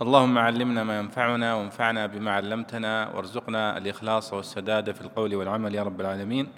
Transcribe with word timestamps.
اللهم 0.00 0.38
علمنا 0.38 0.84
ما 0.84 0.98
ينفعنا 0.98 1.54
وانفعنا 1.54 2.06
بما 2.06 2.30
علمتنا 2.30 3.08
وارزقنا 3.14 3.78
الإخلاص 3.78 4.32
والسداد 4.32 4.92
في 4.92 5.00
القول 5.00 5.34
والعمل 5.34 5.74
يا 5.74 5.82
رب 5.82 6.00
العالمين. 6.00 6.48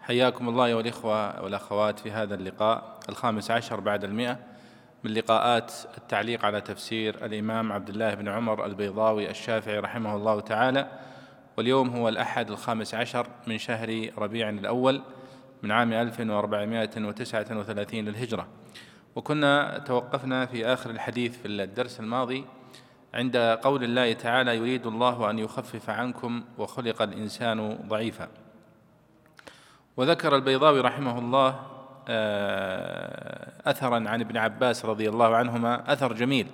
حياكم 0.00 0.48
الله 0.48 0.64
ايها 0.64 0.80
الاخوه 0.80 1.42
والأخوات 1.42 1.98
في 1.98 2.10
هذا 2.10 2.34
اللقاء 2.34 2.98
الخامس 3.08 3.50
عشر 3.50 3.80
بعد 3.80 4.04
المئة 4.04 4.38
من 5.04 5.14
لقاءات 5.14 5.72
التعليق 5.98 6.44
على 6.44 6.60
تفسير 6.60 7.26
الإمام 7.26 7.72
عبد 7.72 7.88
الله 7.88 8.14
بن 8.14 8.28
عمر 8.28 8.66
البيضاوي 8.66 9.30
الشافعي 9.30 9.78
رحمه 9.78 10.16
الله 10.16 10.40
تعالى. 10.40 10.88
واليوم 11.56 11.88
هو 11.88 12.08
الأحد 12.08 12.50
الخامس 12.50 12.94
عشر 12.94 13.26
من 13.46 13.58
شهر 13.58 14.10
ربيع 14.18 14.48
الأول 14.48 15.02
من 15.62 15.70
عام 15.70 15.92
1439 15.92 18.04
للهجرة. 18.04 18.46
وكنا 19.16 19.78
توقفنا 19.78 20.46
في 20.46 20.66
آخر 20.66 20.90
الحديث 20.90 21.38
في 21.38 21.48
الدرس 21.48 22.00
الماضي 22.00 22.44
عند 23.14 23.36
قول 23.36 23.84
الله 23.84 24.12
تعالى 24.12 24.56
يريد 24.56 24.86
الله 24.86 25.30
أن 25.30 25.38
يخفف 25.38 25.90
عنكم 25.90 26.44
وخلق 26.58 27.02
الإنسان 27.02 27.78
ضعيفا. 27.88 28.28
وذكر 29.96 30.36
البيضاوي 30.36 30.80
رحمه 30.80 31.18
الله 31.18 31.60
آه، 32.08 33.52
أثرا 33.66 34.08
عن 34.08 34.20
ابن 34.20 34.36
عباس 34.36 34.84
رضي 34.84 35.08
الله 35.08 35.36
عنهما 35.36 35.92
أثر 35.92 36.12
جميل. 36.12 36.46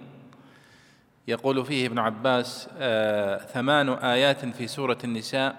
يقول 1.29 1.65
فيه 1.65 1.87
ابن 1.87 1.99
عباس 1.99 2.69
آه 2.79 3.39
ثمان 3.39 3.89
آيات 3.89 4.47
في 4.47 4.67
سورة 4.67 4.99
النساء 5.05 5.57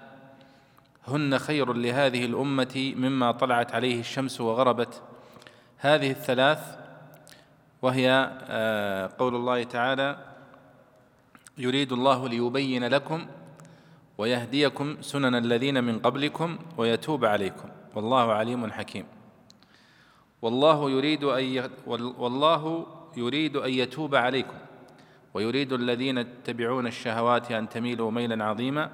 هن 1.07 1.37
خير 1.37 1.73
لهذه 1.73 2.25
الأمة 2.25 2.93
مما 2.97 3.31
طلعت 3.31 3.75
عليه 3.75 3.99
الشمس 3.99 4.41
وغربت. 4.41 5.01
هذه 5.77 6.11
الثلاث 6.11 6.80
وهي 7.81 8.31
آه 8.41 9.11
قول 9.19 9.35
الله 9.35 9.63
تعالى 9.63 10.17
يريد 11.57 11.91
الله 11.91 12.29
ليبين 12.29 12.87
لكم 12.87 13.27
ويهديكم 14.17 15.01
سنن 15.01 15.35
الذين 15.35 15.83
من 15.83 15.99
قبلكم 15.99 16.57
ويتوب 16.77 17.25
عليكم. 17.25 17.69
والله 17.95 18.33
عليم 18.33 18.71
حكيم. 18.71 19.05
والله 20.41 20.91
يريد 20.91 21.23
أن 21.23 21.69
والله 22.17 22.85
يريد 23.17 23.55
أن 23.55 23.69
يتوب 23.69 24.15
عليكم. 24.15 24.57
ويريد 25.33 25.73
الذين 25.73 26.17
يتبعون 26.17 26.87
الشهوات 26.87 27.51
أن 27.51 27.69
تميلوا 27.69 28.11
ميلا 28.11 28.45
عظيما. 28.45 28.89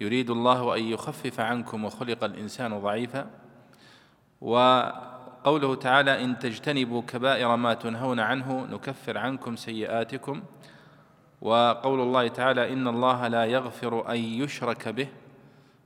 يريد 0.00 0.30
الله 0.30 0.76
أن 0.76 0.82
يخفف 0.82 1.40
عنكم 1.40 1.84
وخلق 1.84 2.24
الإنسان 2.24 2.78
ضعيفا. 2.78 3.30
وقوله 5.40 5.74
تعالى 5.74 6.24
إن 6.24 6.38
تجتنبوا 6.38 7.02
كبائر 7.02 7.56
ما 7.56 7.74
تنهون 7.74 8.20
عنه 8.20 8.66
نكفر 8.70 9.18
عنكم 9.18 9.56
سيئاتكم. 9.56 10.42
وقول 11.40 12.00
الله 12.00 12.28
تعالى 12.28 12.72
إن 12.72 12.88
الله 12.88 13.28
لا 13.28 13.44
يغفر 13.44 14.12
أن 14.12 14.16
يشرك 14.16 14.88
به 14.88 15.08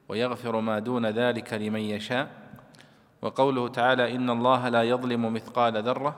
ويغفر 0.08 0.60
ما 0.60 0.78
دون 0.78 1.06
ذلك 1.06 1.52
لمن 1.52 1.80
يشاء. 1.80 2.28
وقوله 3.22 3.68
تعالى 3.68 4.16
إن 4.16 4.30
الله 4.30 4.68
لا 4.68 4.82
يظلم 4.82 5.32
مثقال 5.32 5.82
ذرة 5.82 6.16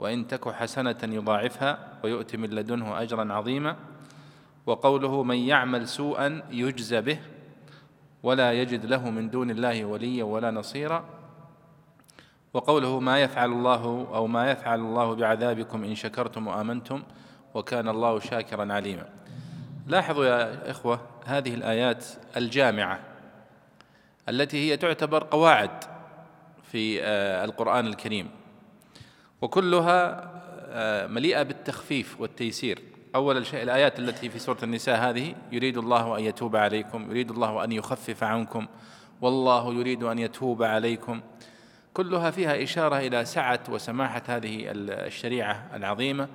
وإن 0.00 0.26
تك 0.26 0.48
حسنة 0.48 0.98
يضاعفها 1.02 1.78
ويؤتي 2.04 2.36
من 2.36 2.50
لدنه 2.50 3.02
أجرا 3.02 3.32
عظيما. 3.32 3.76
وقوله 4.66 5.22
من 5.22 5.36
يعمل 5.36 5.88
سوءا 5.88 6.42
يجزى 6.50 7.00
به 7.00 7.18
ولا 8.22 8.52
يجد 8.52 8.86
له 8.86 9.10
من 9.10 9.30
دون 9.30 9.50
الله 9.50 9.84
وليا 9.84 10.24
ولا 10.24 10.50
نصيرا. 10.50 11.17
وقوله 12.58 13.00
ما 13.00 13.20
يفعل 13.20 13.52
الله 13.52 14.08
أو 14.14 14.26
ما 14.26 14.50
يفعل 14.50 14.80
الله 14.80 15.14
بعذابكم 15.14 15.84
إن 15.84 15.94
شكرتم 15.94 16.46
وآمنتم 16.46 17.02
وكان 17.54 17.88
الله 17.88 18.20
شاكرا 18.20 18.72
عليما. 18.72 19.08
لاحظوا 19.86 20.24
يا 20.24 20.70
إخوة 20.70 21.00
هذه 21.24 21.54
الآيات 21.54 22.04
الجامعة 22.36 23.00
التي 24.28 24.70
هي 24.70 24.76
تعتبر 24.76 25.24
قواعد 25.24 25.70
في 26.72 27.02
آه، 27.02 27.44
القرآن 27.44 27.86
الكريم. 27.86 28.30
وكلها 29.42 30.30
آه، 30.70 31.06
مليئة 31.06 31.42
بالتخفيف 31.42 32.20
والتيسير. 32.20 32.82
أول 33.14 33.46
شيء 33.46 33.62
الآيات 33.62 33.98
التي 33.98 34.30
في 34.30 34.38
سورة 34.38 34.58
النساء 34.62 35.10
هذه 35.10 35.34
يريد 35.52 35.78
الله 35.78 36.18
أن 36.18 36.24
يتوب 36.24 36.56
عليكم 36.56 37.10
يريد 37.10 37.30
الله 37.30 37.64
أن 37.64 37.72
يخفف 37.72 38.24
عنكم 38.24 38.66
والله 39.20 39.74
يريد 39.74 40.02
أن 40.02 40.18
يتوب 40.18 40.62
عليكم. 40.62 41.20
كلها 41.98 42.30
فيها 42.30 42.62
إشارة 42.62 42.98
إلى 42.98 43.24
سعة 43.24 43.60
وسماحة 43.68 44.22
هذه 44.26 44.66
الشريعة 44.72 45.66
العظيمة 45.74 46.28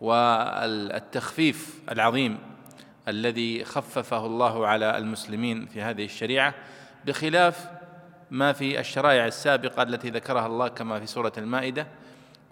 والتخفيف 0.00 1.80
العظيم 1.90 2.38
الذي 3.08 3.64
خففه 3.64 4.26
الله 4.26 4.66
على 4.66 4.98
المسلمين 4.98 5.66
في 5.66 5.82
هذه 5.82 6.04
الشريعة 6.04 6.54
بخلاف 7.04 7.68
ما 8.30 8.52
في 8.52 8.80
الشرائع 8.80 9.26
السابقة 9.26 9.82
التي 9.82 10.10
ذكرها 10.10 10.46
الله 10.46 10.68
كما 10.68 11.00
في 11.00 11.06
سورة 11.06 11.32
المائدة 11.38 11.86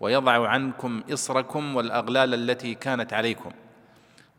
ويضع 0.01 0.49
عنكم 0.49 1.03
إصركم 1.13 1.77
والأغلال 1.77 2.35
التي 2.35 2.75
كانت 2.75 3.13
عليكم. 3.13 3.51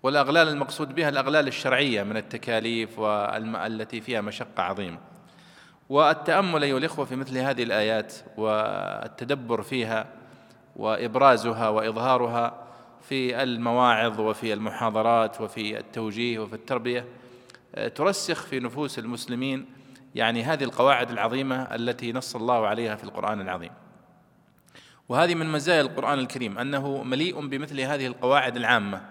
والأغلال 0.03 0.47
المقصود 0.47 0.95
بها 0.95 1.09
الأغلال 1.09 1.47
الشرعية 1.47 2.03
من 2.03 2.17
التكاليف 2.17 2.99
والتي 2.99 4.01
فيها 4.01 4.21
مشقة 4.21 4.63
عظيمة. 4.63 5.16
والتأمل 5.89 6.63
أيها 6.63 6.77
الإخوة 6.77 7.05
في 7.05 7.15
مثل 7.15 7.37
هذه 7.37 7.63
الآيات 7.63 8.13
والتدبر 8.37 9.61
فيها 9.61 10.07
وإبرازها 10.75 11.69
وإظهارها 11.69 12.67
في 13.01 13.43
المواعظ 13.43 14.19
وفي 14.19 14.53
المحاضرات 14.53 15.41
وفي 15.41 15.77
التوجيه 15.77 16.39
وفي 16.39 16.53
التربية 16.53 17.05
ترسخ 17.95 18.45
في 18.45 18.59
نفوس 18.59 18.99
المسلمين 18.99 19.65
يعني 20.15 20.43
هذه 20.43 20.63
القواعد 20.63 21.11
العظيمة 21.11 21.61
التي 21.75 22.13
نص 22.13 22.35
الله 22.35 22.67
عليها 22.67 22.95
في 22.95 23.03
القرآن 23.03 23.41
العظيم. 23.41 23.71
وهذه 25.09 25.35
من 25.35 25.51
مزايا 25.51 25.81
القرآن 25.81 26.19
الكريم 26.19 26.57
أنه 26.57 27.03
مليء 27.03 27.47
بمثل 27.47 27.79
هذه 27.79 28.07
القواعد 28.07 28.55
العامة. 28.55 29.01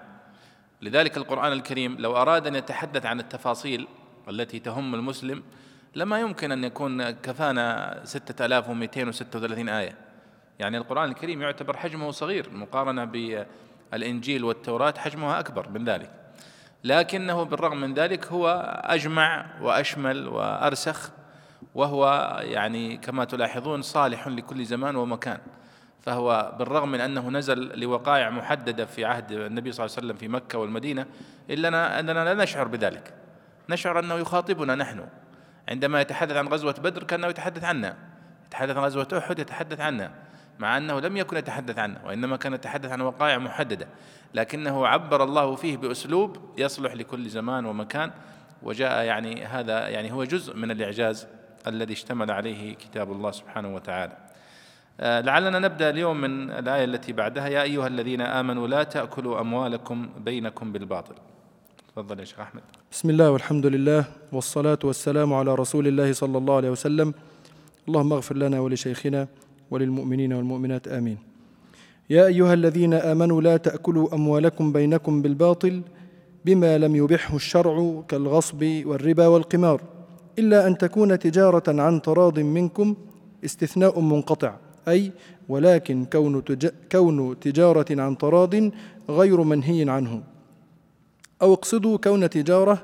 لذلك 0.83 1.17
القرآن 1.17 1.53
الكريم 1.53 1.97
لو 1.99 2.17
أراد 2.17 2.47
أن 2.47 2.55
يتحدث 2.55 3.07
عن 3.07 3.21
التفاصيل 3.21 3.89
التي 4.29 4.59
تهم 4.59 4.95
المسلم 4.95 5.43
لما 5.97 6.21
يمكن 6.21 6.53
أن 6.53 6.65
يكون 6.65 7.11
كفانا 7.11 8.01
6236 8.05 9.69
آية. 9.69 9.97
يعني 10.59 10.77
القرآن 10.77 11.09
الكريم 11.09 11.43
يعتبر 11.43 11.77
حجمه 11.77 12.11
صغير 12.11 12.51
مقارنة 12.51 13.05
بالإنجيل 13.05 14.45
والتوراة 14.45 14.95
حجمها 14.99 15.41
أكبر 15.41 15.69
من 15.69 15.85
ذلك. 15.85 16.11
لكنه 16.85 17.43
بالرغم 17.43 17.81
من 17.81 17.95
ذلك 17.95 18.27
هو 18.27 18.49
أجمع 18.85 19.47
وأشمل 19.63 20.29
وأرسخ 20.29 21.11
وهو 21.75 22.33
يعني 22.45 22.97
كما 22.97 23.25
تلاحظون 23.25 23.83
صالح 23.83 24.29
لكل 24.29 24.65
زمان 24.65 24.97
ومكان. 24.97 25.39
فهو 26.01 26.55
بالرغم 26.59 26.93
من 26.93 27.01
أنه 27.01 27.31
نزل 27.31 27.81
لوقائع 27.81 28.31
محددة 28.31 28.85
في 28.85 29.05
عهد 29.05 29.33
النبي 29.33 29.73
صلى 29.73 29.87
الله 29.87 29.97
عليه 29.97 30.07
وسلم 30.07 30.17
في 30.17 30.29
مكة 30.29 30.59
والمدينة 30.59 31.07
إلا 31.51 32.01
أننا 32.01 32.35
لا 32.35 32.35
نشعر 32.35 32.69
بذلك. 32.69 33.15
نشعر 33.69 33.99
أنه 33.99 34.15
يخاطبنا 34.15 34.75
نحن. 34.75 35.07
عندما 35.69 36.01
يتحدث 36.01 36.37
عن 36.37 36.49
غزوة 36.49 36.73
بدر 36.73 37.05
كأنه 37.05 37.27
يتحدث 37.27 37.65
عنا 37.65 37.97
يتحدث 38.47 38.77
عن 38.77 38.85
غزوة 38.85 39.09
أحد 39.19 39.39
يتحدث 39.39 39.81
عنا 39.81 40.11
مع 40.59 40.77
أنه 40.77 41.01
لم 41.01 41.17
يكن 41.17 41.37
يتحدث 41.37 41.79
عنه 41.79 42.01
وإنما 42.05 42.37
كان 42.37 42.55
يتحدث 42.55 42.93
عن 42.93 43.01
وقائع 43.01 43.39
محددة. 43.39 43.89
لكنه 44.35 44.87
عبر 44.87 45.25
الله 45.25 45.55
فيه 45.55 45.77
بأسلوب 45.77 46.39
يصلح 46.59 46.95
لكل 46.95 47.29
زمان 47.29 47.67
ومكان 47.67 48.11
وجاء 48.63 49.05
يعني 49.05 49.45
هذا 49.45 49.89
يعني 49.89 50.13
هو 50.13 50.25
جزء 50.25 50.57
من 50.57 50.71
الإعجاز 50.71 51.27
الذي 51.67 51.93
اشتمل 51.93 52.31
عليه 52.31 52.75
كتاب 52.75 53.13
الله 53.13 53.31
سبحانه 53.31 53.75
وتعالى. 53.75 54.17
آه، 55.01 55.21
لعلنا 55.21 55.59
نبدأ 55.59 55.91
اليوم 55.91 56.21
من 56.21 56.51
الآية 56.51 56.85
التي 56.85 57.13
بعدها. 57.13 57.49
يا 57.49 57.63
أيها 57.63 57.87
الذين 57.87 58.21
آمنوا 58.21 58.69
لا 58.69 58.83
تأكلوا 58.83 59.41
أموالكم 59.41 60.09
بينكم 60.19 60.73
بالباطل. 60.73 61.15
تفضل 61.89 62.21
يا 62.21 62.25
شيخ 62.25 62.41
أحمد. 62.41 62.63
بسم 62.97 63.11
الله 63.11 63.31
والحمد 63.31 63.67
لله 63.67 64.05
والصلاة 64.33 64.79
والسلام 64.85 65.35
على 65.35 65.55
رسول 65.55 65.87
الله 65.87 66.13
صلى 66.13 66.39
الله 66.39 66.55
عليه 66.55 66.71
وسلم. 66.71 67.15
اللهم 67.89 68.13
اغفر 68.13 68.37
لنا 68.37 68.61
ولشيخنا 68.61 69.29
وللمؤمنين 69.71 70.33
والمؤمنات 70.33 70.89
آمين. 70.89 71.19
يا 72.11 72.27
أيها 72.27 72.55
الذين 72.55 72.95
آمنوا 72.95 73.41
لا 73.43 73.57
تأكلوا 73.57 74.15
أموالكم 74.15 74.73
بينكم 74.73 75.23
بالباطل 75.23 75.83
بما 76.45 76.79
لم 76.79 76.97
يبحه 76.97 77.37
الشرع 77.37 78.03
كالغصب 78.09 78.63
والربا 78.87 79.27
والقمار 79.27 79.81
إلا 80.39 80.67
أن 80.67 80.79
تكون 80.79 81.19
تجارة 81.19 81.83
عن 81.83 82.03
تراض 82.03 82.39
منكم 82.39 82.97
استثناء 83.45 84.01
منقطع 84.01 84.57
أي 84.89 85.13
ولكن 85.49 86.05
كون, 86.05 86.45
تج... 86.45 86.69
كون 86.93 87.41
تجارة 87.41 88.01
عن 88.03 88.19
تراض 88.19 88.55
غير 89.09 89.41
منهي 89.43 89.91
عنه. 89.91 90.36
أو 91.43 91.53
اقصدوا 91.55 91.97
كون 91.97 92.31
تجارة 92.31 92.83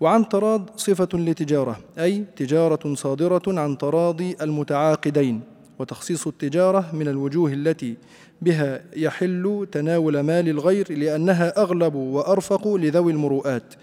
وعن 0.00 0.28
تراض 0.28 0.70
صفة 0.76 1.08
لتجارة 1.14 1.78
أي 1.98 2.24
تجارة 2.36 2.94
صادرة 2.94 3.42
عن 3.46 3.78
تراضي 3.78 4.36
المتعاقدين 4.42 5.40
وتخصيص 5.78 6.26
التجارة 6.26 6.90
من 6.92 7.08
الوجوه 7.08 7.52
التي 7.52 7.96
بها 8.42 8.82
يحل 8.96 9.66
تناول 9.72 10.20
مال 10.20 10.48
الغير 10.48 10.92
لأنها 10.92 11.62
أغلب 11.62 11.94
وأرفق 11.94 12.74
لذوي 12.74 13.12
المروءات 13.12 13.74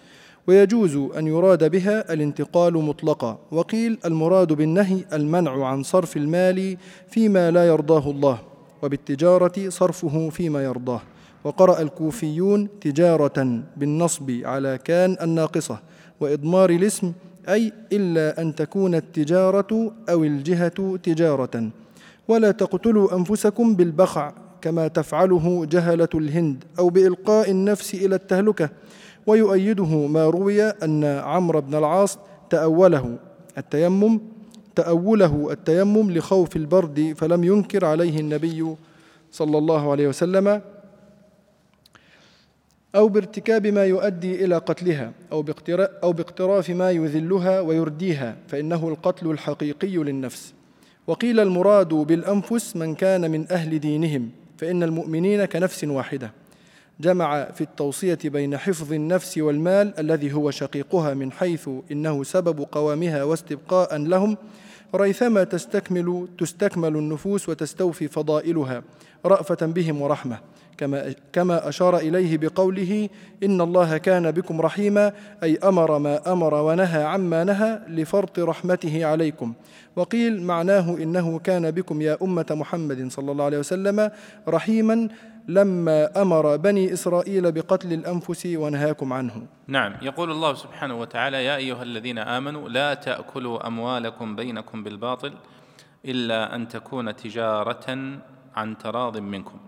ويجوز 0.48 0.96
أن 1.18 1.28
يراد 1.28 1.72
بها 1.72 2.14
الانتقال 2.14 2.74
مطلقا 2.74 3.40
وقيل 3.52 3.98
المراد 4.06 4.54
بالنهي 4.54 5.06
المنع 5.14 5.66
عن 5.66 5.84
صرف 5.84 6.18
المال 6.18 6.78
فيما 7.10 7.52
لا 7.52 7.68
يرضاه 7.68 8.12
الله 8.12 8.40
وبالتجارة 8.84 9.70
صرفه 9.70 10.30
فيما 10.30 10.64
يرضاه. 10.64 11.02
وقرأ 11.46 11.82
الكوفيون 11.82 12.80
تجارة 12.82 13.64
بالنصب 13.78 14.32
على 14.44 14.80
كان 14.84 15.18
الناقصة 15.22 15.80
وإضمار 16.20 16.70
الاسم 16.70 17.14
أي 17.50 17.74
إلا 17.92 18.42
أن 18.42 18.56
تكون 18.56 18.96
التجارة 18.96 19.92
أو 20.10 20.24
الجهة 20.24 20.98
تجارة. 21.04 21.70
ولا 22.28 22.52
تقتلوا 22.52 23.16
أنفسكم 23.16 23.76
بالبخع 23.76 24.34
كما 24.62 24.88
تفعله 24.88 25.66
جهلة 25.66 26.10
الهند 26.16 26.64
أو 26.80 26.90
بإلقاء 26.90 27.52
النفس 27.52 27.94
إلى 27.94 28.16
التهلكة. 28.16 28.70
ويؤيده 29.28 30.08
ما 30.08 30.26
روي 30.26 30.64
أن 30.64 31.04
عمرو 31.04 31.62
بن 31.62 31.76
العاص 31.76 32.18
تأوله 32.50 33.18
التيمم 33.58 34.20
تأوله 34.76 35.48
التيمم 35.52 36.12
لخوف 36.12 36.56
البرد 36.56 37.14
فلم 37.18 37.44
ينكر 37.44 37.86
عليه 37.86 38.20
النبي 38.20 38.76
صلى 39.32 39.58
الله 39.58 39.92
عليه 39.92 40.08
وسلم 40.08 40.62
أو 42.96 43.08
بارتكاب 43.08 43.68
ما 43.68 43.86
يؤدي 43.86 44.46
إلى 44.46 44.58
قتلها 44.58 45.12
أو 45.32 45.46
أو 45.80 46.14
باقتراف 46.14 46.70
ما 46.70 46.92
يذلها 46.92 47.60
ويرديها 47.60 48.36
فإنه 48.48 48.88
القتل 48.90 49.32
الحقيقي 49.32 49.98
للنفس. 49.98 50.54
وقيل 51.08 51.40
المراد 51.40 51.94
بالأنفس 51.94 52.76
من 52.76 52.96
كان 52.96 53.32
من 53.32 53.52
أهل 53.52 53.80
دينهم 53.80 54.30
فإن 54.58 54.84
المؤمنين 54.84 55.46
كنفس 55.46 55.84
واحدة. 55.84 56.32
جمع 57.00 57.52
في 57.52 57.62
التوصية 57.62 58.18
بين 58.24 58.58
حفظ 58.58 58.94
النفس 58.94 59.38
والمال 59.38 60.00
الذي 60.00 60.34
هو 60.34 60.52
شقيقها 60.52 61.14
من 61.14 61.32
حيث 61.32 61.70
إنه 61.92 62.24
سبب 62.24 62.68
قوامها 62.72 63.24
واستبقاء 63.24 63.98
لهم 63.98 64.38
ريثما 64.96 65.44
تستكمل 65.44 66.28
تستكمل 66.38 66.96
النفوس 66.96 67.50
وتستوفي 67.50 68.08
فضائلها 68.08 68.84
رأفة 69.26 69.66
بهم 69.66 70.02
ورحمة. 70.02 70.40
كما 70.78 71.16
كما 71.34 71.70
أشار 71.70 71.98
إليه 71.98 72.38
بقوله 72.38 73.10
إن 73.44 73.62
الله 73.62 73.98
كان 73.98 74.32
بكم 74.32 74.62
رحيما 74.62 75.14
أي 75.44 75.58
أمر 75.58 75.98
ما 75.98 76.32
أمر 76.32 76.54
ونهى 76.54 77.04
عما 77.04 77.44
نهى 77.44 77.80
لفرط 77.88 78.40
رحمته 78.40 79.06
عليكم. 79.06 79.54
وقيل 79.96 80.42
معناه 80.42 80.98
إنه 80.98 81.40
كان 81.40 81.72
بكم 81.72 82.02
يا 82.02 82.18
أمة 82.22 82.46
محمد 82.52 83.12
صلى 83.12 83.32
الله 83.32 83.46
عليه 83.46 83.60
وسلم 83.60 84.12
رحيما 84.48 85.08
لما 85.48 86.22
أمر 86.22 86.56
بني 86.58 86.94
إسرائيل 86.94 87.52
بقتل 87.52 87.94
الأنفس 87.94 88.46
ونهاكم 88.46 89.14
عنه. 89.14 89.48
نعم 89.68 89.94
يقول 90.02 90.32
الله 90.32 90.54
سبحانه 90.54 91.00
وتعالى 91.00 91.46
يا 91.46 91.56
أيها 91.56 91.84
الذين 91.84 92.18
آمنوا 92.18 92.70
لا 92.70 92.94
تأكلوا 92.94 93.68
أموالكم 93.68 94.36
بينكم 94.36 94.84
بالباطل 94.84 95.34
إلا 96.06 96.56
أن 96.56 96.68
تكون 96.68 97.16
تجارة 97.16 97.98
عن 98.56 98.78
تراض 98.78 99.18
منكم. 99.18 99.60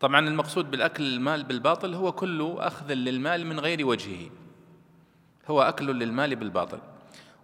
طبعا 0.00 0.28
المقصود 0.28 0.70
بالأكل 0.70 1.02
المال 1.02 1.44
بالباطل 1.44 1.94
هو 1.94 2.12
كل 2.12 2.54
أخذ 2.58 2.92
للمال 2.92 3.46
من 3.46 3.60
غير 3.60 3.86
وجهه. 3.86 4.30
هو 5.48 5.62
أكل 5.62 5.86
للمال 5.86 6.36
بالباطل. 6.36 6.78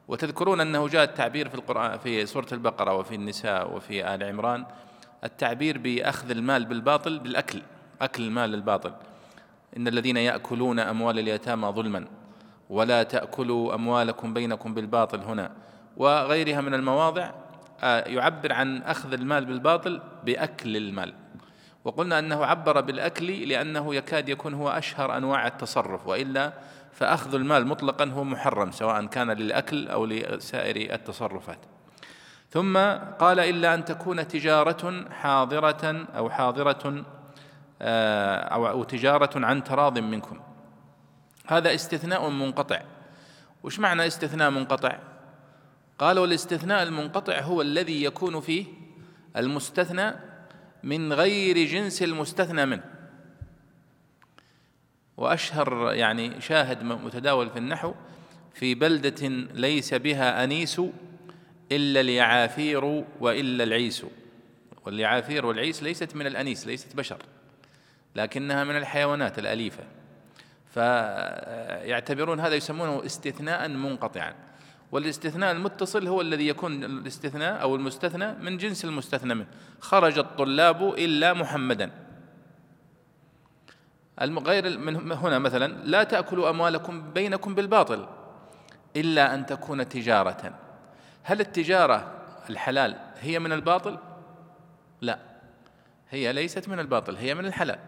وتذكرون 0.08 0.60
أنه 0.60 0.88
جاء 0.88 1.04
التعبير 1.04 1.48
في 1.48 1.54
القرآن 1.54 1.98
في 1.98 2.26
سورة 2.26 2.46
البقرة 2.52 2.94
وفي 2.94 3.14
النساء 3.14 3.76
وفي 3.76 4.14
آل 4.14 4.22
عمران 4.22 4.66
التعبير 5.24 5.78
بأخذ 5.78 6.30
المال 6.30 6.64
بالباطل 6.64 7.18
بالأكل 7.18 7.62
أكل 8.00 8.22
المال 8.22 8.54
الباطل. 8.54 8.92
إن 9.76 9.88
الذين 9.88 10.16
يأكلون 10.16 10.78
أموال 10.78 11.18
اليتامى 11.18 11.68
ظلما 11.68 12.06
ولا 12.70 13.02
تأكلوا 13.02 13.74
أموالكم 13.74 14.34
بينكم 14.34 14.74
بالباطل 14.74 15.20
هنا. 15.20 15.50
وغيرها 15.96 16.60
من 16.60 16.74
المواضع 16.74 17.30
آه، 17.82 18.08
يعبر 18.08 18.52
عن 18.52 18.82
أخذ 18.82 19.12
المال 19.12 19.44
بالباطل 19.44 20.00
بأكل 20.24 20.76
المال. 20.76 21.23
وقلنا 21.84 22.19
أنه 22.19 22.44
عبر 22.44 22.81
بالأكل 22.81 23.48
لأنه 23.48 23.94
يكاد 23.94 24.28
يكون 24.28 24.54
هو 24.54 24.69
أشهر 24.69 25.16
أنواع 25.16 25.46
التصرف 25.46 26.06
وإلا 26.06 26.52
فأخذ 26.92 27.34
المال 27.34 27.66
مطلقا 27.66 28.04
هو 28.04 28.25
محرم 28.25 28.72
سواء 28.72 29.06
كان 29.06 29.31
للأكل 29.31 29.88
أو 29.88 30.06
لسائر 30.06 30.94
التصرفات. 30.94 31.58
ثم 32.50 32.76
قال 33.19 33.40
إلا 33.40 33.75
أن 33.75 33.84
تكون 33.84 34.28
تجارة 34.28 35.04
حاضرة 35.10 36.06
أو 36.16 36.31
حاضرة 36.31 37.04
آه، 37.82 38.38
أو 38.38 38.84
تجارة 38.84 39.46
عن 39.46 39.64
تراض 39.64 39.98
منكم. 39.98 40.40
هذا 41.46 41.75
استثناء 41.75 42.28
منقطع. 42.28 42.81
وش 43.62 43.78
معنى 43.78 44.06
استثناء 44.06 44.50
منقطع؟ 44.50 44.98
قالوا 45.98 46.26
الاستثناء 46.26 46.82
المنقطع 46.82 47.40
هو 47.40 47.62
الذي 47.62 48.04
يكون 48.04 48.40
فيه 48.40 48.66
المستثنى 49.36 50.14
من 50.84 51.12
غير 51.12 51.58
جنس 51.66 52.02
المستثنى 52.02 52.66
منه. 52.66 52.84
وأشهر 55.16 55.92
يعني 55.92 56.40
شاهد 56.40 56.82
متداول 56.82 57.50
في 57.50 57.58
النحو 57.58 57.94
في 58.54 58.75
بلدة 58.75 59.28
ليس 59.54 59.94
بها 59.94 60.44
أنيس 60.44 60.82
إلا 61.72 62.00
اليعافير 62.00 62.84
وإلا 63.20 63.64
العيس. 63.64 64.06
واليعافير 64.86 65.46
والعيس 65.46 65.82
ليست 65.82 66.16
من 66.16 66.26
الأنيس 66.26 66.66
ليست 66.66 66.96
بشر 66.96 67.19
لكنها 68.16 68.64
من 68.64 68.76
الحيوانات 68.76 69.38
الأليفة. 69.38 69.84
فيعتبرون 70.75 72.41
هذا 72.41 72.55
يسمونه 72.55 73.06
استثناء 73.06 73.69
منقطعا. 73.69 74.34
والاستثناء 74.94 75.53
المتصل 75.53 76.06
هو 76.06 76.20
الذي 76.20 76.48
يكون 76.48 76.84
الاستثناء 76.84 77.63
أو 77.63 77.77
المستثنى 77.77 78.34
من 78.34 78.56
جنس 78.56 78.84
المستثنى 78.84 79.34
منه. 79.34 79.46
خرج 79.81 80.19
الطلاب 80.19 80.94
إلا 80.98 81.32
محمدا. 81.32 81.91
غير 84.20 84.79
من 84.79 85.13
هنا 85.13 85.39
مثلا 85.39 85.72
لا 85.84 86.03
تأكلوا 86.03 86.51
أموالكم 86.51 87.13
بينكم 87.13 87.55
بالباطل 87.55 88.06
إلا 88.96 89.34
أن 89.34 89.46
تكون 89.46 89.89
تجارة. 89.89 90.58
هل 91.22 91.41
التجارة 91.41 92.13
الحلال 92.51 92.96
هي 93.20 93.39
من 93.39 93.53
الباطل؟ 93.53 93.98
لا. 95.01 95.19
هي 96.10 96.32
ليست 96.32 96.69
من 96.69 96.81
الباطل 96.81 97.17
هي 97.17 97.34
من 97.34 97.46
الحلال. 97.46 97.79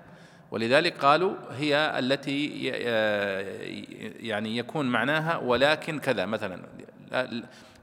ولذلك 0.51 0.99
قالوا 0.99 1.35
هي 1.51 1.99
التي 1.99 2.67
يعني 4.29 4.57
يكون 4.57 4.87
معناها 4.87 5.37
ولكن 5.37 5.99
كذا 5.99 6.27
مثلا 6.27 6.63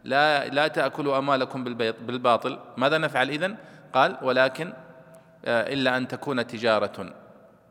لا 0.04 0.48
لا 0.48 0.68
تأكلوا 0.68 1.18
أموالكم 1.18 1.64
بالباطل. 2.08 2.60
ماذا 2.78 2.98
نفعل 2.98 3.30
إذن؟ 3.30 3.56
قال 3.94 4.18
ولكن 4.22 4.74
آه، 5.46 5.74
إلا 5.74 5.98
أن 5.98 6.08
تكون 6.08 6.48
تجارة. 6.48 7.14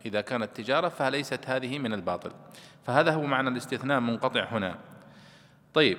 إذا 0.07 0.21
كانت 0.21 0.57
تجارة 0.57 0.89
فليست 0.89 1.41
هذه 1.47 1.79
من 1.79 1.93
الباطل. 1.93 2.31
فهذا 2.87 3.11
هو 3.13 3.23
معنى 3.23 3.49
الاستثناء 3.49 4.01
منقطع 4.01 4.45
هنا. 4.45 4.79
طيب. 5.75 5.99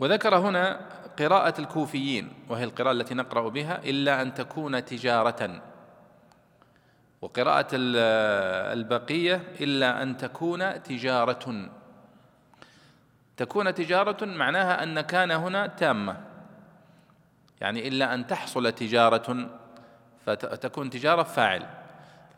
وذكر 0.00 0.36
هنا 0.36 0.80
قراءة 1.18 1.60
الكوفيين 1.60 2.32
وهي 2.48 2.64
القراءة 2.64 2.92
التي 2.92 3.14
نقرأ 3.14 3.48
بها 3.48 3.80
إلا 3.84 4.22
أن 4.22 4.34
تكون 4.34 4.84
تجارة. 4.84 5.62
وقراءة 7.22 7.68
البقية 7.72 9.42
إلا 9.60 10.02
أن 10.02 10.16
تكون 10.16 10.82
تجارة. 10.82 11.70
تكون 13.38 13.74
تجارة 13.74 14.24
معناها 14.24 14.82
أن 14.82 15.00
كان 15.00 15.30
هنا 15.30 15.66
تامة. 15.66 16.16
يعني 17.60 17.88
إلا 17.88 18.14
أن 18.14 18.26
تحصل 18.26 18.72
تجارة 18.72 19.50
فتكون 20.26 20.90
تجارة 20.90 21.22
فاعل. 21.22 21.66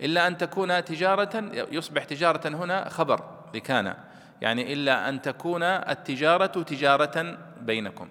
إلا 0.00 0.26
أن 0.26 0.38
تكون 0.38 0.84
تجارة 0.84 1.50
يصبح 1.52 2.04
تجارة 2.04 2.48
هنا 2.48 2.88
خبر 2.88 3.24
لكان 3.54 3.94
يعني 4.40 4.72
إلا 4.72 5.08
أن 5.08 5.22
تكون 5.22 5.62
التجارة 5.62 6.62
تجارة 6.62 7.38
بينكم. 7.60 8.08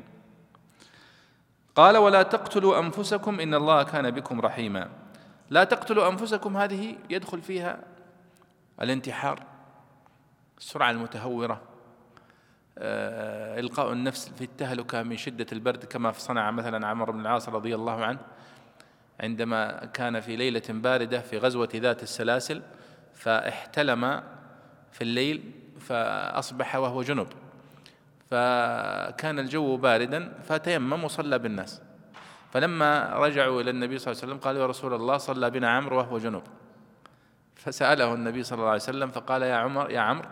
قال 1.76 1.98
ولا 1.98 2.24
تقتلوا 2.24 2.80
أنفسكم 2.80 3.40
إن 3.40 3.54
الله 3.54 3.84
كان 3.84 4.12
بكم 4.12 4.42
رحيما. 4.42 4.90
لا 5.50 5.64
تقتلوا 5.64 6.10
أنفسكم 6.10 6.58
هذه 6.58 6.96
يدخل 7.10 7.42
فيها 7.42 7.80
الانتحار 8.82 9.44
السرعة 10.58 10.92
المتهورة. 10.92 11.69
إلقاء 12.80 13.92
النفس 13.92 14.30
في 14.30 14.44
التهلكة 14.44 15.04
من 15.04 15.18
شدة 15.18 15.46
البرد 15.52 15.86
كما 15.86 16.12
صنع 16.12 16.52
مثلا 16.52 16.88
عمرو 16.88 17.14
بن 17.14 17.20
العاص 17.20 17.50
رضي 17.50 17.76
الله 17.76 18.06
عنه 18.06 18.20
عندما 19.20 19.86
كان 19.86 20.20
في 20.20 20.36
ليلة 20.36 20.62
باردة 20.70 21.20
في 21.20 21.38
غزوة 21.38 21.70
ذات 21.76 22.04
السلاسل 22.04 22.62
فاحتلم 23.14 24.24
في 24.92 25.02
الليل 25.02 25.52
فأصبح 25.80 26.76
وهو 26.76 27.02
جنب 27.02 27.28
فكان 28.30 29.40
الجو 29.40 29.78
باردا 29.78 30.34
فتيمم 30.44 31.04
وصلى 31.04 31.40
بالناس. 31.40 31.82
فلما 32.54 33.14
رجعوا 33.14 33.62
إلى 33.62 33.70
النبي 33.70 33.98
صلى 33.98 34.12
الله 34.12 34.24
عليه 34.24 34.34
وسلم 34.34 34.44
قالوا 34.44 34.62
يا 34.62 34.68
رسول 34.68 34.94
الله 34.94 35.18
صلى 35.18 35.50
بنا 35.50 35.70
عمرو 35.70 35.98
وهو 35.98 36.18
جنب 36.18 36.44
فسأله 37.56 38.14
النبي 38.14 38.44
صلى 38.44 38.58
الله 38.58 38.70
عليه 38.70 38.82
وسلم 38.82 39.12
فقال 39.12 39.42
يا 39.42 39.56
عمر 39.56 39.92
يا 39.92 40.00
عمرو 40.00 40.30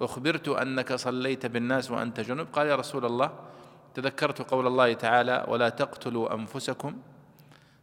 أخبرت 0.00 0.48
أنك 0.48 0.92
صليت 0.92 1.46
بالناس 1.46 1.90
وأنت 1.90 2.20
جنب. 2.20 2.46
قال 2.52 2.66
يا 2.66 2.76
رسول 2.76 3.04
الله 3.04 3.32
تذكرت 3.94 4.50
قول 4.50 4.66
الله 4.66 4.92
تعالى 4.92 5.44
ولا 5.48 5.68
تقتلوا 5.68 6.34
أنفسكم 6.34 6.98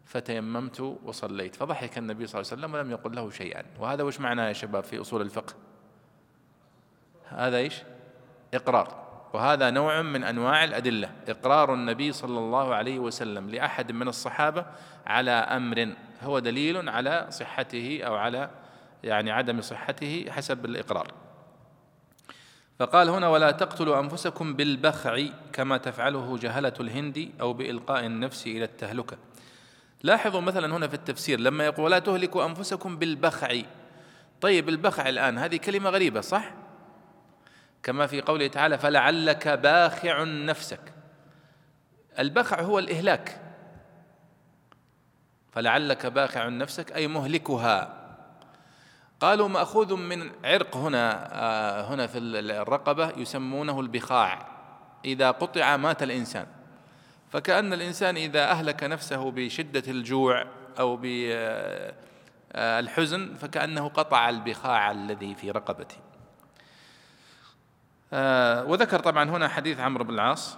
فتيممت 0.06 0.80
وصليت. 1.03 1.56
فضحك 1.56 1.98
النبي 1.98 2.27
صلى 2.27 2.41
الله 2.41 2.51
عليه 2.51 2.62
وسلم 2.62 2.74
ولم 2.74 2.91
يقل 2.91 3.15
له 3.15 3.30
شيئا. 3.30 3.63
وهذا 3.80 4.03
وش 4.03 4.20
معناه 4.20 4.48
يا 4.48 4.53
شباب 4.53 4.84
في 4.84 5.01
أصول 5.01 5.22
الفقه؟ 5.22 5.53
هذا 7.30 7.58
إيش؟ 7.58 7.84
إقرار. 8.53 9.01
وهذا 9.34 9.70
نوع 9.70 10.01
من 10.01 10.24
أنواع 10.24 10.63
الأدلة. 10.63 11.12
إقرار 11.27 11.74
النبي 11.74 12.12
صلى 12.12 12.39
الله 12.39 12.75
عليه 12.75 13.00
وسلم 13.00 13.50
لأحد 13.50 13.91
من 13.91 14.08
الصحابة 14.08 14.65
على 15.06 15.32
أمر 15.32 15.94
هو 16.24 16.39
دليل 16.39 16.89
على 16.89 17.27
صحته 17.30 18.03
أو 18.03 18.15
على 18.15 18.50
يعني 19.03 19.32
عدم 19.32 19.62
صحته 19.62 20.25
حسب 20.30 20.65
الإقرار. 20.65 21.21
فقال 22.82 23.10
هنا 23.10 23.28
ولا 23.28 23.52
تقتلوا 23.52 24.00
أنفسكم 24.00 24.54
بالبخع 24.54 25.24
كما 25.54 25.78
تفعله 25.78 26.38
جهلة 26.38 26.74
الهند 26.80 27.32
أو 27.42 27.54
بإلقاء 27.54 28.06
النفس 28.06 28.48
إلى 28.48 28.64
التهلكة. 28.64 29.18
لاحظوا 30.04 30.42
مثلا 30.42 30.76
هنا 30.76 30.88
في 30.88 30.94
التفسير 30.94 31.40
لما 31.40 31.66
يقول 31.66 31.86
ولا 31.86 32.00
تهلكوا 32.00 32.46
أنفسكم 32.46 32.98
بالبخع. 32.98 33.62
طيب 34.42 34.70
البخع 34.70 35.10
الآن 35.10 35.38
هذه 35.38 35.58
كلمة 35.58 35.90
غريبة 35.90 36.22
صح؟ 36.22 36.54
كما 37.84 38.08
في 38.08 38.22
قوله 38.22 38.48
تعالى 38.48 38.78
فلعلك 38.78 39.48
باخع 39.48 40.24
نفسك. 40.24 40.94
البخع 42.20 42.62
هو 42.62 42.80
الإهلاك. 42.80 43.42
فلعلك 45.52 46.06
باخع 46.06 46.48
نفسك 46.48 46.92
أي 46.92 47.08
مهلكها. 47.08 48.00
قالوا 49.22 49.48
مأخوذ 49.48 49.96
من 49.96 50.32
عرق 50.44 50.78
هنا 50.78 51.30
آه، 51.34 51.94
هنا 51.94 52.08
في 52.08 52.18
الرقبة 52.18 53.10
يسمونه 53.18 53.80
البخاع. 53.80 54.48
إذا 55.06 55.32
قطع 55.32 55.78
مات 55.78 56.04
الإنسان. 56.04 56.48
فكأن 57.32 57.74
الإنسان 57.74 58.18
إذا 58.18 58.44
أهلك 58.44 58.84
نفسه 58.84 59.32
بشدة 59.32 59.84
الجوع 59.92 60.46
أو 60.80 60.98
بالحزن 62.56 63.36
فكأنه 63.36 63.88
قطع 63.88 64.30
البخاع 64.30 64.92
الذي 64.92 65.36
في 65.36 65.51
رقبته. 65.51 65.98
آه، 68.13 68.66
وذكر 68.66 69.00
طبعا 69.00 69.30
هنا 69.30 69.48
حديث 69.48 69.80
عمرو 69.80 70.04
بن 70.04 70.13
العاص. 70.13 70.58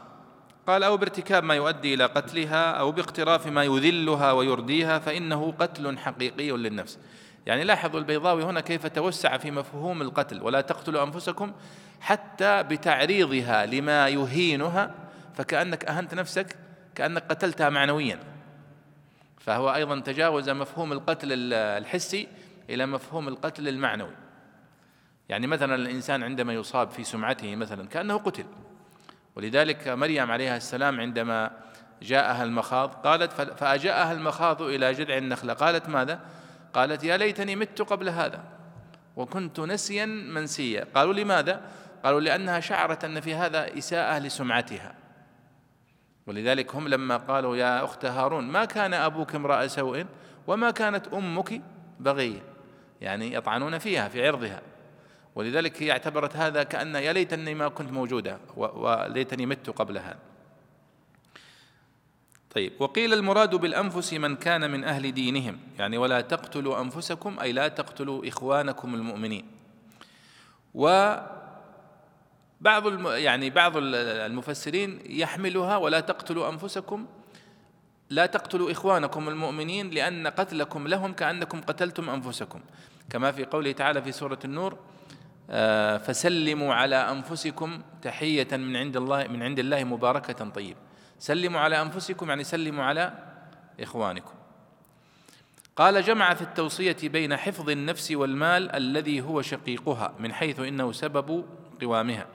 قال 0.68 0.84
أو 0.84 0.98
بارتكاب 0.98 1.44
ما 1.44 1.56
يؤدي 1.56 1.94
إلى 1.94 2.06
قتلها 2.06 2.72
أو 2.72 2.92
باقتراف 2.92 3.48
ما 3.48 3.64
يذلها 3.64 4.32
ويرديها 4.32 5.00
فإنه 5.00 5.54
قتل 5.60 5.98
حقيقي 5.98 6.52
للنفس. 6.52 7.00
يعني 7.46 7.64
لاحظوا 7.64 8.00
البيضاوي 8.00 8.44
هنا 8.44 8.62
كيف 8.62 8.88
توسع 8.88 9.38
في 9.38 9.52
مفهوم 9.52 10.02
القتل 10.02 10.42
ولا 10.42 10.62
تقتلوا 10.62 11.04
أنفسكم 11.04 11.52
حتى 12.02 12.64
بتعريضها 12.64 13.66
لما 13.66 14.08
يهينها 14.08 14.96
فكأنك 15.36 15.86
أهنت 15.86 16.14
نفسك 16.14 16.56
كأنك 16.96 17.24
قتلتها 17.30 17.70
معنويا. 17.70 18.20
فهو 19.40 19.76
أيضا 19.76 20.00
تجاوز 20.00 20.50
مفهوم 20.50 20.94
القتل 20.94 21.54
الحسي 21.54 22.28
إلى 22.70 22.86
مفهوم 22.86 23.28
القتل 23.28 23.68
المعنوي. 23.68 24.16
يعني 25.30 25.48
مثلا 25.48 25.76
الإنسان 25.76 26.24
عندما 26.24 26.54
يصاب 26.54 26.90
في 26.90 27.04
سمعته 27.04 27.56
مثلا 27.56 27.88
كأنه 27.88 28.18
قتل. 28.18 28.46
ولذلك 29.36 29.88
مريم 29.88 30.32
عليها 30.32 30.58
السلام 30.58 31.00
عندما 31.00 31.52
جاءها 32.02 32.44
المخاض 32.44 32.90
قالت 32.94 33.32
فأجاءها 33.34 34.12
المخاض 34.12 34.62
إلى 34.62 34.94
جذع 34.94 35.18
النخلة. 35.18 35.54
قالت 35.54 35.90
ماذا؟ 35.90 36.20
قالت 36.74 37.04
يا 37.04 37.18
ليتني 37.18 37.56
مت 37.56 37.82
قبل 37.82 38.10
هذا 38.10 38.44
وكنت 39.16 39.60
نسيا 39.60 40.06
منسيا. 40.06 40.88
قالوا 40.96 41.14
لماذا؟ 41.14 41.62
قالوا 42.04 42.20
لأنها 42.20 42.60
شعرت 42.60 43.04
أن 43.04 43.20
في 43.20 43.36
هذا 43.36 43.78
إساءة 43.78 44.20
لسمعتها. 44.20 44.96
ولذلك 46.28 46.76
هم 46.76 46.88
لما 46.88 47.18
قالوا 47.18 47.58
يا 47.58 47.84
أخت 47.84 48.06
هارون 48.06 48.44
ما 48.44 48.66
كان 48.66 48.94
أبوك 48.94 49.36
امرأ 49.36 49.68
سوء 49.68 50.06
وما 50.48 50.72
كانت 50.72 51.08
أمك 51.08 51.62
بغية؟ 52.00 52.42
يعني 53.02 53.34
يطعنون 53.34 53.78
فيها 53.78 54.08
في 54.08 54.28
عرضها. 54.28 54.62
ولذلك 55.36 55.84
هي 55.84 55.92
اعتبرت 55.92 56.36
هذا 56.36 56.64
كأن 56.64 56.96
يا 56.96 57.14
ليتني 57.14 57.56
ما 57.56 57.68
كنت 57.68 57.92
موجودة 57.92 58.38
وليتني 58.56 59.46
مت 59.46 59.70
قبل 59.70 59.98
هذا 59.98 60.33
طيب 62.56 62.74
وقيل 62.80 63.14
المراد 63.14 63.56
بالأنفس 63.56 64.14
من 64.14 64.36
كان 64.36 64.72
من 64.72 64.84
أهل 64.84 65.12
دينهم 65.12 65.58
يعني 65.80 65.98
ولا 65.98 66.22
تقتلوا 66.22 66.82
أنفسكم 66.82 67.40
أي 67.40 67.52
لا 67.52 67.68
تقتلوا 67.68 68.28
إخوانكم 68.28 68.96
المؤمنين. 68.96 69.46
و 70.74 71.16
بعض 72.62 73.08
يعني 73.08 73.50
بعض 73.50 73.74
المفسرين 73.76 75.00
يحملها 75.06 75.78
ولا 75.78 76.00
تقتلوا 76.00 76.50
أنفسكم 76.50 77.06
لا 78.10 78.26
تقتلوا 78.26 78.72
إخوانكم 78.72 79.30
المؤمنين 79.30 79.90
لأن 79.90 80.28
قتلكم 80.28 80.88
لهم 80.88 81.14
كأنكم 81.14 81.62
قتلتم 81.62 82.10
أنفسكم. 82.10 82.60
كما 83.10 83.32
في 83.32 83.46
قوله 83.46 83.72
تعالى 83.72 84.02
في 84.02 84.12
سورة 84.12 84.40
النور 84.46 84.78
آه، 85.50 85.98
فسلموا 85.98 86.74
على 86.74 86.96
أنفسكم 86.96 87.82
تحية 88.02 88.48
من 88.52 88.76
عند 88.76 88.98
الله 88.98 89.28
من 89.28 89.44
عند 89.44 89.60
الله 89.60 89.84
مباركة 89.84 90.50
طيبة 90.50 90.80
سلموا 91.24 91.60
على 91.60 91.82
أنفسكم 91.82 92.30
يعني 92.30 92.44
سلموا 92.44 92.84
على 92.84 93.14
إخوانكم. 93.80 94.34
قال 95.76 96.04
جمع 96.04 96.34
في 96.34 96.42
التوصية 96.42 96.98
بين 97.04 97.38
حفظ 97.38 97.70
النفس 97.70 98.12
والمال 98.12 98.76
الذي 98.76 99.22
هو 99.22 99.42
شقيقها 99.42 100.14
من 100.20 100.34
حيث 100.34 100.60
إنه 100.60 100.92
سبب 100.92 101.46
قوامها. 101.82 102.26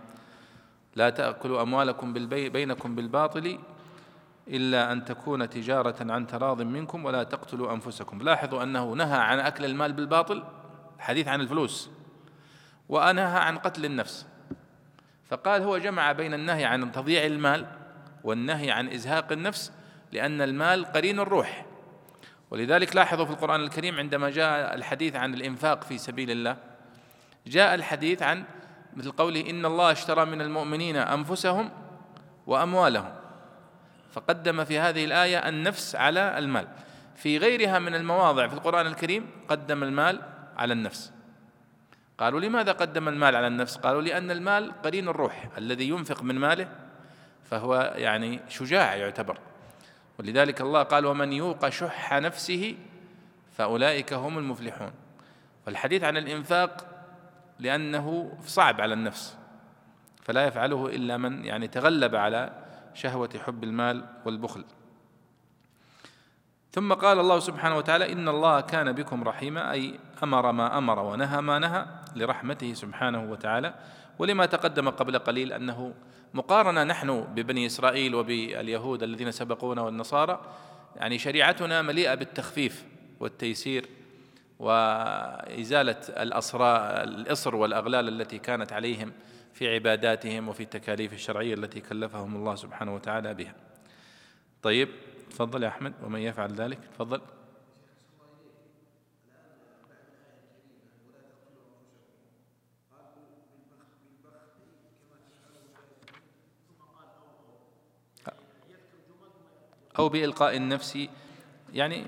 لا 0.96 1.10
تأكلوا 1.10 1.62
أموالكم 1.62 2.12
بالبي 2.12 2.48
بينكم 2.48 2.94
بالباطل 2.94 3.58
إلا 4.48 4.92
أن 4.92 5.04
تكون 5.04 5.50
تجارة 5.50 6.12
عن 6.12 6.26
تراض 6.26 6.62
منكم 6.62 7.04
ولا 7.04 7.22
تقتلوا 7.22 7.72
أنفسكم. 7.72 8.22
لاحظوا 8.22 8.62
أنه 8.62 8.92
نهى 8.92 9.18
عن 9.18 9.38
أكل 9.38 9.64
المال 9.64 9.92
بالباطل؟ 9.92 10.44
حديث 10.98 11.28
عن 11.28 11.40
الفلوس. 11.40 11.90
وأنهى 12.88 13.38
عن 13.38 13.58
قتل 13.58 13.84
النفس. 13.84 14.26
فقال 15.30 15.62
هو 15.62 15.78
جمع 15.78 16.12
بين 16.12 16.34
النهي 16.34 16.64
عن 16.64 16.92
تضييع 16.92 17.26
المال 17.26 17.66
والنهي 18.24 18.70
عن 18.70 18.88
إزهاق 18.88 19.32
النفس 19.32 19.72
لأن 20.12 20.42
المال 20.42 20.84
قرين 20.84 21.20
الروح. 21.20 21.66
ولذلك 22.50 22.96
لاحظوا 22.96 23.24
في 23.24 23.30
القرآن 23.30 23.60
الكريم 23.60 23.98
عندما 23.98 24.30
جاء 24.30 24.74
الحديث 24.74 25.16
عن 25.16 25.34
الإنفاق 25.34 25.84
في 25.84 25.98
سبيل 25.98 26.30
الله 26.30 26.56
جاء 27.46 27.74
الحديث 27.74 28.22
عن 28.22 28.44
مثل 28.96 29.10
قوله 29.10 29.50
إن 29.50 29.64
الله 29.64 29.92
اشترى 29.92 30.24
من 30.24 30.40
المؤمنين 30.40 30.96
أنفسهم 30.96 31.70
وأموالهم. 32.46 33.14
فقدم 34.12 34.64
في 34.64 34.78
هذه 34.78 35.04
الآية 35.04 35.48
النفس 35.48 35.96
على 35.96 36.38
المال. 36.38 36.68
في 37.16 37.38
غيرها 37.38 37.78
من 37.78 37.94
المواضع 37.94 38.48
في 38.48 38.54
القرآن 38.54 38.86
الكريم 38.86 39.30
قدم 39.48 39.82
المال 39.82 40.20
على 40.56 40.72
النفس. 40.72 41.12
قالوا 42.18 42.40
لماذا 42.40 42.72
قدم 42.72 43.08
المال 43.08 43.36
على 43.36 43.46
النفس؟ 43.46 43.76
قالوا 43.76 44.02
لأن 44.02 44.30
المال 44.30 44.82
قرين 44.82 45.08
الروح 45.08 45.48
الذي 45.58 45.88
ينفق 45.88 46.22
من 46.22 46.34
ماله 46.34 46.68
فهو 47.50 47.94
يعني 47.96 48.40
شجاع 48.48 48.94
يعتبر. 48.94 49.38
ولذلك 50.18 50.60
الله 50.60 50.82
قال 50.82 51.06
ومن 51.06 51.32
يوق 51.32 51.68
شح 51.68 52.12
نفسه 52.12 52.76
فأولئك 53.52 54.12
هم 54.12 54.38
المفلحون. 54.38 54.92
والحديث 55.66 56.04
عن 56.04 56.16
الإنفاق 56.16 56.86
لأنه 57.58 58.38
صعب 58.46 58.80
على 58.80 58.94
النفس 58.94 59.36
فلا 60.22 60.46
يفعله 60.46 60.86
إلا 60.86 61.16
من 61.16 61.44
يعني 61.44 61.68
تغلب 61.68 62.14
على 62.14 62.52
شهوة 62.94 63.30
حب 63.46 63.64
المال 63.64 64.04
والبخل. 64.24 64.64
ثم 66.72 66.92
قال 66.92 67.18
الله 67.18 67.38
سبحانه 67.38 67.76
وتعالى 67.76 68.12
إن 68.12 68.28
الله 68.28 68.60
كان 68.60 68.92
بكم 68.92 69.24
رحيما 69.24 69.72
أي 69.72 69.98
أمر 70.22 70.52
ما 70.52 70.78
أمر 70.78 70.98
ونهى 70.98 71.40
ما 71.40 71.58
نهى 71.58 71.86
لرحمته 72.16 72.74
سبحانه 72.74 73.30
وتعالى 73.30 73.74
ولما 74.18 74.46
تقدم 74.46 74.90
قبل 74.90 75.18
قليل 75.18 75.52
أنه 75.52 75.94
مقارنة 76.34 76.84
نحن 76.84 77.20
ببني 77.20 77.66
إسرائيل 77.66 78.14
وباليهود 78.14 79.02
الذين 79.02 79.30
سبقونا 79.30 79.82
والنصارى 79.82 80.40
يعني 80.96 81.18
شريعتنا 81.18 81.82
مليئة 81.82 82.14
بالتخفيف 82.14 82.84
والتيسير 83.20 83.86
وإزالة 84.58 86.00
الأسرى 86.08 86.76
الإصر 87.02 87.56
والأغلال 87.56 88.08
التي 88.08 88.38
كانت 88.38 88.72
عليهم 88.72 89.12
في 89.54 89.74
عباداتهم 89.74 90.48
وفي 90.48 90.62
التكاليف 90.62 91.12
الشرعية 91.12 91.54
التي 91.54 91.80
كلفهم 91.80 92.36
الله 92.36 92.54
سبحانه 92.54 92.94
وتعالى 92.94 93.34
بها. 93.34 93.54
طيب 94.62 94.88
تفضل 95.30 95.62
يا 95.62 95.68
أحمد 95.68 95.92
ومن 96.02 96.20
يفعل 96.20 96.52
ذلك؟ 96.52 96.78
تفضل. 96.94 97.20
أو 109.98 110.08
بإلقاء 110.08 110.56
النفس 110.56 110.98
يعني 111.72 112.04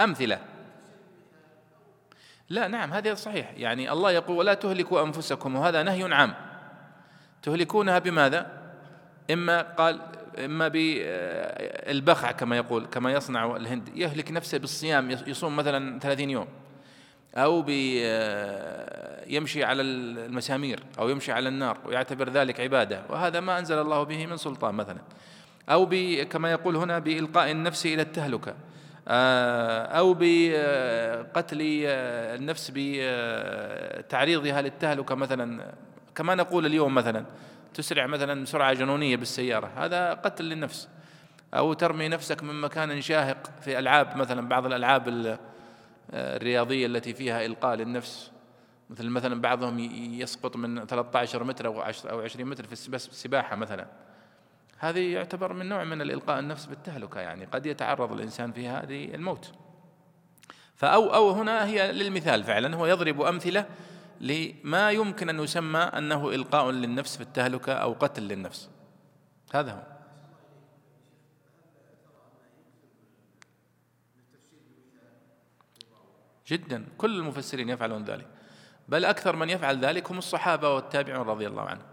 أمثلة. 0.00 0.38
لا 2.48 2.68
نعم 2.68 2.92
هذا 2.92 3.14
صحيح. 3.14 3.52
يعني 3.56 3.92
الله 3.92 4.10
يقول 4.10 4.36
ولا 4.36 4.54
تهلكوا 4.54 5.02
أنفسكم. 5.02 5.56
وهذا 5.56 5.82
نهي 5.82 6.14
عام. 6.14 6.34
تهلكونها 7.42 7.98
بماذا؟ 7.98 8.60
إما 9.30 9.62
قال 9.62 10.00
إما 10.38 10.68
بالبخع 10.68 12.32
كما 12.32 12.56
يقول 12.56 12.86
كما 12.86 13.12
يصنع 13.12 13.56
الهند. 13.56 13.88
يهلك 13.94 14.32
نفسه 14.32 14.58
بالصيام 14.58 15.10
يصوم 15.10 15.56
مثلا 15.56 15.98
ثلاثين 15.98 16.30
يوم. 16.30 16.48
أو 17.34 17.64
يمشي 19.26 19.64
على 19.64 19.82
المسامير 19.82 20.82
أو 20.98 21.08
يمشي 21.08 21.32
على 21.32 21.48
النار 21.48 21.78
ويعتبر 21.84 22.30
ذلك 22.30 22.60
عبادة. 22.60 23.02
وهذا 23.08 23.40
ما 23.40 23.58
أنزل 23.58 23.78
الله 23.78 24.02
به 24.02 24.26
من 24.26 24.36
سلطان 24.36 24.74
مثلا. 24.74 24.98
أو 25.70 25.88
كما 26.30 26.50
يقول 26.50 26.76
هنا 26.76 26.98
بإلقاء 26.98 27.50
النفس 27.50 27.86
إلى 27.86 28.02
التهلكة. 28.02 28.54
آه، 29.08 29.82
أو 29.82 30.14
بقتل 30.18 31.58
النفس 31.60 32.72
بتعريضها 32.74 34.62
للتهلكة 34.62 35.14
مثلا. 35.14 35.74
كما 36.14 36.34
نقول 36.34 36.66
اليوم 36.66 36.94
مثلا 36.94 37.24
تسرع 37.74 38.06
مثلا 38.06 38.44
سرعة 38.44 38.72
جنونية 38.72 39.16
بالسيارة. 39.16 39.70
هذا 39.76 40.12
قتل 40.12 40.44
للنفس. 40.44 40.88
أو 41.54 41.72
ترمي 41.72 42.08
نفسك 42.08 42.42
من 42.42 42.60
مكان 42.60 43.00
شاهق 43.00 43.50
في 43.60 43.78
ألعاب 43.78 44.16
مثلا 44.16 44.48
بعض 44.48 44.66
الألعاب 44.66 45.38
الرياضية 46.12 46.86
التي 46.86 47.14
فيها 47.14 47.46
إلقاء 47.46 47.74
للنفس. 47.76 48.30
مثل 48.90 49.08
مثلا 49.08 49.40
بعضهم 49.40 49.78
يسقط 50.20 50.56
من 50.56 50.86
13 50.86 51.44
متر 51.44 51.66
أو 51.66 51.80
20 52.20 52.48
متر 52.48 52.66
في 52.66 52.72
السباحة 52.94 53.56
مثلا. 53.56 53.86
هذه 54.80 55.12
يعتبر 55.12 55.52
من 55.52 55.68
نوع 55.68 55.84
من 55.84 56.02
الإلقاء 56.02 56.38
النفس 56.38 56.66
بالتهلكة 56.66 57.20
يعني. 57.20 57.44
قد 57.44 57.66
يتعرض 57.66 58.12
الإنسان 58.12 58.52
في 58.52 58.68
هذه 58.68 59.14
الموت. 59.14 59.52
فأو 60.74 61.14
أو 61.14 61.30
هنا 61.30 61.66
هي 61.66 61.92
للمثال 61.92 62.44
فعلا. 62.44 62.76
هو 62.76 62.86
يضرب 62.86 63.20
أمثلة 63.20 63.66
لما 64.20 64.90
يمكن 64.90 65.28
أن 65.28 65.40
يسمى 65.40 65.78
أنه 65.78 66.28
إلقاء 66.28 66.70
للنفس 66.70 67.16
في 67.16 67.22
التهلكة 67.22 67.72
أو 67.72 67.92
قتل 67.92 68.22
للنفس. 68.22 68.70
هذا 69.54 69.72
هو. 69.72 69.82
جدا. 76.46 76.86
كل 76.98 77.16
المفسرين 77.18 77.68
يفعلون 77.68 78.04
ذلك. 78.04 78.26
بل 78.88 79.04
أكثر 79.04 79.36
من 79.36 79.50
يفعل 79.50 79.84
ذلك 79.84 80.10
هم 80.10 80.18
الصحابة 80.18 80.74
والتابعون 80.74 81.26
رضي 81.26 81.46
الله 81.46 81.62
عنهم. 81.62 81.89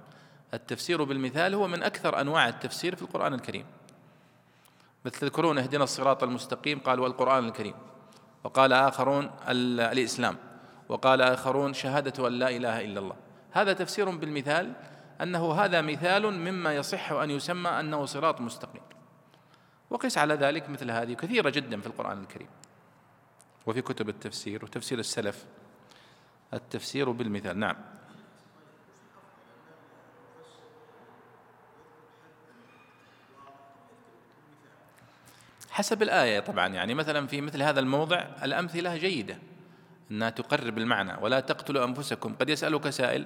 التفسير 0.54 1.04
بالمثال 1.04 1.54
هو 1.54 1.68
من 1.68 1.84
أكثر 1.84 2.22
أنواع 2.22 2.48
التفسير 2.48 2.96
في 2.96 3.02
القرآن 3.02 3.34
الكريم. 3.34 3.66
مثل 5.06 5.20
تذكرون 5.20 5.58
اهدنا 5.58 5.84
الصراط 5.84 6.24
المستقيم 6.24 6.80
قال 6.80 7.00
والقرآن 7.00 7.46
الكريم. 7.46 7.74
وقال 8.44 8.74
آخرون 8.74 9.32
الإسلام. 9.50 10.38
وقال 10.90 11.22
آخرون 11.22 11.74
شهادة 11.74 12.28
أن 12.28 12.34
لا 12.34 12.50
إله 12.50 12.86
إلا 12.86 13.00
الله. 13.00 13.16
هذا 13.52 13.74
تفسير 13.74 14.10
بالمثال 14.10 14.74
أنه 15.22 15.54
هذا 15.54 15.82
مثال 15.82 16.34
مما 16.34 16.76
يصح 16.76 17.12
أن 17.12 17.32
يسمى 17.32 17.70
أنه 17.70 18.06
صراط 18.06 18.42
مستقيم. 18.42 18.82
وقس 19.90 20.18
على 20.18 20.34
ذلك 20.34 20.70
مثل 20.70 20.92
هذه 20.92 21.14
كثيرة 21.14 21.50
جدا 21.50 21.82
في 21.82 21.88
القرآن 21.88 22.22
الكريم. 22.22 22.50
وفي 23.66 23.82
كتب 23.82 24.10
التفسير 24.10 24.66
وتفسير 24.66 25.00
السلف 25.00 25.46
التفسير 26.54 27.12
بالمثال. 27.12 27.60
نعم. 27.60 27.76
حسب 35.78 36.02
الآية 36.02 36.40
طبعا. 36.40 36.68
يعني 36.68 36.94
مثلا 36.94 37.28
في 37.28 37.42
مثل 37.42 37.62
هذا 37.62 37.80
الموضع 37.80 38.26
الأمثلة 38.44 38.98
جيدة 38.98 39.38
أنها 40.12 40.30
تقرب 40.30 40.78
المعنى. 40.78 41.14
ولا 41.22 41.40
تقتلوا 41.40 41.86
أنفسكم. 41.86 42.36
قد 42.40 42.50
يسألك 42.50 42.90
سائل 42.90 43.26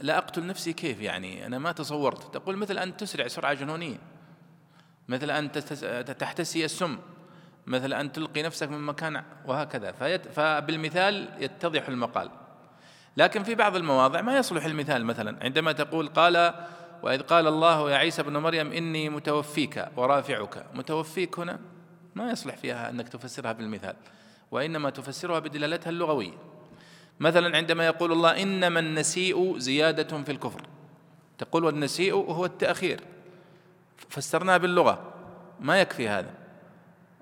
لا 0.00 0.18
أقتل 0.18 0.46
نفسي 0.46 0.72
كيف 0.72 1.00
يعني؟ 1.00 1.46
أنا 1.46 1.58
ما 1.58 1.72
تصورت. 1.72 2.34
تقول 2.34 2.56
مثل 2.56 2.78
أن 2.78 2.96
تسرع 2.96 3.28
سرعة 3.28 3.54
جنونية. 3.54 3.96
مثل 5.08 5.30
أن 5.30 5.52
تحتسي 6.18 6.64
السم. 6.64 6.98
مثل 7.66 7.92
أن 7.92 8.12
تلقي 8.12 8.42
نفسك 8.42 8.68
من 8.68 8.80
مكان 8.80 9.22
وهكذا. 9.46 9.92
فبالمثال 10.18 11.28
يتضح 11.38 11.88
المقال. 11.88 12.30
لكن 13.16 13.42
في 13.42 13.54
بعض 13.54 13.76
المواضع 13.76 14.20
ما 14.20 14.38
يصلح 14.38 14.64
المثال 14.64 15.04
مثلا. 15.04 15.44
عندما 15.44 15.72
تقول 15.72 16.08
قال 16.08 16.54
وإذ 17.02 17.22
قال 17.22 17.46
الله 17.46 17.90
يا 17.90 17.96
عيسى 17.96 18.22
ابن 18.22 18.36
مريم 18.36 18.72
إني 18.72 19.08
متوفيك 19.08 19.86
ورافعك. 19.96 20.66
متوفيك 20.74 21.38
هنا؟ 21.38 21.58
ما 22.14 22.30
يصلح 22.30 22.56
فيها 22.56 22.90
أنك 22.90 23.08
تفسرها 23.08 23.52
بالمثال 23.52 23.94
وإنما 24.50 24.90
تفسرها 24.90 25.38
بدلالتها 25.38 25.90
اللغوية. 25.90 26.32
مثلا 27.20 27.56
عندما 27.56 27.86
يقول 27.86 28.12
الله 28.12 28.42
إنما 28.42 28.80
النسيء 28.80 29.58
زيادة 29.58 30.22
في 30.22 30.32
الكفر 30.32 30.62
تقول 31.38 31.64
والنسيء 31.64 32.14
هو 32.14 32.44
التأخير. 32.44 33.00
فسرناها 34.08 34.56
باللغة 34.56 35.12
ما 35.60 35.80
يكفي 35.80 36.08
هذا. 36.08 36.30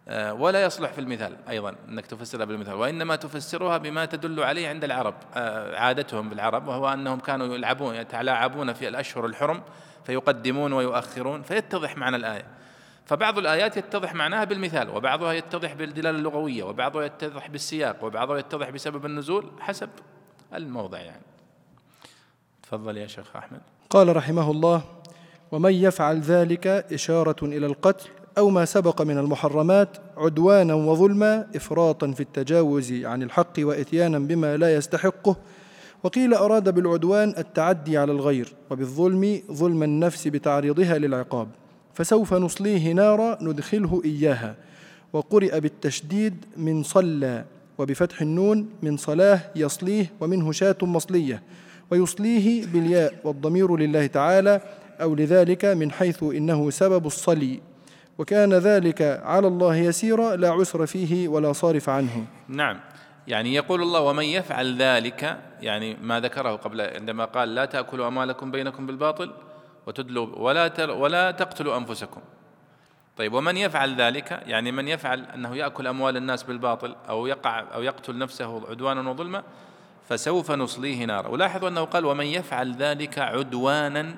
آه، 0.09 0.33
ولا 0.33 0.63
يصلح 0.63 0.93
في 0.93 1.01
المثال 1.01 1.37
أيضا 1.49 1.75
أنك 1.89 2.07
تفسرها 2.07 2.45
بالمثال 2.45 2.75
وإنما 2.75 3.17
تفسرها 3.17 3.79
بما 3.79 4.05
تدل 4.05 4.43
عليه 4.43 4.69
عند 4.69 4.85
العرب. 4.85 5.15
آه، 5.35 5.77
عادتهم 5.77 6.29
بالعرب 6.29 6.69
وهو 6.69 6.93
أنهم 6.93 7.21
كانوا 7.21 7.55
يلعبون 7.55 7.95
يتلاعبون 7.95 8.73
في 8.73 8.89
الأشهر 8.89 9.27
الحرم 9.27 9.63
فيقدمون 10.05 10.73
ويؤخرون 10.73 11.43
فيتضح 11.43 11.97
معنى 11.97 12.17
الآية. 12.17 12.58
فبعض 13.09 13.39
الآيات 13.39 13.77
يتضح 13.77 14.15
معناها 14.15 14.45
بالمثال 14.45 14.91
وبعضها 14.91 15.33
يتضح 15.33 15.75
بالدلالة 15.75 16.19
اللغوية 16.19 16.65
وبعضها 16.65 17.05
يتضح 17.05 17.49
بالسياق 17.49 18.05
وبعضها 18.05 18.39
يتضح 18.39 18.71
بسبب 18.71 19.07
النزول 19.07 19.45
حسب 19.61 19.89
الموضع 20.55 20.99
يعني. 20.99 21.23
تفضل 22.63 22.97
يا 22.97 23.07
شيخ 23.07 23.37
أحمد. 23.37 23.61
قال 23.91 24.17
رحمه 24.17 24.51
الله 24.51 24.83
ومن 25.53 25.73
يفعل 25.73 26.21
ذلك 26.21 26.67
إشارة 26.67 27.45
إلى 27.45 27.67
القتل 27.67 28.09
أو 28.39 28.51
ما 28.51 28.65
سبق 28.65 29.03
من 29.03 29.19
المحرمات 29.19 29.97
عدوانا 30.17 30.75
وظلما 30.75 31.47
إفراطا 31.57 32.13
في 32.13 32.21
التجاوز 32.21 32.93
عن 32.93 33.23
الحق 33.23 33.53
وإتيانا 33.59 34.19
بما 34.19 34.57
لا 34.57 34.75
يستحقه 34.75 35.37
وقيل 36.03 36.35
أراد 36.35 36.75
بالعدوان 36.75 37.35
التعدي 37.39 37.99
على 37.99 38.13
الغير 38.13 38.55
وبالظلم 38.71 39.43
ظلم 39.53 39.83
النفس 39.83 40.29
بتعريضها 40.29 40.99
للعقاب. 40.99 41.49
فسوف 41.99 42.35
نصليه 42.35 42.93
نارا 42.93 43.39
ندخله 43.41 44.03
إياها. 44.05 44.55
وقرئ 45.13 45.61
بالتشديد 45.61 46.45
من 46.57 46.83
صلى 46.83 47.45
وبفتح 47.79 48.21
النون 48.23 48.69
من 48.83 48.97
صلاه 48.97 49.41
يصليه 49.57 50.07
ومنه 50.21 50.53
شاة 50.53 50.77
مصلية. 50.83 51.43
ويصليه 51.91 52.67
بالياء 52.67 53.15
والضمير 53.25 53.77
لله 53.77 54.07
تعالى 54.07 54.61
أو 55.03 55.15
لذلك 55.15 55.65
من 55.65 55.91
حيث 55.91 56.23
إنه 56.23 56.71
سبب 56.71 57.07
الصلي. 57.07 57.61
وكان 58.19 58.55
ذلك 58.55 59.03
على 59.25 59.47
الله 59.47 59.77
يسيرا 59.77 60.37
لا 60.37 60.51
عسر 60.51 60.87
فيه 60.87 61.29
ولا 61.29 61.53
صارف 61.53 61.89
عنه. 61.89 62.27
نعم. 62.49 62.81
يعني 63.29 63.55
يقول 63.55 63.83
الله 63.83 64.01
ومن 64.01 64.25
يفعل 64.25 64.83
ذلك 64.83 65.39
يعني 65.63 65.97
ما 66.03 66.21
ذكره 66.21 66.57
قبل 66.57 66.81
عندما 66.81 67.25
قال 67.25 67.55
لا 67.55 67.65
تأكلوا 67.65 68.09
أموالكم 68.09 68.51
بينكم 68.51 68.87
بالباطل 68.87 69.31
وتدلوا 69.89 70.27
ولا 70.37 70.93
ولا 70.93 71.31
تقتلوا 71.31 71.77
أنفسكم. 71.77 72.21
طيب 73.17 73.33
ومن 73.33 73.57
يفعل 73.57 74.01
ذلك؟ 74.01 74.43
يعني 74.47 74.73
من 74.73 74.89
يفعل 74.89 75.25
أنه 75.25 75.57
يأكل 75.57 75.87
أموال 75.87 76.17
الناس 76.17 76.43
بالباطل 76.43 76.97
أو 77.09 77.27
يقع 77.27 77.65
أو 77.75 77.83
يقتل 77.83 78.19
نفسه 78.19 78.71
عدوانا 78.71 79.11
وظلما 79.11 79.43
فسوف 80.09 80.51
نصليه 80.51 81.05
نارا. 81.05 81.29
ولاحظوا 81.29 81.69
أنه 81.69 81.85
قال 81.85 82.05
ومن 82.05 82.27
يفعل 82.27 82.75
ذلك 82.75 83.19
عدوانا 83.19 84.15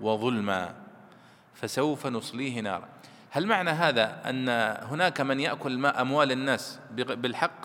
وظلما 0.00 0.74
فسوف 1.54 2.06
نصليه 2.06 2.60
نارا. 2.60 2.88
هل 3.30 3.46
معنى 3.46 3.70
هذا 3.70 4.30
أن 4.30 4.48
هناك 4.82 5.20
من 5.20 5.40
يأكل 5.40 5.86
أموال 5.86 6.32
الناس 6.32 6.80
بالحق؟ 6.90 7.60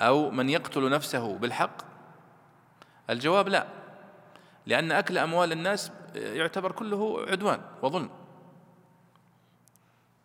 أو 0.00 0.30
من 0.30 0.48
يقتل 0.48 0.90
نفسه 0.90 1.38
بالحق؟ 1.38 1.76
الجواب 3.10 3.48
لا. 3.48 3.79
لأن 4.70 4.92
أكل 4.92 5.18
أموال 5.18 5.52
الناس 5.52 5.92
يعتبر 6.14 6.72
كله 6.72 7.26
عدوان 7.28 7.60
وظلم. 7.82 8.10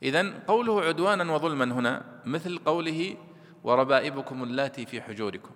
إذا 0.03 0.33
قوله 0.47 0.81
عدوانا 0.81 1.33
وظلما 1.33 1.65
هنا 1.65 2.21
مثل 2.25 2.57
قوله 2.57 3.17
وربائبكم 3.63 4.43
اللاتي 4.43 4.85
في 4.85 5.01
حجوركم 5.01 5.51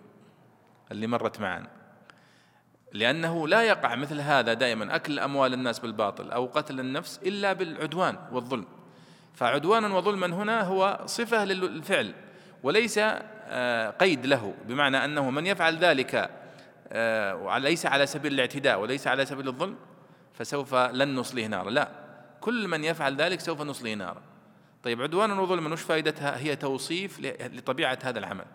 اللي 0.91 1.08
مرت 1.08 1.39
معنا 1.39 1.67
لأنه 2.93 3.47
لا 3.47 3.63
يقع 3.63 3.95
مثل 3.95 4.21
هذا 4.21 4.54
دائما 4.54 4.95
أكل 4.95 5.19
أموال 5.19 5.54
الناس 5.54 5.80
بالباطل 5.80 6.32
أو 6.32 6.45
قتل 6.45 6.80
النفس 6.80 7.19
إلا 7.25 7.54
بالعدوان 7.54 8.17
والظلم. 8.32 8.65
فعدوانا 9.34 9.95
وظلما 9.95 10.28
هنا 10.28 10.62
هو 10.62 11.02
صفة 11.06 11.45
للفعل 11.45 12.13
وليس 12.63 12.99
آه، 13.52 13.89
قيد 13.89 14.25
له 14.25 14.54
بمعنى 14.65 15.06
أنه 15.06 15.30
من 15.30 15.45
يفعل 15.45 15.78
ذلك 15.78 16.38
آه، 16.91 17.58
ليس 17.58 17.86
على 17.86 18.06
سبيل 18.06 18.34
الاعتداء 18.34 18.80
وليس 18.80 19.08
على 19.08 19.25
سبيل 19.25 19.47
الظلم 19.47 19.75
فسوف 20.34 20.75
لن 20.75 21.15
نصليه 21.15 21.47
نارا. 21.47 21.69
لا 21.69 21.91
كل 22.41 22.67
من 22.67 22.84
يفعل 22.84 23.15
ذلك 23.15 23.39
سوف 23.39 23.62
نصليه 23.62 23.93
نارا. 23.93 24.21
طيب 24.84 25.02
عدوانا 25.02 25.41
وظلما 25.41 25.73
وش 25.73 25.82
فائدتها؟ 25.82 26.38
هي 26.38 26.56
توصيف 26.56 27.19
لطبيعة 27.39 27.99
هذا 28.04 28.19
العمل. 28.19 28.45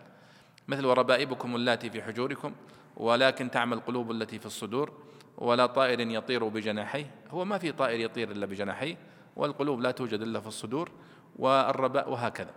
مثل 0.67 0.85
وربائبكم 0.85 1.55
اللاتي 1.55 1.89
في 1.89 2.03
حجوركم 2.03 2.53
ولكن 2.97 3.51
تعمى 3.51 3.75
القلوب 3.75 4.11
التي 4.11 4.39
في 4.39 4.45
الصدور 4.45 4.93
ولا 5.37 5.65
طائر 5.65 5.99
يطير 5.99 6.47
بجناحيه. 6.47 7.11
هو 7.31 7.45
ما 7.45 7.57
في 7.57 7.71
طائر 7.71 7.99
يطير 7.99 8.31
إلا 8.31 8.45
بجناحيه 8.45 8.97
والقلوب 9.35 9.81
لا 9.81 9.91
توجد 9.91 10.21
إلا 10.21 10.39
في 10.39 10.47
الصدور 10.47 10.91
والرباء 11.35 12.11
وهكذا. 12.11 12.51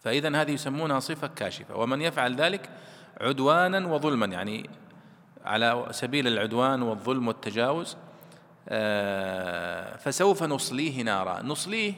فإذا 0.00 0.40
هذه 0.40 0.50
يسمونها 0.50 1.00
صفة 1.00 1.26
كاشفة. 1.26 1.76
ومن 1.76 2.02
يفعل 2.02 2.36
ذلك 2.36 2.70
عدوانا 3.22 3.86
وظلما 3.86 4.26
يعني 4.26 4.70
على 5.44 5.86
سبيل 5.90 6.26
العدوان 6.26 6.82
والظلم 6.82 7.28
والتجاوز 7.28 7.96
آه، 8.68 9.96
فسوف 9.96 10.42
نصليه 10.42 11.02
نارا. 11.02 11.42
نصليه 11.42 11.94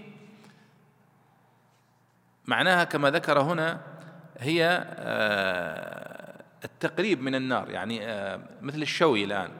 معناها 2.45 2.85
كما 2.85 3.11
ذكر 3.11 3.41
هنا 3.41 3.81
هي 4.39 4.87
آه، 4.99 6.43
التقريب 6.65 7.23
من 7.23 7.35
النار 7.35 7.71
يعني 7.71 8.07
آه، 8.07 8.41
مثل 8.63 8.83
الشوي 8.83 9.25
الآن. 9.25 9.51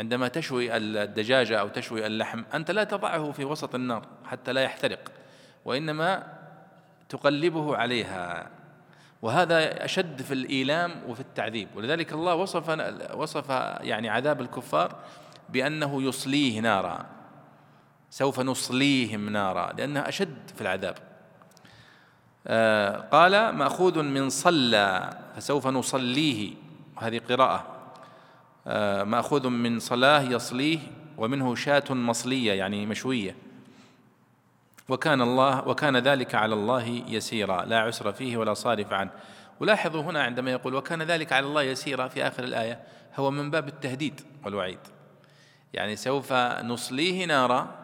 عندما 0.00 0.28
تشوي 0.28 0.76
الدجاجة 0.76 1.60
أو 1.60 1.68
تشوي 1.68 2.06
اللحم 2.06 2.42
أنت 2.54 2.70
لا 2.70 2.84
تضعه 2.84 3.32
في 3.32 3.44
وسط 3.44 3.74
النار 3.74 4.06
حتى 4.24 4.52
لا 4.52 4.62
يحترق 4.62 5.12
وإنما 5.64 6.26
تقلبه 7.08 7.76
عليها. 7.76 8.50
وهذا 9.24 9.84
أشد 9.84 10.22
في 10.22 10.34
الإيلام 10.34 10.90
وفي 11.08 11.20
التعذيب. 11.20 11.68
ولذلك 11.76 12.12
الله 12.12 12.34
وصف 12.34 12.68
وصف 13.14 13.50
يعني 13.80 14.08
عذاب 14.08 14.40
الكفار 14.40 14.94
بأنه 15.48 16.02
يصليه 16.02 16.60
نارا. 16.60 17.06
سوف 18.10 18.40
نصليهم 18.40 19.30
نارا 19.30 19.72
لأنها 19.72 20.08
أشد 20.08 20.50
في 20.54 20.60
العذاب. 20.60 20.98
آه 22.46 22.96
قال 22.96 23.50
مأخوذ 23.50 24.02
من 24.02 24.28
صلى 24.28 25.10
فسوف 25.36 25.66
نصليه. 25.66 26.54
هذه 26.98 27.20
قراءة. 27.28 27.66
آه 28.66 29.04
مأخوذ 29.04 29.48
من 29.48 29.78
صلاه 29.78 30.22
يصليه 30.22 30.78
ومنه 31.18 31.54
شاة 31.54 31.94
مصلية 31.94 32.52
يعني 32.52 32.86
مشوية. 32.86 33.36
وكان 34.88 35.22
الله 35.22 35.68
وكان 35.68 35.96
ذلك 35.96 36.34
على 36.34 36.54
الله 36.54 36.86
يسيرا 37.08 37.64
لا 37.64 37.80
عسر 37.80 38.12
فيه 38.12 38.36
ولا 38.36 38.54
صارف 38.54 38.92
عنه. 38.92 39.10
ولاحظوا 39.60 40.02
هنا 40.02 40.22
عندما 40.22 40.50
يقول 40.50 40.74
وكان 40.74 41.02
ذلك 41.02 41.32
على 41.32 41.46
الله 41.46 41.62
يسيرا 41.62 42.08
في 42.08 42.26
آخر 42.26 42.44
الآية 42.44 42.80
هو 43.16 43.30
من 43.30 43.50
باب 43.50 43.68
التهديد 43.68 44.20
والوعيد. 44.44 44.78
يعني 45.72 45.96
سوف 45.96 46.32
نصليه 46.62 47.24
نارا 47.24 47.74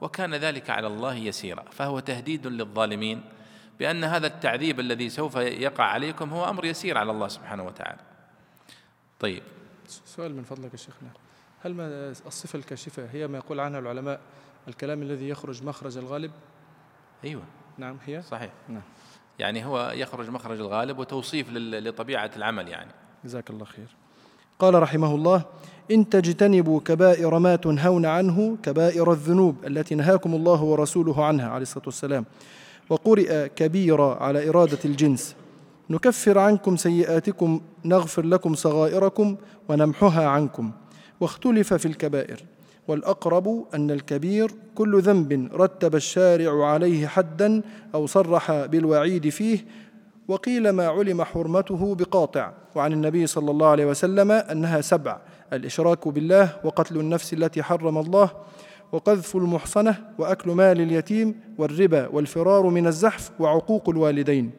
وكان 0.00 0.34
ذلك 0.34 0.70
على 0.70 0.86
الله 0.86 1.14
يسيرا. 1.14 1.64
فهو 1.70 2.00
تهديد 2.00 2.46
للظالمين 2.46 3.22
بأن 3.78 4.04
هذا 4.04 4.26
التعذيب 4.26 4.80
الذي 4.80 5.08
سوف 5.08 5.36
يقع 5.36 5.84
عليكم 5.84 6.30
هو 6.30 6.48
أمر 6.48 6.64
يسير 6.64 6.98
على 6.98 7.10
الله 7.10 7.28
سبحانه 7.28 7.64
وتعالى. 7.64 8.00
طيب. 9.20 9.42
سؤال 9.86 10.36
من 10.36 10.42
فضلك 10.42 10.72
يا 10.72 10.78
شيخنا. 10.78 11.08
هل 11.64 11.74
ما 11.74 12.10
الصفة 12.26 12.58
الكاشفة 12.58 13.08
هي 13.12 13.26
ما 13.26 13.38
يقول 13.38 13.60
عنها 13.60 13.80
العلماء 13.80 14.20
الكلام 14.68 15.02
الذي 15.02 15.28
يخرج 15.28 15.64
مخرج 15.64 15.98
الغالب؟ 15.98 16.30
أيوة. 17.24 17.42
نعم 17.78 17.96
هي؟ 18.06 18.22
صحيح. 18.22 18.50
نعم. 18.68 18.82
يعني 19.38 19.64
هو 19.64 19.92
يخرج 19.94 20.30
مخرج 20.30 20.60
الغالب 20.60 20.98
وتوصيف 20.98 21.46
لطبيعة 21.52 22.30
العمل 22.36 22.68
يعني. 22.68 22.90
جزاك 23.24 23.50
الله 23.50 23.64
خير. 23.64 23.96
قال 24.58 24.82
رحمه 24.82 25.14
الله 25.14 25.44
إن 25.90 26.08
تجتنبوا 26.08 26.80
كبائر 26.80 27.38
ما 27.38 27.56
تنهون 27.56 28.06
عنه 28.06 28.56
كبائر 28.62 29.12
الذنوب 29.12 29.64
التي 29.66 29.94
نهاكم 29.94 30.34
الله 30.34 30.62
ورسوله 30.62 31.24
عنها 31.24 31.48
عليه 31.48 31.62
الصلاة 31.62 31.84
والسلام. 31.86 32.24
وقرئ 32.88 33.48
كبيرة 33.48 34.22
على 34.22 34.48
إرادة 34.48 34.78
الجنس 34.84 35.36
نكفر 35.90 36.38
عنكم 36.38 36.76
سيئاتكم 36.76 37.60
نغفر 37.84 38.22
لكم 38.26 38.54
صغائركم 38.54 39.36
ونمحها 39.68 40.26
عنكم. 40.26 40.72
واختلف 41.20 41.74
في 41.74 41.86
الكبائر 41.86 42.44
والأقرب 42.88 43.66
أن 43.74 43.90
الكبير 43.90 44.50
كل 44.74 45.00
ذنب 45.00 45.48
رتب 45.54 45.94
الشارع 45.94 46.66
عليه 46.66 47.06
حدا 47.06 47.62
أو 47.94 48.06
صرح 48.06 48.64
بالوعيد 48.66 49.28
فيه 49.28 49.64
وقيل 50.28 50.70
ما 50.70 50.86
علم 50.88 51.22
حرمته 51.22 51.94
بقاطع 51.94 52.52
وعن 52.74 52.92
النبي 52.92 53.26
صلى 53.26 53.50
الله 53.50 53.66
عليه 53.66 53.86
وسلم 53.86 54.30
أنها 54.30 54.80
سبع 54.80 55.18
الإشراك 55.52 56.08
بالله 56.08 56.56
وقتل 56.64 57.00
النفس 57.00 57.32
التي 57.32 57.62
حرم 57.62 57.98
الله 57.98 58.30
وقذف 58.92 59.36
المحصنة 59.36 59.96
وأكل 60.18 60.50
مال 60.50 60.80
اليتيم 60.80 61.40
والربا 61.58 62.08
والفرار 62.08 62.66
من 62.66 62.86
الزحف 62.86 63.30
وعقوق 63.38 63.88
الوالدين. 63.88 64.50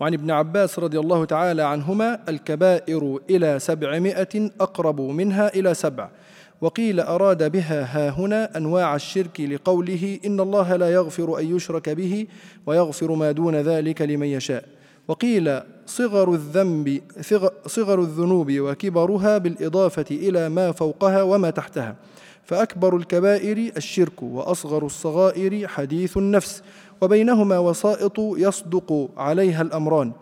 وعن 0.00 0.14
ابن 0.14 0.30
عباس 0.30 0.78
رضي 0.78 0.98
الله 0.98 1.24
تعالى 1.24 1.62
عنهما 1.62 2.20
الكبائر 2.28 3.18
إلى 3.30 3.58
سبعمائة 3.58 4.50
أقرب 4.60 5.00
منها 5.00 5.54
إلى 5.54 5.74
سبع. 5.74 6.10
وقيل 6.60 7.00
أراد 7.00 7.52
بها 7.52 7.82
ها 7.82 8.10
هنا 8.10 8.56
أنواع 8.56 8.94
الشرك 8.94 9.40
لقوله 9.40 10.18
إن 10.24 10.40
الله 10.40 10.76
لا 10.76 10.92
يغفر 10.92 11.38
أن 11.38 11.56
يشرك 11.56 11.88
به 11.88 12.26
ويغفر 12.66 13.14
ما 13.14 13.32
دون 13.32 13.54
ذلك 13.54 14.02
لمن 14.02 14.26
يشاء. 14.26 14.64
وقيل 15.08 15.60
صغر 15.86 16.32
الذنب 16.32 17.00
صغر 17.66 18.00
الذنوب 18.00 18.52
وكبرها 18.52 19.38
بالإضافة 19.38 20.04
إلى 20.10 20.48
ما 20.48 20.72
فوقها 20.72 21.22
وما 21.22 21.50
تحتها. 21.50 21.96
فأكبر 22.44 22.96
الكبائر 22.96 23.72
الشرك 23.76 24.22
وأصغر 24.22 24.86
الصغائر 24.86 25.68
حديث 25.68 26.16
النفس. 26.16 26.62
وبينهما 27.00 27.58
وسائط 27.58 28.18
يصدق 28.18 29.08
عليها 29.16 29.62
الأمران. 29.62 30.12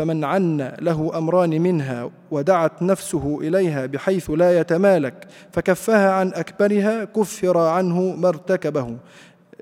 فمن 0.00 0.24
عن 0.24 0.72
له 0.80 1.18
أمران 1.18 1.60
منها 1.60 2.10
ودعت 2.30 2.82
نفسه 2.82 3.38
إليها 3.40 3.86
بحيث 3.86 4.30
لا 4.30 4.60
يتمالك 4.60 5.26
فكفها 5.52 6.12
عن 6.12 6.32
أكبرها 6.34 7.04
كفر 7.04 7.58
عنه 7.58 8.00
ما 8.00 8.28
ارتكبه. 8.28 8.96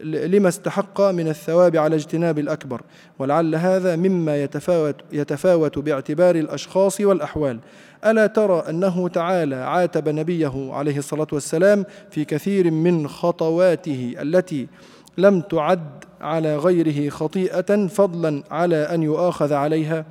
لما 0.03 0.49
استحق 0.49 1.01
من 1.01 1.29
الثواب 1.29 1.77
على 1.77 1.97
اجتناب 1.97 2.39
الأكبر. 2.39 2.83
ولعل 3.19 3.55
هذا 3.55 3.97
مما 3.97 4.43
يتفاوت 4.43 4.97
يتفاوت 5.13 5.79
باعتبار 5.79 6.35
الأشخاص 6.35 7.01
والأحوال. 7.01 7.59
ألا 8.07 8.27
ترى 8.27 8.65
أنه 8.69 9.09
تعالى 9.09 9.57
عاتب 9.57 10.09
نبيه 10.09 10.73
عليه 10.73 10.99
الصلاة 10.99 11.29
والسلام 11.33 11.85
في 12.11 12.25
كثير 12.25 12.71
من 12.71 13.09
خطواته 13.09 14.15
التي 14.21 14.69
لم 15.19 15.41
تعد 15.41 15.98
على 16.21 16.57
غيره 16.57 17.11
خطيئة 17.11 17.87
فضلا 17.87 18.43
على 18.51 18.77
أن 18.77 19.03
يؤاخذ 19.03 19.53
عليها. 19.53 20.05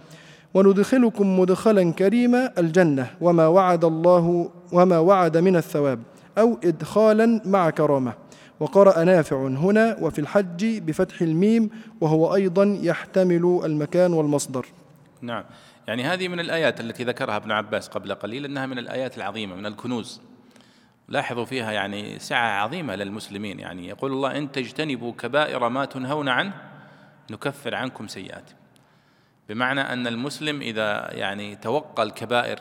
وندخلكم 0.54 1.40
مدخلا 1.40 1.92
كريما 1.92 2.52
الجنة 2.58 3.08
وما 3.22 3.48
وعد 3.48 3.86
الله 3.86 4.50
وما 4.72 5.00
وعد 5.00 5.38
من 5.38 5.56
الثواب 5.56 6.00
أو 6.38 6.58
ادخالا 6.64 7.42
مع 7.46 7.70
كرامة. 7.70 8.14
وقرأ 8.60 9.04
نافع 9.04 9.48
هنا 9.48 9.98
وفي 10.02 10.20
الحج 10.20 10.80
بفتح 10.80 11.22
الميم 11.22 11.70
وهو 12.02 12.36
أيضا 12.36 12.80
يحتمل 12.82 13.62
المكان 13.66 14.14
والمصدر. 14.14 14.66
نعم. 15.22 15.44
يعني 15.88 16.04
هذه 16.04 16.28
من 16.28 16.40
الآيات 16.40 16.80
التي 16.80 17.04
ذكرها 17.04 17.38
ابن 17.38 17.52
عباس 17.52 17.88
قبل 17.88 18.14
قليل 18.14 18.46
أنها 18.46 18.66
من 18.66 18.80
الآيات 18.80 19.18
العظيمة 19.18 19.56
من 19.56 19.66
الكنوز. 19.66 20.22
لاحظوا 21.08 21.46
فيها 21.46 21.72
يعني 21.72 22.20
سعة 22.20 22.64
عظيمة 22.64 22.96
للمسلمين. 22.96 23.60
يعني 23.60 23.88
يقول 23.88 24.12
الله 24.12 24.38
إن 24.38 24.52
تجتنبوا 24.52 25.14
كبائر 25.14 25.70
ما 25.70 25.86
تنهون 25.86 26.30
عنه 26.30 26.54
نكفر 27.32 27.76
عنكم 27.76 28.08
سيئاتكم 28.08 28.56
بمعنى 29.50 29.82
أن 29.82 30.08
المسلم 30.08 30.62
إذا 30.62 31.14
يعني 31.14 31.56
توقى 31.56 32.04
الكبائر 32.04 32.60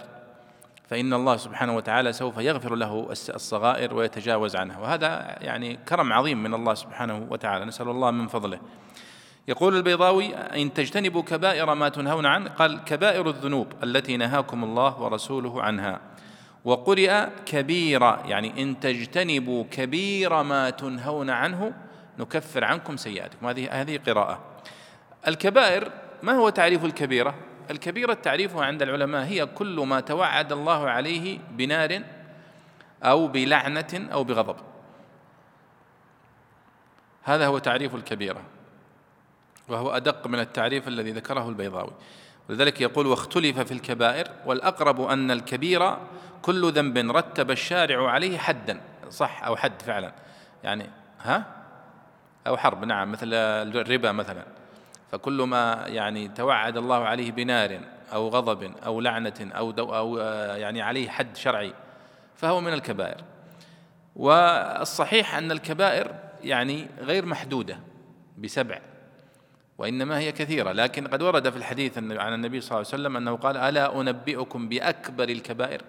فإن 0.89 1.13
الله 1.13 1.37
سبحانه 1.37 1.77
وتعالى 1.77 2.13
سوف 2.13 2.39
يغفر 2.39 2.75
له 2.75 3.09
الصغائر 3.11 3.95
ويتجاوز 3.95 4.57
عنها. 4.57 4.79
وهذا 4.79 5.39
يعني 5.41 5.77
كرم 5.89 6.13
عظيم 6.13 6.43
من 6.43 6.55
الله 6.55 6.75
سبحانه 6.75 7.27
وتعالى. 7.31 7.65
نسأل 7.65 7.89
الله 7.89 8.11
من 8.11 8.27
فضله. 8.27 8.61
يقول 9.49 9.77
البيضاوي 9.77 10.35
إن 10.35 10.73
تجتنبوا 10.73 11.23
كبائر 11.23 11.75
ما 11.75 11.89
تنهون 11.89 12.27
عنه 12.27 12.51
قال 12.51 12.85
كبائر 12.85 13.29
الذنوب 13.29 13.73
التي 13.83 14.17
نهاكم 14.17 14.65
الله 14.65 15.01
ورسوله 15.01 15.63
عنها. 15.63 16.01
وقرئ 16.67 17.27
كبيرة 17.47 18.27
يعني 18.27 18.63
إن 18.63 18.81
تجتنبوا 18.81 19.65
كبير 19.71 20.43
ما 20.43 20.71
تنهون 20.71 21.31
عنه 21.31 21.73
نكفر 22.19 22.65
عنكم 22.65 22.97
سيئاتكم. 22.97 23.47
هذه 23.47 23.81
هذه 23.81 24.01
قراءة. 24.07 24.41
الكبائر 25.29 25.93
ما 26.23 26.33
هو 26.33 26.49
تعريف 26.49 26.85
الكبيرة؟ 26.85 27.35
الكبيرة 27.71 28.15
تعريفها 28.15 28.65
عند 28.65 28.83
العلماء 28.83 29.25
هي 29.25 29.47
كل 29.47 29.81
ما 29.81 30.01
توعد 30.01 30.53
الله 30.53 30.91
عليه 30.91 31.39
بنار 31.51 32.03
أو 33.03 33.29
بلعنة 33.29 34.09
أو 34.13 34.25
بغضب. 34.25 34.57
هذا 37.23 37.47
هو 37.47 37.59
تعريف 37.59 37.95
الكبيرة. 37.95 38.43
وهو 39.69 39.91
أدق 39.91 40.27
من 40.27 40.39
التعريف 40.39 40.89
الذي 40.89 41.11
ذكره 41.11 41.49
البيضاوي. 41.49 41.93
ولذلك 42.49 42.81
يقول 42.81 43.07
واختلف 43.07 43.61
في 43.61 43.73
الكبائر 43.73 44.29
والأقرب 44.47 45.01
أن 45.01 45.31
الكبيرة 45.31 46.01
كل 46.43 46.73
ذنب 46.73 47.17
رتب 47.17 47.51
الشارع 47.51 48.11
عليه 48.11 48.39
حدا. 48.39 48.81
صح 49.11 49.45
أو 49.45 49.57
حد 49.57 49.83
فعلا. 49.83 50.13
يعني 50.65 50.91
ها؟ 51.23 51.45
أو 52.47 52.57
حرب 52.57 52.85
نعم 52.85 53.13
مثل 53.13 53.35
الربا 53.35 54.13
مثلا. 54.13 54.45
فكل 55.13 55.43
ما 55.43 55.85
يعني 55.87 56.29
توعد 56.29 56.77
الله 56.77 57.05
عليه 57.05 57.33
بنار 57.33 57.81
أو 58.13 58.29
غضب 58.29 58.73
أو 58.87 59.01
لعنة 59.01 59.35
أو, 59.41 59.71
دو 59.71 59.95
أو 59.95 60.19
يعني 60.57 60.83
عليه 60.83 61.09
حد 61.09 61.37
شرعي 61.37 61.73
فهو 62.35 62.61
من 62.61 62.73
الكبائر. 62.73 63.25
والصحيح 64.17 65.35
أن 65.35 65.53
الكبائر 65.53 66.15
يعني 66.43 66.87
غير 67.01 67.27
محدودة 67.27 67.79
بسبع. 68.39 68.81
وإنما 69.79 70.19
هي 70.19 70.33
كثيرة. 70.33 70.73
لكن 70.73 71.07
قد 71.07 71.23
ورد 71.23 71.51
في 71.51 71.57
الحديث 71.57 71.99
عن 71.99 72.35
النبي 72.35 72.61
صلى 72.61 72.69
الله 72.69 72.87
عليه 72.93 73.03
وسلم 73.03 73.17
أنه 73.17 73.37
قال 73.37 73.57
ألا 73.57 74.01
أنبئكم 74.01 74.69
بأكبر 74.69 75.29
الكبائر؟ 75.29 75.83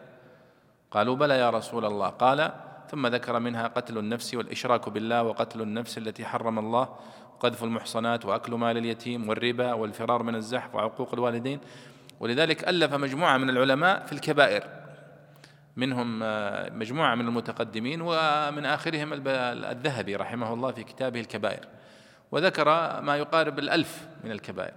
قالوا 0.91 1.15
بلى 1.15 1.39
يا 1.39 1.49
رسول 1.49 1.85
الله. 1.85 2.09
قال 2.09 2.51
ثم 2.91 3.07
ذكر 3.07 3.39
منها 3.39 3.67
قتل 3.67 3.97
النفس 3.97 4.33
والإشراك 4.33 4.89
بالله 4.89 5.23
وقتل 5.23 5.61
النفس 5.61 5.97
التي 5.97 6.25
حرم 6.25 6.59
الله 6.59 6.89
وقذف 7.35 7.63
المحصنات 7.63 8.25
وأكل 8.25 8.53
مال 8.53 8.77
اليتيم 8.77 9.29
والربا 9.29 9.73
والفرار 9.73 10.23
من 10.23 10.35
الزحف 10.35 10.75
وعقوق 10.75 11.13
الوالدين. 11.13 11.59
ولذلك 12.19 12.67
ألف 12.67 12.93
مجموعة 12.93 13.37
من 13.37 13.49
العلماء 13.49 14.05
في 14.05 14.13
الكبائر. 14.13 14.63
منهم 15.75 16.19
آه، 16.23 16.69
مجموعة 16.69 17.15
من 17.15 17.27
المتقدمين 17.27 18.01
ومن 18.01 18.65
آخرهم 18.65 19.13
الذهبي 19.13 20.15
رحمه 20.15 20.53
الله 20.53 20.71
في 20.71 20.83
كتابه 20.83 21.19
الكبائر. 21.19 21.76
وذكر 22.31 22.65
ما 23.01 23.17
يقارب 23.17 23.59
الألف 23.59 24.07
من 24.23 24.31
الكبائر. 24.31 24.73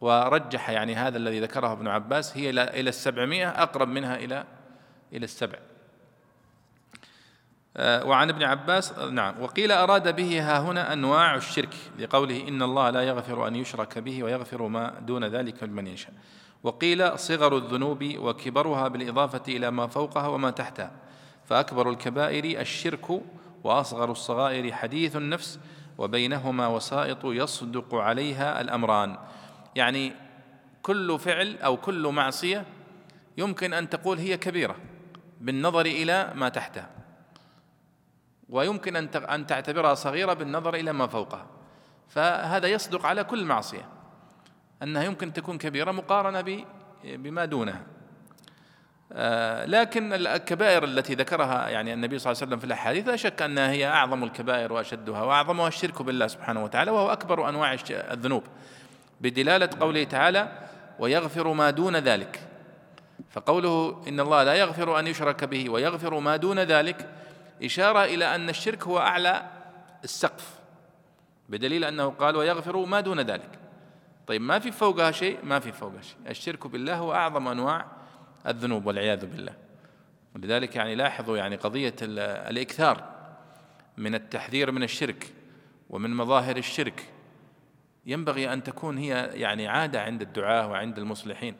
ورجح 0.00 0.70
يعني 0.70 0.94
هذا 0.94 1.18
الذي 1.18 1.40
ذكره 1.40 1.72
ابن 1.72 1.88
عباس 1.88 2.36
هي 2.36 2.50
إلى 2.50 2.88
السبعمائة 2.88 3.48
أقرب 3.48 3.88
منها 3.88 4.16
إلى 4.16 4.44
إلى 5.12 5.24
السبع. 5.24 5.58
آه، 7.76 8.04
وعن 8.06 8.28
ابن 8.28 8.42
عباس 8.42 8.98
نعم. 8.98 9.42
وقيل 9.42 9.72
أراد 9.72 10.16
به 10.16 10.40
ها 10.40 10.60
هنا 10.60 10.92
أنواع 10.92 11.34
الشرك 11.34 11.74
لقوله 11.98 12.48
إن 12.48 12.62
الله 12.62 12.90
لا 12.90 13.02
يغفر 13.02 13.46
أن 13.48 13.56
يشرك 13.56 13.98
به 13.98 14.22
ويغفر 14.22 14.62
ما 14.68 15.00
دون 15.00 15.24
ذلك 15.24 15.62
لمن 15.62 15.86
يشاء. 15.86 16.12
وقيل 16.62 17.18
صغر 17.18 17.56
الذنوب 17.56 18.14
وكبرها 18.18 18.88
بالإضافة 18.88 19.42
إلى 19.48 19.70
ما 19.70 19.86
فوقها 19.86 20.26
وما 20.26 20.50
تحتها. 20.50 20.90
فأكبر 21.44 21.90
الكبائر 21.90 22.60
الشرك 22.60 23.22
وأصغر 23.64 24.10
الصغائر 24.10 24.72
حديث 24.72 25.16
النفس 25.16 25.58
وبينهما 25.98 26.66
وسائط 26.66 27.24
يصدق 27.24 27.94
عليها 27.94 28.60
الأمران. 28.60 29.16
يعني 29.74 30.12
كل 30.82 31.18
فعل 31.18 31.56
أو 31.58 31.76
كل 31.76 32.08
معصية 32.08 32.64
يمكن 33.38 33.72
أن 33.72 33.88
تقول 33.88 34.18
هي 34.18 34.36
كبيرة 34.36 34.76
بالنظر 35.40 35.86
إلى 35.86 36.32
ما 36.34 36.48
تحتها. 36.48 36.90
ويمكن 38.48 38.96
أن 38.96 39.46
تعتبرها 39.46 39.94
صغيرة 39.94 40.32
بالنظر 40.32 40.74
إلى 40.74 40.92
ما 40.92 41.06
فوقها. 41.06 41.46
فهذا 42.08 42.68
يصدق 42.68 43.06
على 43.06 43.24
كل 43.24 43.44
معصية. 43.44 43.88
أنها 44.82 45.02
يمكن 45.02 45.32
تكون 45.32 45.58
كبيرة 45.58 45.92
مقارنة 45.92 46.64
بما 47.04 47.44
دونها. 47.44 47.82
لكن 49.66 50.12
الكبائر 50.12 50.84
التي 50.84 51.14
ذكرها 51.14 51.68
يعني 51.68 51.92
النبي 51.92 52.18
صلى 52.18 52.30
الله 52.30 52.42
عليه 52.42 52.48
وسلم 52.48 52.58
في 52.58 52.64
الأحاديث 52.64 53.08
لا 53.08 53.16
شك 53.16 53.42
أنها 53.42 53.70
هي 53.70 53.86
أعظم 53.86 54.24
الكبائر 54.24 54.72
وأشدها 54.72 55.22
وأعظمها 55.22 55.68
الشرك 55.68 56.02
بالله 56.02 56.26
سبحانه 56.26 56.64
وتعالى 56.64 56.90
وهو 56.90 57.12
أكبر 57.12 57.48
أنواع 57.48 57.76
الذنوب. 57.90 58.42
بدلالة 59.20 59.70
قوله 59.80 60.04
تعالى 60.04 60.48
ويغفر 60.98 61.52
ما 61.52 61.70
دون 61.70 61.96
ذلك 61.96 62.40
فقوله 63.30 64.02
إن 64.08 64.20
الله 64.20 64.44
لا 64.44 64.54
يغفر 64.54 64.98
أن 64.98 65.06
يشرك 65.06 65.44
به 65.44 65.70
ويغفر 65.70 66.18
ما 66.18 66.36
دون 66.36 66.58
ذلك 66.58 67.08
إشارة 67.62 68.04
إلى 68.04 68.34
أن 68.34 68.48
الشرك 68.48 68.82
هو 68.82 68.98
أعلى 68.98 69.42
السقف. 70.04 70.50
بدليل 71.48 71.84
أنه 71.84 72.08
قال 72.08 72.36
ويغفر 72.36 72.76
ما 72.76 73.00
دون 73.00 73.20
ذلك 73.20 73.58
طيب 74.26 74.40
ما 74.42 74.58
في 74.58 74.72
فوقها 74.72 75.10
شيء؟ 75.10 75.38
ما 75.42 75.58
في 75.58 75.72
فوقها 75.72 76.02
شيء. 76.02 76.16
الشرك 76.28 76.66
بالله 76.66 76.96
هو 76.96 77.14
أعظم 77.14 77.48
أنواع 77.48 78.01
الذنوب 78.46 78.86
والعياذ 78.86 79.26
بالله. 79.26 79.54
ولذلك 80.34 80.76
يعني 80.76 80.94
لاحظوا 80.94 81.36
يعني 81.36 81.56
قضية 81.56 81.94
الإكثار 82.02 83.12
من 83.96 84.14
التحذير 84.14 84.72
من 84.72 84.82
الشرك 84.82 85.32
ومن 85.90 86.10
مظاهر 86.10 86.56
الشرك 86.56 87.12
ينبغي 88.06 88.52
أن 88.52 88.62
تكون 88.62 88.98
هي 88.98 89.30
يعني 89.34 89.68
عادة 89.68 90.02
عند 90.02 90.22
الدعاة 90.22 90.68
وعند 90.68 90.98
المصلحين. 90.98 91.54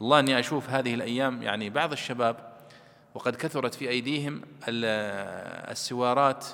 والله 0.00 0.18
أني 0.18 0.38
أشوف 0.38 0.70
هذه 0.70 0.94
الأيام 0.94 1.42
يعني 1.42 1.70
بعض 1.70 1.92
الشباب 1.92 2.52
وقد 3.14 3.36
كثرت 3.36 3.74
في 3.74 3.88
أيديهم 3.88 4.42
السوارات 4.68 6.46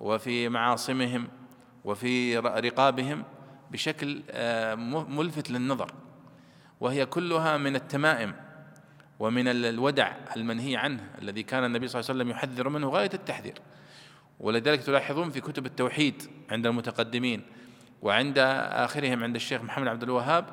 وفي 0.00 0.48
معاصمهم 0.48 1.28
وفي 1.84 2.38
رقابهم 2.38 3.24
بشكل 3.70 4.22
آه، 4.30 4.74
ملفت 5.08 5.50
للنظر. 5.50 5.92
وهي 6.80 7.06
كلها 7.06 7.56
من 7.56 7.76
التمائم 7.76 8.45
ومن 9.18 9.48
الودع 9.48 10.12
المنهي 10.36 10.76
عنه 10.76 11.10
الذي 11.22 11.42
كان 11.42 11.64
النبي 11.64 11.88
صلى 11.88 12.00
الله 12.00 12.10
عليه 12.10 12.20
وسلم 12.20 12.30
يحذر 12.30 12.68
منه 12.68 12.88
غاية 12.88 13.10
التحذير. 13.14 13.58
ولذلك 14.40 14.82
تلاحظون 14.82 15.30
في 15.30 15.40
كتب 15.40 15.66
التوحيد 15.66 16.22
عند 16.50 16.66
المتقدمين 16.66 17.42
وعند 18.02 18.38
آخرهم 18.72 19.22
عند 19.22 19.34
الشيخ 19.34 19.62
محمد 19.62 19.88
عبد 19.88 20.02
الوهاب 20.02 20.44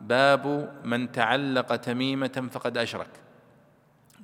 باب 0.00 0.72
من 0.84 1.12
تعلق 1.12 1.76
تميمة 1.76 2.48
فقد 2.52 2.78
أشرك. 2.78 3.08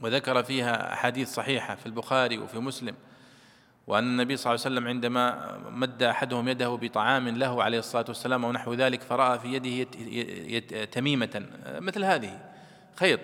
وذكر 0.00 0.42
فيها 0.42 0.92
أحاديث 0.92 1.34
صحيحة 1.34 1.74
في 1.74 1.86
البخاري 1.86 2.38
وفي 2.38 2.58
مسلم 2.58 2.94
وأن 3.86 4.04
النبي 4.04 4.36
صلى 4.36 4.54
الله 4.54 4.64
عليه 4.64 4.76
وسلم 4.76 4.88
عندما 4.88 5.58
مد 5.70 6.02
أحدهم 6.02 6.48
يده 6.48 6.68
بطعام 6.68 7.28
له 7.28 7.62
عليه 7.62 7.78
الصلاة 7.78 8.04
والسلام 8.08 8.44
أو 8.44 8.52
نحو 8.52 8.74
ذلك 8.74 9.02
فرأى 9.02 9.38
في 9.38 9.54
يده 9.54 10.84
تميمة 10.84 11.46
مثل 11.66 12.04
هذه 12.04 12.40
خيط. 12.96 13.20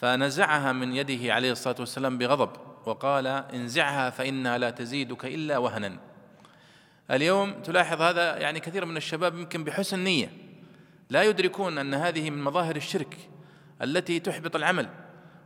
فنزعها 0.00 0.72
من 0.72 0.96
يده 0.96 1.34
عليه 1.34 1.52
الصلاة 1.52 1.76
والسلام 1.78 2.18
بغضب 2.18 2.50
وقال 2.86 3.26
انزعها 3.26 4.10
فإنها 4.10 4.58
لا 4.58 4.70
تزيدك 4.70 5.24
إلا 5.24 5.58
وهنا. 5.58 5.98
اليوم 7.10 7.52
تلاحظ 7.52 8.02
هذا 8.02 8.36
يعني 8.36 8.60
كثير 8.60 8.84
من 8.84 8.96
الشباب 8.96 9.38
يمكن 9.38 9.64
بحسن 9.64 9.98
نية. 9.98 10.32
لا 11.10 11.22
يدركون 11.22 11.78
أن 11.78 11.94
هذه 11.94 12.30
من 12.30 12.44
مظاهر 12.44 12.76
الشرك 12.76 13.16
التي 13.82 14.20
تحبط 14.20 14.56
العمل 14.56 14.88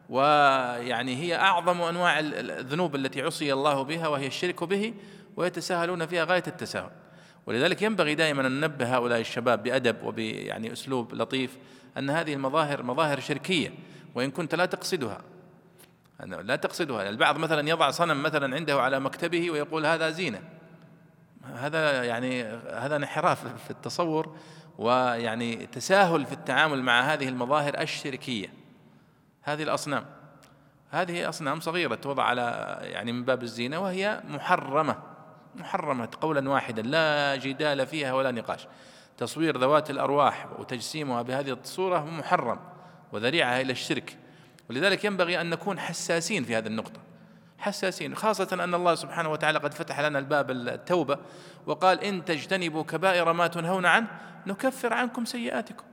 ويعني 0.08 1.16
هي 1.16 1.36
أعظم 1.36 1.82
أنواع 1.82 2.18
الذنوب 2.20 2.94
التي 2.94 3.22
عصي 3.22 3.52
الله 3.52 3.82
بها 3.82 4.08
وهي 4.08 4.26
الشرك 4.26 4.64
به 4.64 4.94
ويتساهلون 5.36 6.06
فيها 6.06 6.24
غاية 6.24 6.44
التساهل. 6.46 6.90
ولذلك 7.46 7.82
ينبغي 7.82 8.14
دائما 8.14 8.46
أن 8.46 8.60
ننبه 8.60 8.96
هؤلاء 8.96 9.20
الشباب 9.20 9.62
بأدب 9.62 10.02
وبيعني 10.02 10.72
أسلوب 10.72 11.14
لطيف 11.14 11.58
أن 11.98 12.10
هذه 12.10 12.34
المظاهر 12.34 12.82
مظاهر 12.82 13.20
شركية. 13.20 13.72
وإن 14.14 14.30
كنت 14.30 14.54
لا 14.54 14.66
تقصدها. 14.66 15.20
لا 16.20 16.56
تقصدها. 16.56 17.08
البعض 17.08 17.38
مثلا 17.38 17.68
يضع 17.68 17.90
صنم 17.90 18.22
مثلا 18.22 18.56
عنده 18.56 18.80
على 18.80 19.00
مكتبه 19.00 19.50
ويقول 19.50 19.86
هذا 19.86 20.10
زينة. 20.10 20.42
هذا 21.54 22.04
يعني 22.04 22.42
هذا 22.72 22.96
انحراف 22.96 23.46
في 23.64 23.70
التصور 23.70 24.36
ويعني 24.78 25.66
تساهل 25.66 26.26
في 26.26 26.32
التعامل 26.32 26.82
مع 26.82 27.00
هذه 27.00 27.28
المظاهر 27.28 27.80
الشركية. 27.80 28.52
هذه 29.42 29.62
الأصنام. 29.62 30.04
هذه 30.90 31.28
أصنام 31.28 31.60
صغيرة 31.60 31.94
توضع 31.94 32.22
على 32.22 32.78
يعني 32.82 33.12
من 33.12 33.24
باب 33.24 33.42
الزينة 33.42 33.78
وهي 33.78 34.22
محرمة. 34.28 34.96
محرمة 35.54 36.08
قولا 36.20 36.50
واحدا. 36.50 36.82
لا 36.82 37.36
جدال 37.36 37.86
فيها 37.86 38.12
ولا 38.12 38.30
نقاش. 38.30 38.66
تصوير 39.16 39.58
ذوات 39.58 39.90
الأرواح 39.90 40.46
وتجسيمها 40.58 41.22
بهذه 41.22 41.52
الصورة 41.52 42.04
محرم. 42.04 42.58
وذريعة 43.12 43.60
إلى 43.60 43.72
الشرك. 43.72 44.16
ولذلك 44.70 45.04
ينبغي 45.04 45.40
أن 45.40 45.50
نكون 45.50 45.78
حساسين 45.78 46.44
في 46.44 46.56
هذه 46.56 46.66
النقطة. 46.66 47.00
حساسين 47.58 48.14
خاصة 48.14 48.48
أن 48.64 48.74
الله 48.74 48.94
سبحانه 48.94 49.28
وتعالى 49.28 49.58
قد 49.58 49.74
فتح 49.74 50.00
لنا 50.00 50.18
الباب 50.18 50.50
التوبة 50.50 51.18
وقال 51.66 52.00
إن 52.04 52.24
تجتنبوا 52.24 52.82
كبائر 52.82 53.32
ما 53.32 53.46
تنهون 53.46 53.86
عنه 53.86 54.06
نكفر 54.46 54.92
عنكم 54.92 55.24
سيئاتكم. 55.24 55.84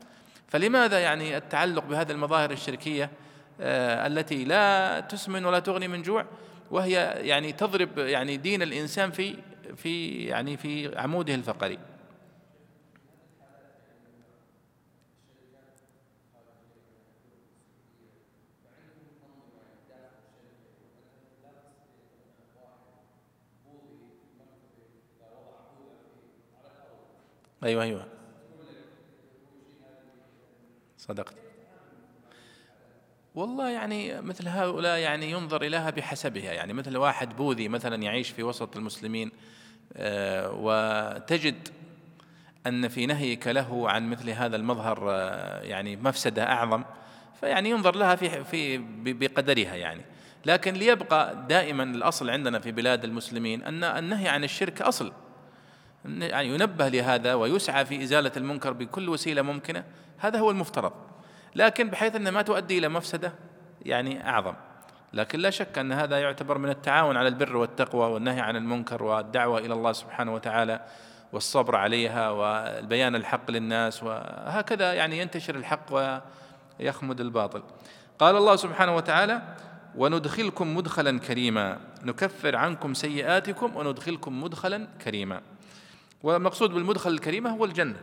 فلماذا 0.48 1.00
يعني 1.00 1.38
التعلق 1.38 1.86
بهذه 1.86 2.12
المظاهر 2.12 2.52
الشركية 2.52 3.12
آه، 3.62 4.08
التي 4.08 4.46
لا 4.46 5.00
تسمن 5.00 5.46
ولا 5.46 5.60
تغني 5.60 5.88
من 5.88 6.02
جوع 6.02 6.26
وهي 6.72 6.94
يعني 7.22 7.52
تضرب 7.52 7.98
يعني 7.98 8.38
دين 8.38 8.62
الإنسان 8.62 9.12
في 9.12 9.36
في 9.76 10.24
يعني 10.26 10.58
في 10.58 10.98
عموده 10.98 11.36
الفقري؟ 11.36 11.80
أيوه 27.64 27.84
أيوه. 27.84 28.08
صدقت. 30.98 31.34
والله 33.36 33.70
يعني 33.70 34.22
مثل 34.22 34.48
هؤلاء 34.48 34.98
يعني 34.98 35.32
ينظر 35.32 35.62
إليها 35.62 35.90
بحسبها 35.90 36.54
يعني 36.54 36.74
مثل 36.74 36.98
واحد 36.98 37.36
بوذي 37.36 37.68
مثلا 37.68 38.04
يعيش 38.04 38.30
في 38.30 38.44
وسط 38.44 38.78
المسلمين 38.78 39.32
آه، 39.94 40.52
وتجد 40.54 41.68
أن 42.68 42.88
في 42.88 43.06
نهيك 43.06 43.48
له 43.48 43.90
عن 43.90 44.10
مثل 44.10 44.30
هذا 44.30 44.56
المظهر 44.56 45.12
آه، 45.12 45.62
يعني 45.62 45.96
مفسدة 45.96 46.52
أعظم 46.52 46.84
فيعني 47.40 47.70
ينظر 47.70 47.96
لها 47.96 48.16
في 48.16 48.44
في 48.44 48.78
بقدرها 49.14 49.76
يعني. 49.76 50.02
لكن 50.46 50.74
ليبقى 50.74 51.46
دائما 51.50 51.84
الأصل 51.84 52.30
عندنا 52.30 52.60
في 52.60 52.72
بلاد 52.72 53.04
المسلمين 53.04 53.64
أن 53.64 53.84
النهي 53.84 54.28
عن 54.28 54.44
الشرك 54.44 54.82
أصل. 54.82 55.12
يعني 56.06 56.48
ينبه 56.48 56.88
لهذا 56.88 57.34
ويسعى 57.34 57.86
في 57.86 58.04
إزالة 58.04 58.32
المنكر 58.38 58.74
بكل 58.74 59.10
وسيلة 59.10 59.42
ممكنة. 59.42 59.84
هذا 60.18 60.40
هو 60.40 60.52
المفترض. 60.52 60.94
لكن 61.56 61.90
بحيث 61.90 62.16
أنها 62.16 62.32
ما 62.32 62.42
تؤدي 62.42 62.78
إلى 62.78 62.90
مفسدة 62.90 63.34
يعني 63.86 64.30
أعظم. 64.30 64.54
لكن 65.14 65.40
لا 65.40 65.50
شك 65.50 65.78
أن 65.78 65.92
هذا 65.92 66.20
يعتبر 66.20 66.58
من 66.58 66.70
التعاون 66.70 67.18
على 67.18 67.28
البر 67.28 67.58
والتقوى 67.58 68.12
والنهي 68.12 68.40
عن 68.40 68.56
المنكر 68.56 69.04
والدعوة 69.04 69.60
إلى 69.60 69.74
الله 69.74 69.92
سبحانه 69.92 70.34
وتعالى 70.34 70.86
والصبر 71.34 71.76
عليها 71.76 72.30
والبيان 72.30 73.16
الحق 73.16 73.52
للناس 73.52 74.04
وهكذا 74.04 74.94
يعني 74.94 75.20
ينتشر 75.20 75.56
الحق 75.56 75.86
ويخمد 76.80 77.22
الباطل. 77.22 77.64
قال 78.20 78.36
الله 78.36 78.56
سبحانه 78.56 78.96
وتعالى 78.96 79.42
وندخلكم 79.96 80.76
مدخلا 80.76 81.20
كريما. 81.20 81.78
نكفر 82.04 82.56
عنكم 82.56 82.94
سيئاتكم 82.94 83.76
وندخلكم 83.76 84.44
مدخلا 84.44 84.88
كريما. 85.04 85.42
والمقصود 86.24 86.70
بالمدخل 86.70 87.10
الكريم 87.10 87.48
هو 87.48 87.66
الجنة. 87.66 88.00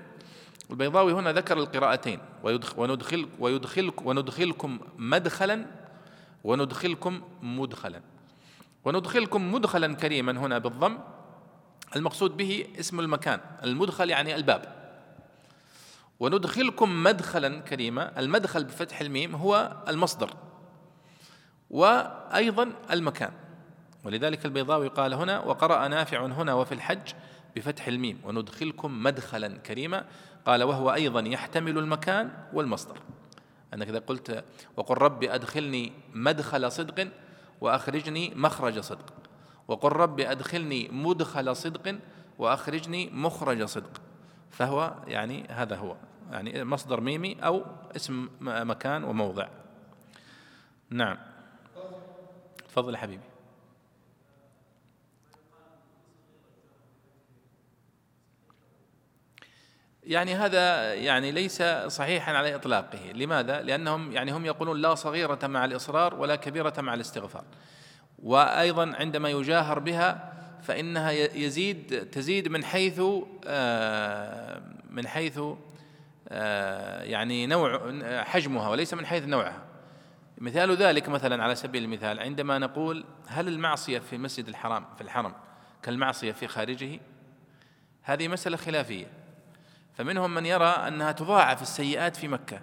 البيضاوي 0.71 1.13
هنا 1.13 1.33
ذكر 1.33 1.59
القراءتين. 1.59 2.21
وندخل 2.77 3.29
ويدخلك 3.39 4.07
وندخلكم 4.07 4.79
مدخلا 4.99 5.67
وندخلكم 6.45 7.23
مدخلا. 7.43 8.01
وندخلكم 8.85 9.53
مدخلا 9.53 9.95
كريما 9.95 10.33
هنا 10.33 10.59
بالضم 10.59 10.99
المقصود 11.97 12.37
به 12.37 12.67
اسم 12.81 13.01
المكان. 13.01 13.41
المدخل 13.63 14.11
يعني 14.11 14.37
الباب. 14.37 14.77
وندخلكم 16.21 17.03
مدخلا 17.03 17.61
كريما 17.61 18.21
المدخل 18.21 18.65
بفتح 18.65 19.01
الميم 19.01 19.35
هو 19.35 19.77
المصدر. 19.89 20.31
وأيضا 21.71 22.73
المكان. 22.91 23.33
ولذلك 24.05 24.45
البيضاوي 24.45 24.89
قال 24.89 25.15
هنا 25.15 25.41
وقرأ 25.41 25.89
نافع 25.89 26.27
هنا 26.27 26.55
وفي 26.55 26.73
الحج 26.73 27.13
بفتح 27.57 27.87
الميم 27.87 28.21
وندخلكم 28.25 29.03
مدخلا 29.03 29.59
كريما. 29.59 30.05
قال 30.47 30.63
وهو 30.63 30.95
أيضا 30.95 31.21
يحتمل 31.21 31.79
المكان 31.79 32.31
والمصدر. 32.53 32.99
أنك 33.75 33.89
إذا 33.89 33.99
قلت 33.99 34.45
وقل 34.77 34.95
رب 34.95 35.25
أدخلني 35.25 35.93
مدخل 36.15 36.73
صدق 36.73 37.09
وأخرجني 37.61 38.33
مخرج 38.35 38.81
صدق. 38.81 39.13
وقل 39.69 39.93
رب 39.93 40.21
أدخلني 40.21 40.89
مدخل 40.89 41.57
صدق 41.57 41.99
وأخرجني 42.39 43.11
مخرج 43.11 43.65
صدق. 43.65 44.01
فهو 44.51 44.95
يعني 45.07 45.47
هذا 45.51 45.77
هو. 45.77 45.97
يعني 46.31 46.65
مصدر 46.65 47.01
ميمي 47.01 47.37
أو 47.45 47.65
اسم 47.97 48.29
مكان 48.41 49.05
وموضع. 49.05 49.49
نعم. 50.91 51.17
تفضل 52.69 52.97
حبيبي. 52.97 53.36
يعني 60.07 60.35
هذا 60.35 60.95
يعني 60.95 61.33
ليس 61.33 61.63
صحيحا 61.87 62.33
على 62.33 62.55
إطلاقه. 62.55 63.13
لماذا؟ 63.15 63.63
لأنهم 63.63 64.13
يعني 64.13 64.33
هم 64.33 64.47
يقولون 64.47 64.81
لا 64.81 64.95
صغيرة 64.95 65.47
مع 65.47 65.65
الإصرار 65.65 66.15
ولا 66.15 66.37
كبيرة 66.37 66.75
مع 66.79 66.95
الاستغفار. 66.95 67.45
وأيضا 68.23 68.95
عندما 68.95 69.31
يجاهر 69.31 69.79
بها 69.79 70.33
فإنها 70.63 71.11
يزيد 71.11 72.09
تزيد 72.13 72.49
من 72.49 72.65
حيث 72.65 73.01
آه، 73.47 74.63
من 74.91 75.07
حيث 75.07 75.41
آه، 76.29 77.03
يعني 77.03 77.47
نوع 77.47 77.93
حجمها 78.23 78.69
وليس 78.69 78.95
من 78.95 79.07
حيث 79.07 79.25
نوعها. 79.25 79.63
مثال 80.39 80.77
ذلك 80.77 81.09
مثلا 81.09 81.45
على 81.45 81.55
سبيل 81.55 81.85
المثال 81.85 82.21
عندما 82.21 82.59
نقول 82.59 83.05
هل 83.27 83.49
المعصية 83.49 83.99
في 83.99 84.19
مسجد 84.19 84.49
الحرام 84.49 84.85
في 84.97 85.01
الحرم 85.01 85.35
كالمعصية 85.83 86.33
في 86.33 86.49
خارجه؟ 86.49 87.01
هذه 88.03 88.29
مسألة 88.29 88.57
خلافية. 88.57 89.07
فمنهم 89.97 90.35
من 90.35 90.47
يرى 90.47 90.69
أنها 90.69 91.13
تضاعف 91.13 91.63
السيئات 91.63 92.17
في 92.17 92.29
مكة 92.29 92.61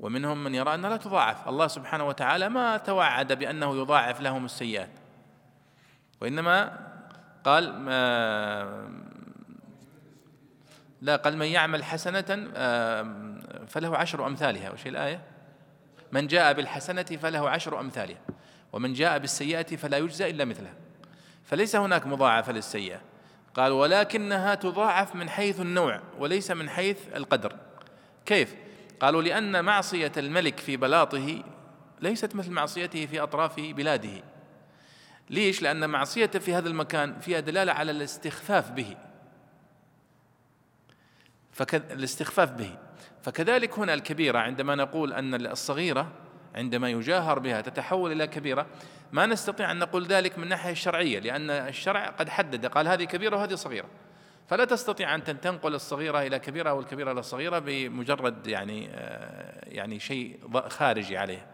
ومنهم 0.00 0.44
من 0.44 0.54
يرى 0.54 0.74
أنها 0.74 0.90
لا 0.90 0.96
تضاعف. 0.96 1.48
الله 1.48 1.66
سبحانه 1.66 2.04
وتعالى 2.04 2.48
ما 2.48 2.76
توعد 2.76 3.32
بأنه 3.32 3.76
يضاعف 3.76 4.20
لهم 4.20 4.44
السيئات. 4.44 4.90
وإنما 6.20 6.78
قال 7.44 7.78
ما 7.78 8.88
لا 11.02 11.16
قال 11.16 11.36
من 11.36 11.46
يعمل 11.46 11.84
حسنة 11.84 12.50
فله 13.66 13.96
عشر 13.96 14.26
أمثالها. 14.26 14.70
وش 14.70 14.86
الآية؟ 14.86 15.20
من 16.12 16.26
جاء 16.26 16.52
بالحسنة 16.52 17.02
فله 17.02 17.50
عشر 17.50 17.80
أمثالها 17.80 18.20
ومن 18.72 18.92
جاء 18.92 19.18
بالسيئة 19.18 19.76
فلا 19.76 19.98
يجزى 19.98 20.30
إلا 20.30 20.44
مثلها. 20.44 20.74
فليس 21.44 21.76
هناك 21.76 22.06
مضاعفة 22.06 22.52
للسيئة. 22.52 23.00
قال 23.54 23.72
ولكنها 23.72 24.54
تضاعف 24.54 25.14
من 25.14 25.28
حيث 25.28 25.60
النوع 25.60 26.00
وليس 26.18 26.50
من 26.50 26.70
حيث 26.70 26.98
القدر. 27.14 27.56
كيف؟ 28.26 28.54
قالوا 29.00 29.22
لأن 29.22 29.64
معصية 29.64 30.12
الملك 30.16 30.58
في 30.58 30.76
بلاطه 30.76 31.42
ليست 32.00 32.34
مثل 32.34 32.50
معصيته 32.50 33.06
في 33.06 33.20
أطراف 33.20 33.60
بلاده. 33.60 34.22
ليش؟ 35.30 35.62
لأن 35.62 35.90
معصيته 35.90 36.38
في 36.38 36.54
هذا 36.54 36.68
المكان 36.68 37.20
فيها 37.20 37.40
دلالة 37.40 37.72
على 37.72 37.90
الاستخفاف 37.90 38.70
به. 38.70 38.96
فالاستخفاف 41.52 42.50
به. 42.50 42.78
فكذلك 43.22 43.78
هنا 43.78 43.94
الكبيرة 43.94 44.38
عندما 44.38 44.74
نقول 44.74 45.12
أن 45.12 45.46
الصغيرة 45.46 46.12
عندما 46.58 46.90
يجاهر 46.90 47.38
بها 47.38 47.60
تتحول 47.60 48.12
إلى 48.12 48.26
كبيرة 48.26 48.66
ما 49.12 49.26
نستطيع 49.26 49.70
أن 49.70 49.78
نقول 49.78 50.06
ذلك 50.06 50.38
من 50.38 50.44
الناحيه 50.44 50.72
الشرعيه 50.72 51.18
لأن 51.18 51.50
الشرع 51.50 52.06
قد 52.06 52.28
حدد 52.28 52.66
قال 52.66 52.88
هذه 52.88 53.04
كبيرة 53.04 53.36
وهذه 53.36 53.54
صغيرة. 53.54 53.86
فلا 54.48 54.64
تستطيع 54.64 55.14
أن 55.14 55.24
تنقل 55.24 55.74
الصغيرة 55.74 56.22
إلى 56.22 56.38
كبيرة 56.38 56.70
أو 56.70 56.80
الكبيرة 56.80 57.12
إلى 57.12 57.20
الصغيره 57.20 57.58
بمجرد 57.58 58.46
يعني 58.46 58.88
آه، 58.92 59.68
يعني 59.68 60.00
شيء 60.00 60.38
خارجي 60.68 61.16
عليه. 61.16 61.46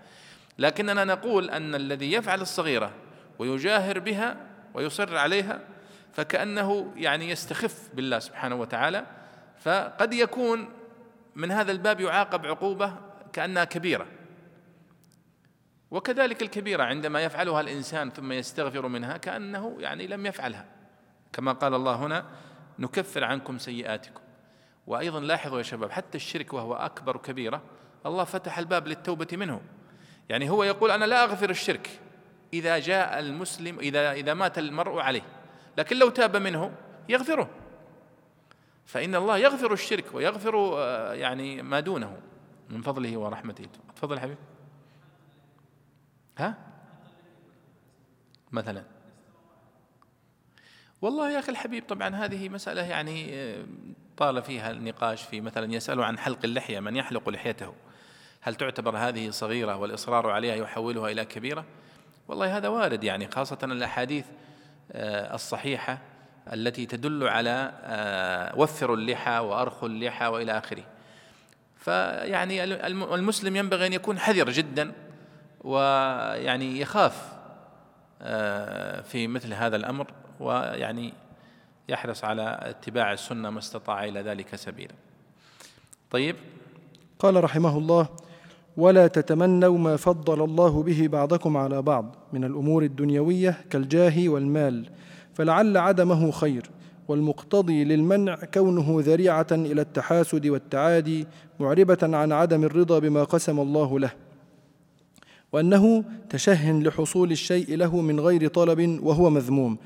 لكننا 0.58 1.04
نقول 1.04 1.50
أن 1.50 1.74
الذي 1.74 2.12
يفعل 2.12 2.40
الصغيرة 2.40 2.90
ويجاهر 3.38 3.98
بها 3.98 4.36
ويصر 4.74 5.16
عليها 5.16 5.60
فكأنه 6.12 6.92
يعني 6.96 7.30
يستخف 7.30 7.88
بالله 7.94 8.18
سبحانه 8.18 8.54
وتعالى 8.54 9.06
فقد 9.58 10.14
يكون 10.14 10.68
من 11.34 11.50
هذا 11.50 11.72
الباب 11.72 12.00
يعاقب 12.00 12.46
عقوبة 12.46 12.94
كأنها 13.32 13.64
كبيرة. 13.64 14.06
وكذلك 15.94 16.42
الكبيرة 16.42 16.82
عندما 16.82 17.24
يفعلها 17.24 17.60
الإنسان 17.60 18.10
ثم 18.10 18.32
يستغفر 18.32 18.88
منها 18.88 19.16
كأنه 19.16 19.76
يعني 19.78 20.06
لم 20.06 20.26
يفعلها. 20.26 20.66
كما 21.32 21.52
قال 21.52 21.74
الله 21.74 21.94
هنا 21.94 22.24
نكفر 22.78 23.24
عنكم 23.24 23.58
سيئاتكم. 23.58 24.20
وأيضا 24.86 25.20
لاحظوا 25.20 25.58
يا 25.58 25.62
شباب 25.62 25.90
حتى 25.90 26.16
الشرك 26.16 26.52
وهو 26.52 26.74
أكبر 26.74 27.16
كبيرة 27.16 27.62
الله 28.06 28.24
فتح 28.24 28.58
الباب 28.58 28.86
للتوبة 28.86 29.26
منه. 29.32 29.60
يعني 30.28 30.50
هو 30.50 30.64
يقول 30.64 30.90
أنا 30.90 31.04
لا 31.04 31.24
أغفر 31.24 31.50
الشرك 31.50 32.00
إذا 32.52 32.78
جاء 32.78 33.18
المسلم 33.18 33.78
إذا 33.78 34.12
إذا 34.12 34.34
مات 34.34 34.58
المرء 34.58 34.98
عليه. 34.98 35.22
لكن 35.78 35.96
لو 35.96 36.08
تاب 36.08 36.36
منه 36.36 36.72
يغفره. 37.08 37.50
فإن 38.84 39.14
الله 39.14 39.38
يغفر 39.38 39.72
الشرك 39.72 40.04
ويغفر 40.14 40.74
آه، 40.78 41.12
يعني 41.12 41.62
ما 41.62 41.80
دونه. 41.80 42.16
من 42.70 42.82
فضله 42.82 43.16
ورحمته. 43.16 43.68
تفضل 43.96 44.20
حبيبي. 44.20 44.53
ها؟ 46.38 46.54
مثلا. 48.52 48.84
والله 51.02 51.30
يا 51.30 51.38
أخي 51.38 51.52
الحبيب 51.52 51.84
طبعا 51.88 52.16
هذه 52.16 52.48
مسألة 52.48 52.82
يعني 52.82 53.34
آه، 53.34 53.64
طال 54.16 54.42
فيها 54.42 54.70
النقاش 54.70 55.22
في 55.22 55.40
مثلا 55.40 55.72
يسأل 55.72 56.02
عن 56.02 56.18
حلق 56.18 56.38
اللحية 56.44 56.80
من 56.80 56.96
يحلق 56.96 57.28
لحيته؟ 57.28 57.74
هل 58.40 58.54
تعتبر 58.54 58.96
هذه 58.96 59.30
صغيرة 59.30 59.76
والإصرار 59.76 60.30
عليها 60.30 60.54
يحولها 60.54 61.10
إلى 61.10 61.24
كبيرة؟ 61.24 61.64
والله 62.28 62.56
هذا 62.56 62.68
وارد 62.68 63.04
يعني 63.04 63.28
خاصة 63.28 63.58
الأحاديث 63.62 64.26
آه، 64.92 65.34
الصحيحة 65.34 65.98
التي 66.52 66.86
تدل 66.86 67.28
على 67.28 67.72
آه، 67.82 68.58
وفروا 68.58 68.96
اللحى 68.96 69.38
وأرخوا 69.38 69.88
اللحى 69.88 70.26
وإلى 70.26 70.58
آخره. 70.58 70.84
فيعني 71.76 72.64
المسلم 73.14 73.56
ينبغي 73.56 73.86
أن 73.86 73.92
يكون 73.92 74.18
حذر 74.18 74.50
جدا 74.50 74.92
ويعني 75.64 76.80
يخاف 76.80 77.32
آه، 78.22 79.00
في 79.00 79.26
مثل 79.26 79.54
هذا 79.54 79.76
الأمر 79.76 80.06
ويعني 80.40 81.12
يحرص 81.88 82.24
على 82.24 82.58
اتباع 82.62 83.12
السنة 83.12 83.50
ما 83.50 83.58
استطاع 83.58 84.04
إلى 84.04 84.20
ذلك 84.20 84.56
سبيلا. 84.56 84.94
طيب. 86.10 86.36
قال 87.18 87.44
رحمه 87.44 87.78
الله 87.78 88.08
ولا 88.76 89.06
تتمنوا 89.06 89.78
ما 89.78 89.96
فضل 89.96 90.44
الله 90.44 90.82
به 90.82 91.08
بعضكم 91.08 91.56
على 91.56 91.82
بعض 91.82 92.16
من 92.32 92.44
الأمور 92.44 92.82
الدنيوية 92.82 93.60
كالجاه 93.70 94.28
والمال 94.28 94.90
فلعل 95.34 95.76
عدمه 95.76 96.30
خير 96.30 96.70
والمقتضي 97.08 97.84
للمنع 97.84 98.34
كونه 98.54 98.96
ذريعة 99.00 99.46
إلى 99.52 99.80
التحاسد 99.82 100.46
والتعادي 100.46 101.26
معربة 101.60 101.98
عن 102.02 102.32
عدم 102.32 102.64
الرضا 102.64 102.98
بما 102.98 103.24
قسم 103.24 103.60
الله 103.60 104.00
له. 104.00 104.23
وأنه 105.54 106.04
تشه 106.30 106.72
لحصول 106.72 107.32
الشيء 107.32 107.76
له 107.76 108.00
من 108.00 108.20
غير 108.20 108.48
طلب 108.48 108.98
وهو 109.02 109.30
مذموم 109.30 109.76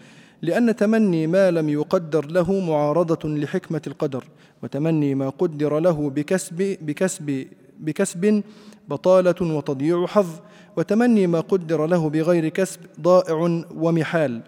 لأن 0.43 0.77
تمني 0.77 1.27
ما 1.27 1.51
لم 1.51 1.69
يقدر 1.69 2.27
له 2.27 2.61
معارضة 2.61 3.29
لحكمة 3.29 3.83
القدر 3.87 4.25
وتمني 4.63 5.15
ما 5.15 5.29
قدر 5.29 5.79
له 5.79 6.11
بكسب 6.11 6.77
بكسب 6.83 7.47
بكسب 7.81 8.43
بطالة 8.89 9.57
وتضييع 9.57 10.07
حظ 10.07 10.29
وتمني 10.77 11.27
ما 11.27 11.41
قدر 11.41 11.87
له 11.87 12.09
بغير 12.09 12.49
كسب 12.49 12.81
ضائع 13.01 13.63
ومحال. 13.75 14.41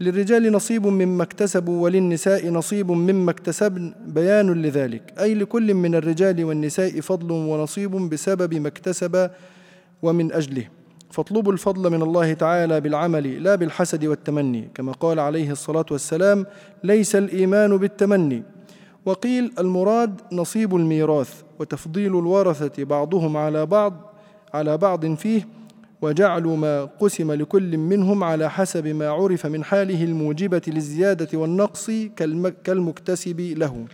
للرجال 0.00 0.52
نصيب 0.52 0.86
مما 0.86 1.22
اكتسبوا 1.22 1.82
وللنساء 1.82 2.50
نصيب 2.50 2.90
مما 2.90 3.30
اكتسبن 3.30 3.92
بيان 4.06 4.62
لذلك. 4.62 5.14
أي 5.20 5.34
لكل 5.34 5.74
من 5.74 5.94
الرجال 5.94 6.44
والنساء 6.44 7.00
فضل 7.00 7.32
ونصيب 7.32 7.90
بسبب 7.90 8.54
ما 8.54 8.68
اكتسب 8.68 9.30
ومن 10.02 10.32
أجله. 10.32 10.68
فاطلبوا 11.10 11.52
الفضل 11.52 11.90
من 11.90 12.02
الله 12.02 12.32
تعالى 12.32 12.80
بالعمل 12.80 13.42
لا 13.42 13.54
بالحسد 13.54 14.04
والتمني. 14.04 14.70
كما 14.74 14.92
قال 14.92 15.20
عليه 15.20 15.50
الصلاة 15.50 15.86
والسلام 15.90 16.46
ليس 16.84 17.16
الإيمان 17.16 17.76
بالتمني. 17.76 18.42
وقيل 19.06 19.52
المراد 19.58 20.20
نصيب 20.32 20.76
الميراث 20.76 21.42
وتفضيل 21.58 22.18
الورثة 22.18 22.84
بعضهم 22.84 23.36
على 23.36 23.66
بعض 23.66 24.14
على 24.54 24.76
بعض 24.76 25.14
فيه 25.14 25.48
وجعلوا 26.02 26.56
ما 26.56 26.84
قسم 26.84 27.32
لكل 27.32 27.78
منهم 27.78 28.24
على 28.24 28.50
حسب 28.50 28.86
ما 28.86 29.08
عرف 29.08 29.46
من 29.46 29.64
حاله 29.64 30.04
الموجبة 30.04 30.62
للزيادة 30.66 31.38
والنقص 31.38 31.90
كالمكتسب 32.64 33.40
له. 33.40 33.84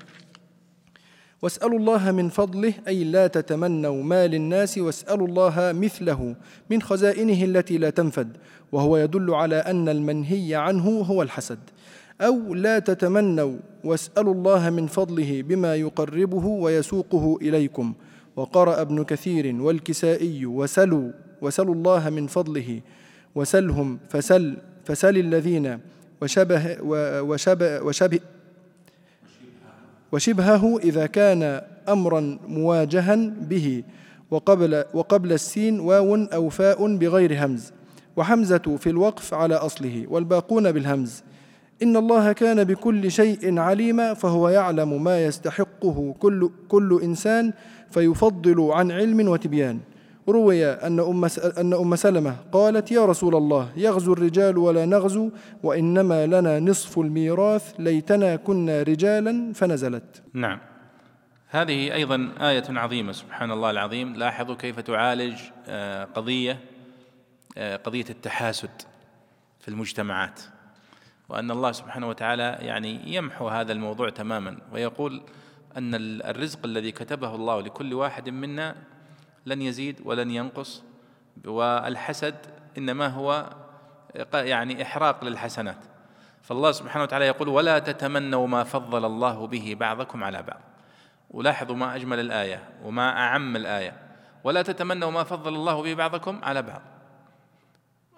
واسألوا 1.42 1.78
الله 1.78 2.12
من 2.12 2.28
فضله 2.28 2.74
أي 2.88 3.04
لا 3.04 3.26
تتمنوا 3.26 4.02
ما 4.02 4.26
للناس 4.26 4.78
واسألوا 4.78 5.26
الله 5.26 5.72
مثله 5.72 6.36
من 6.70 6.82
خزائنه 6.82 7.44
التي 7.44 7.78
لا 7.78 7.90
تنفد 7.90 8.36
وهو 8.72 8.96
يدل 8.96 9.34
على 9.34 9.56
أن 9.56 9.88
المنهي 9.88 10.54
عنه 10.54 10.88
هو 10.88 11.22
الحسد. 11.22 11.58
أو 12.20 12.54
لا 12.54 12.78
تتمنوا 12.78 13.56
واسألوا 13.84 14.34
الله 14.34 14.70
من 14.70 14.86
فضله 14.86 15.42
بما 15.42 15.76
يقربه 15.76 16.46
ويسوقه 16.46 17.38
إليكم. 17.42 17.94
وقرأ 18.36 18.80
ابن 18.80 19.04
كثير 19.04 19.62
والكسائي 19.62 20.46
وسلوا 20.46 21.10
وسلوا 21.42 21.74
الله 21.74 22.10
من 22.10 22.26
فضله 22.26 22.80
وسلهم 23.34 23.98
فسل 24.08 24.56
فسل 24.84 25.18
الذين 25.18 25.78
وشبه 26.22 26.76
وشبه, 27.22 27.82
وشبه 27.82 28.20
وشبهه 30.12 30.78
إذا 30.78 31.06
كان 31.06 31.62
أمرا 31.88 32.38
مواجها 32.48 33.16
به 33.40 33.82
وقبل, 34.30 34.84
وقبل 34.94 35.32
السين 35.32 35.80
واو 35.80 36.14
أو 36.14 36.48
فاء 36.48 36.96
بغير 36.96 37.44
همز 37.44 37.72
وحمزة 38.16 38.76
في 38.78 38.90
الوقف 38.90 39.34
على 39.34 39.54
أصله 39.54 40.06
والباقون 40.08 40.72
بالهمز. 40.72 41.22
إن 41.82 41.96
الله 41.96 42.32
كان 42.32 42.64
بكل 42.64 43.10
شيء 43.10 43.58
عليما 43.58 44.14
فهو 44.14 44.48
يعلم 44.48 45.04
ما 45.04 45.24
يستحقه 45.24 46.14
كل, 46.18 46.50
كل 46.68 47.00
إنسان 47.02 47.52
فيفضل 47.90 48.70
عن 48.72 48.90
علم 48.90 49.28
وتبيان. 49.28 49.78
روي 50.28 50.66
أن 50.66 51.00
أم, 51.00 51.24
أن 51.58 51.72
أم 51.74 51.96
سلمة 51.96 52.36
قالت 52.52 52.92
يا 52.92 53.06
رسول 53.06 53.34
الله 53.34 53.72
يغزو 53.76 54.12
الرجال 54.12 54.58
ولا 54.58 54.86
نغزو 54.86 55.30
وإنما 55.62 56.26
لنا 56.26 56.60
نصف 56.60 56.98
الميراث 56.98 57.74
ليتنا 57.78 58.36
كنا 58.36 58.82
رجالا 58.82 59.52
فنزلت. 59.52 60.22
نعم. 60.34 60.58
هذه 61.48 61.94
أيضا 61.94 62.32
آية 62.40 62.64
عظيمة 62.68 63.12
سبحان 63.12 63.50
الله 63.50 63.70
العظيم. 63.70 64.14
لاحظوا 64.14 64.54
كيف 64.54 64.80
تعالج 64.80 65.36
آه، 65.68 66.04
قضية 66.04 66.58
آه، 67.58 67.76
قضية 67.76 68.06
التحاسد 68.10 68.70
في 69.60 69.68
المجتمعات. 69.68 70.40
وأن 71.28 71.50
الله 71.50 71.72
سبحانه 71.72 72.08
وتعالى 72.08 72.58
يعني 72.60 73.14
يمحو 73.14 73.48
هذا 73.48 73.72
الموضوع 73.72 74.08
تماما 74.08 74.58
ويقول 74.72 75.22
أن 75.76 75.94
الرزق 76.24 76.58
الذي 76.64 76.92
كتبه 76.92 77.34
الله 77.34 77.60
لكل 77.60 77.94
واحد 77.94 78.28
منا 78.28 78.76
لن 79.46 79.62
يزيد 79.62 80.00
ولن 80.04 80.30
ينقص 80.30 80.82
والحسد 81.46 82.34
إنما 82.78 83.06
هو 83.06 83.50
يعني 84.34 84.82
إحراق 84.82 85.24
للحسنات. 85.24 85.78
فالله 86.42 86.72
سبحانه 86.72 87.02
وتعالى 87.02 87.26
يقول 87.26 87.48
ولا 87.48 87.78
تتمنوا 87.78 88.46
ما 88.46 88.64
فضل 88.64 89.04
الله 89.04 89.46
به 89.46 89.76
بعضكم 89.80 90.24
على 90.24 90.42
بعض. 90.42 90.60
ولاحظوا 91.30 91.76
ما 91.76 91.94
أجمل 91.94 92.20
الآية 92.20 92.68
وما 92.84 93.18
أعم 93.18 93.56
الآية. 93.56 93.96
ولا 94.44 94.62
تتمنوا 94.62 95.10
ما 95.10 95.24
فضل 95.24 95.54
الله 95.54 95.82
به 95.82 95.94
بعضكم 95.94 96.40
على 96.42 96.62
بعض. 96.62 96.82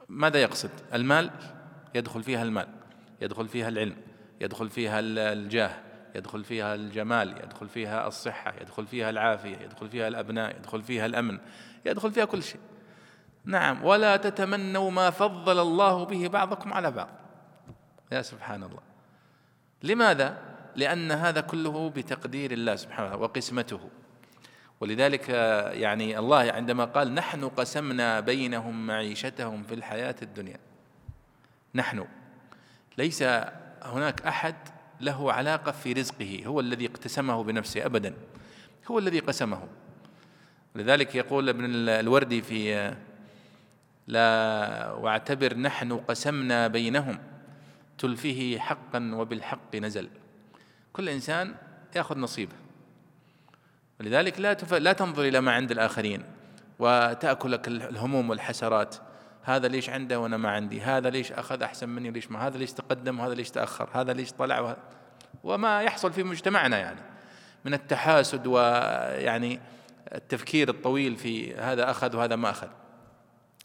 ماذا 0.08 0.42
يقصد؟ 0.42 0.70
المال؟ 0.94 1.30
يدخل 1.94 2.22
فيها 2.22 2.42
المال 2.42 2.68
يدخل 3.20 3.48
فيها 3.48 3.68
العلم 3.68 3.96
يدخل 4.40 4.68
فيها 4.68 5.00
الجاه. 5.00 5.70
يدخل 6.14 6.44
فيها 6.44 6.74
الجمال 6.74 7.28
يدخل 7.44 7.68
فيها 7.68 8.06
الصحة 8.06 8.54
يدخل 8.60 8.86
فيها 8.86 9.10
العافية 9.10 9.56
يدخل 9.56 9.88
فيها 9.88 10.08
الأبناء 10.08 10.56
يدخل 10.56 10.82
فيها 10.82 11.06
الأمن 11.06 11.38
يدخل 11.86 12.12
فيها 12.12 12.24
كل 12.24 12.42
شيء. 12.42 12.60
نعم 13.44 13.84
ولا 13.84 14.16
تتمنوا 14.16 14.90
ما 14.90 15.10
فضل 15.10 15.58
الله 15.58 16.04
به 16.04 16.28
بعضكم 16.28 16.72
على 16.72 16.90
بعض. 16.90 17.08
يا 18.12 18.22
سبحان 18.22 18.62
الله 18.62 18.80
لماذا؟ 19.82 20.38
لأن 20.76 21.12
هذا 21.12 21.40
كله 21.40 21.90
بتقدير 21.90 22.52
الله 22.52 22.76
سبحانه 22.76 23.16
وقسمته. 23.16 23.90
ولذلك 24.80 25.28
يعني 25.72 26.18
الله 26.18 26.52
عندما 26.52 26.84
قال 26.84 27.14
نحن 27.14 27.48
قسمنا 27.48 28.20
بينهم 28.20 28.86
معيشتهم 28.86 29.62
في 29.62 29.74
الحياة 29.74 30.14
الدنيا. 30.22 30.58
نحن. 31.74 32.06
ليس 32.98 33.22
هناك 33.82 34.26
أحد 34.26 34.54
له 35.04 35.32
علاقة 35.32 35.72
في 35.72 35.92
رزقه 35.92 36.42
هو 36.46 36.60
الذي 36.60 36.86
اقتسمه 36.86 37.44
بنفسه 37.44 37.86
أبدا 37.86 38.14
هو 38.90 38.98
الذي 38.98 39.18
قسمه. 39.18 39.68
لذلك 40.74 41.14
يقول 41.14 41.48
ابن 41.48 41.64
الوردي 41.88 42.42
في 42.42 42.94
لا 44.06 44.90
واعتبر 44.92 45.56
نحن 45.56 45.92
قسمنا 45.92 46.68
بينهم 46.68 47.18
تلفه 47.98 48.56
حقا 48.58 49.10
وبالحق 49.14 49.76
نزل. 49.76 50.08
كل 50.92 51.08
إنسان 51.08 51.54
يأخذ 51.96 52.18
نصيبه 52.18 52.54
ولذلك 54.00 54.40
لا. 54.40 54.56
لا 54.78 54.92
تنظر 54.92 55.22
إلى 55.22 55.40
ما 55.40 55.52
عند 55.52 55.70
الآخرين 55.70 56.24
وتأكلك 56.78 57.68
الهموم 57.68 58.30
والحسرات. 58.30 58.96
هذا 59.44 59.68
ليش 59.68 59.90
عنده 59.90 60.20
وأنا 60.20 60.36
ما 60.36 60.50
عندي؟ 60.50 60.80
هذا 60.80 61.10
ليش 61.10 61.32
أخذ 61.32 61.62
أحسن 61.62 61.88
مني؟ 61.88 62.10
ليش 62.10 62.30
ما؟ 62.30 62.46
هذا 62.46 62.58
ليش 62.58 62.72
تقدم؟ 62.72 63.20
وهذا 63.20 63.34
ليش 63.34 63.50
تأخر؟ 63.50 63.88
هذا 63.92 64.12
ليش 64.12 64.32
طلع؟ 64.32 64.60
وهذا 64.60 64.78
وما 65.44 65.82
يحصل 65.82 66.12
في 66.12 66.22
مجتمعنا 66.22 66.78
يعني. 66.78 67.00
من 67.64 67.74
التحاسد 67.74 68.46
ويعني 68.46 69.60
التفكير 70.14 70.68
الطويل 70.68 71.16
في 71.16 71.54
هذا 71.54 71.90
أخذ 71.90 72.16
وهذا 72.16 72.36
ما 72.36 72.50
أخذ. 72.50 72.68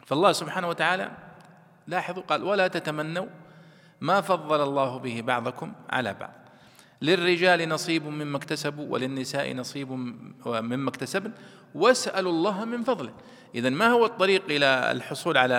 فالله 0.05 0.31
سبحانه 0.31 0.67
وتعالى 0.69 1.11
لاحظوا 1.87 2.23
قال 2.23 2.43
ولا 2.43 2.67
تتمنوا 2.67 3.27
ما 4.01 4.21
فضل 4.21 4.63
الله 4.63 4.99
به 4.99 5.21
بعضكم 5.21 5.73
على 5.89 6.13
بعض. 6.13 6.33
للرجال 7.01 7.69
نصيب 7.69 8.05
مما 8.05 8.37
اكتسبوا 8.37 8.85
وللنساء 8.89 9.53
نصيب 9.53 9.91
مما 10.45 10.89
اكتسبن 10.89 11.31
واسألوا 11.75 12.31
الله 12.31 12.65
من 12.65 12.83
فضله. 12.83 13.11
إذا 13.55 13.69
ما 13.69 13.87
هو 13.87 14.05
الطريق 14.05 14.43
إلى 14.49 14.91
الحصول 14.91 15.37
على 15.37 15.55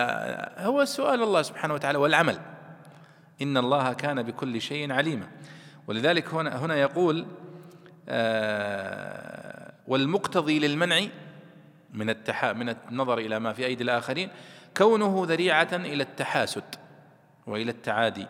هو 0.58 0.82
السؤال 0.82 1.22
الله 1.22 1.42
سبحانه 1.42 1.74
وتعالى 1.74 1.98
والعمل. 1.98 2.38
إن 3.42 3.56
الله 3.56 3.92
كان 3.92 4.22
بكل 4.22 4.60
شيء 4.60 4.92
عليما. 4.92 5.28
ولذلك 5.86 6.34
هنا 6.34 6.64
هنا 6.64 6.76
يقول 6.76 7.26
آه 8.08 9.72
والمقتضي 9.86 10.58
للمنع 10.58 11.00
من 11.94 12.10
التحا 12.10 12.52
من 12.52 12.68
النظر 12.68 13.18
إلى 13.18 13.38
ما 13.38 13.52
في 13.52 13.66
أيدي 13.66 13.84
الآخرين 13.84 14.28
كونه 14.76 15.24
ذريعة 15.26 15.68
إلى 15.72 16.02
التحاسد 16.02 16.64
وإلى 17.46 17.70
التعادي 17.70 18.26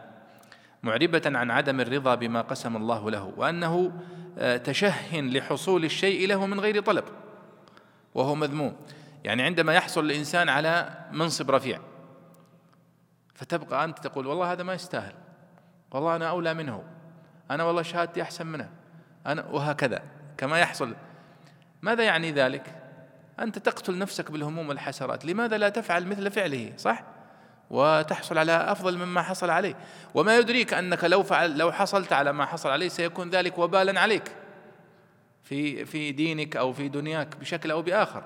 معربة 0.83 1.23
عن 1.27 1.51
عدم 1.51 1.81
الرضا 1.81 2.15
بما 2.15 2.41
قسم 2.41 2.77
الله 2.77 3.11
له 3.11 3.33
وأنه 3.37 3.93
آه، 4.39 4.57
تشه 4.57 5.21
لحصول 5.21 5.85
الشيء 5.85 6.29
له 6.29 6.47
من 6.47 6.61
غير 6.61 6.83
طلب. 6.83 7.05
وهو 8.15 8.35
مذموم. 8.35 8.77
يعني 9.25 9.43
عندما 9.43 9.75
يحصل 9.75 10.05
الإنسان 10.05 10.49
على 10.49 10.91
منصب 11.13 11.51
رفيع 11.51 11.81
فتبقى 13.35 13.85
أنت 13.85 13.99
تقول 13.99 14.27
والله 14.27 14.53
هذا 14.53 14.63
ما 14.63 14.75
يستاهل. 14.75 15.13
والله 15.91 16.17
أنا 16.17 16.31
أولى 16.31 16.55
منه. 16.55 16.83
أنا 17.51 17.65
والله 17.65 17.83
شهادتي 17.83 18.23
أحسن 18.23 18.47
منها 18.47 18.69
أنا 19.27 19.45
وهكذا. 19.51 20.03
كما 20.39 20.59
يحصل. 20.59 20.95
ماذا 21.83 22.05
يعني 22.05 22.33
ذلك؟ 22.33 22.75
أنت 23.41 23.59
تقتل 23.59 23.99
نفسك 23.99 24.31
بالهموم 24.31 24.69
والحسرات. 24.69 25.25
لماذا 25.25 25.59
لا 25.59 25.69
تفعل 25.69 26.07
مثل 26.07 26.31
فعله؟ 26.31 26.73
صح؟ 26.77 27.03
وتحصل 27.71 28.39
على 28.39 28.53
أفضل 28.53 28.99
مما 28.99 29.23
حصل 29.23 29.51
عليه. 29.51 29.75
وما 30.15 30.39
يدريك 30.39 30.75
أنك 30.75 31.05
لو 31.05 31.23
فعل 31.23 31.59
لو 31.59 31.73
حصلت 31.73 32.13
على 32.13 32.33
ما 32.33 32.47
حصل 32.47 32.71
عليه 32.71 32.89
سيكون 32.89 33.31
ذلك 33.31 33.59
وبالا 33.59 34.01
عليك. 34.01 34.33
في 35.51 35.85
في 35.85 36.13
دينك 36.13 36.57
أو 36.57 36.73
في 36.73 36.89
دنياك 36.89 37.37
بشكل 37.37 37.71
أو 37.71 37.83
بآخر. 37.83 38.25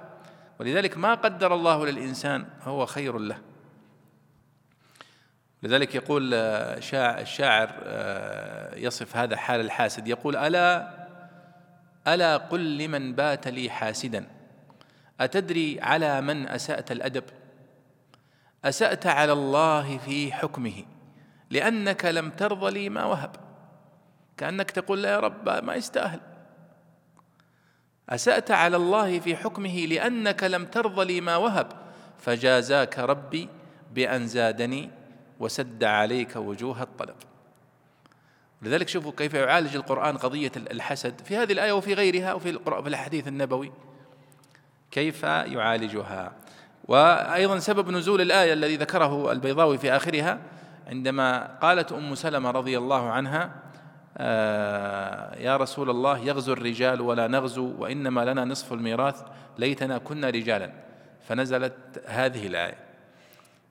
ولذلك 0.60 0.96
ما 0.96 1.14
قدر 1.14 1.54
الله 1.54 1.86
للإنسان 1.86 2.46
هو 2.62 2.86
خير 2.86 3.18
له. 3.18 3.38
لذلك 5.62 5.94
يقول 5.94 6.34
الشاعر 6.34 7.70
آه، 7.82 8.76
يصف 8.76 9.16
هذا 9.16 9.36
حال 9.36 9.60
الحاسد. 9.60 10.08
يقول 10.08 10.36
ألا 10.36 10.90
ألا 12.08 12.36
قل 12.36 12.78
لمن 12.78 13.14
بات 13.14 13.48
لي 13.48 13.70
حاسدا؟ 13.70 14.26
أتدري 15.20 15.80
على 15.80 16.20
من 16.20 16.48
أسأت 16.48 16.92
الأدب؟ 16.92 17.24
أسأت 18.64 19.06
على 19.06 19.32
الله 19.32 19.98
في 19.98 20.32
حكمه 20.32 20.84
لأنك 21.50 22.04
لم 22.04 22.30
ترض 22.30 22.64
لي 22.64 22.88
ما 22.88 23.04
وهب. 23.04 23.36
كأنك 24.36 24.70
تقول 24.70 25.02
لا 25.02 25.10
يا 25.10 25.20
رب 25.20 25.64
ما 25.64 25.74
يستاهل. 25.74 26.33
أسأت 28.10 28.50
على 28.50 28.76
الله 28.76 29.20
في 29.20 29.36
حكمه 29.36 29.76
لأنك 29.76 30.44
لم 30.44 30.64
ترض 30.64 31.00
لي 31.00 31.20
ما 31.20 31.36
وهب 31.36 31.66
فجازاك 32.18 32.98
ربي 32.98 33.48
بأن 33.94 34.26
زادني 34.26 34.90
وسد 35.40 35.84
عليك 35.84 36.36
وجوه 36.36 36.82
الطلب. 36.82 37.16
لذلك 38.62 38.88
شوفوا 38.88 39.12
كيف 39.16 39.34
يعالج 39.34 39.76
القرآن 39.76 40.16
قضية 40.16 40.52
الحسد 40.56 41.20
في 41.20 41.36
هذه 41.36 41.52
الآية 41.52 41.72
وفي 41.72 41.94
غيرها 41.94 42.32
وفي 42.32 42.58
في 42.64 42.88
الحديث 42.88 43.28
النبوي. 43.28 43.72
كيف 44.90 45.22
يعالجها؟ 45.22 46.32
وأيضا 46.88 47.58
سبب 47.58 47.90
نزول 47.90 48.20
الآية 48.20 48.52
الذي 48.52 48.76
ذكره 48.76 49.32
البيضاوي 49.32 49.78
في 49.78 49.96
آخرها 49.96 50.40
عندما 50.86 51.58
قالت 51.62 51.92
أم 51.92 52.14
سلمة 52.14 52.50
رضي 52.50 52.78
الله 52.78 53.10
عنها 53.10 53.50
يا 55.40 55.56
رسول 55.56 55.90
الله 55.90 56.18
يغزو 56.18 56.52
الرجال 56.52 57.00
ولا 57.00 57.26
نغزو 57.26 57.74
وإنما 57.78 58.24
لنا 58.24 58.44
نصف 58.44 58.72
الميراث. 58.72 59.22
ليتنا 59.58 59.98
كنا 59.98 60.30
رجالا. 60.30 60.72
فنزلت 61.28 61.74
هذه 62.06 62.46
الآية. 62.46 62.74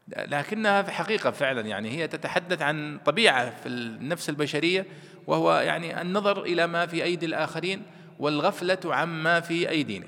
لكنها 0.08 0.82
في 0.82 0.92
حقيقة 0.92 1.32
فعلا 1.32 1.62
يعني 1.62 1.90
هي 1.90 2.08
تتحدث 2.08 2.62
عن 2.62 3.00
طبيعة 3.06 3.50
في 3.50 3.70
النفس 3.70 4.30
البشرية 4.30 4.86
وهو 5.28 5.54
يعني 5.54 6.02
النظر 6.02 6.42
إلى 6.42 6.68
ما 6.68 6.86
في 6.86 7.04
أيدي 7.04 7.26
الآخرين 7.26 7.82
والغفلة 8.20 8.80
عما 8.86 9.40
في 9.40 9.70
أيدينا. 9.70 10.06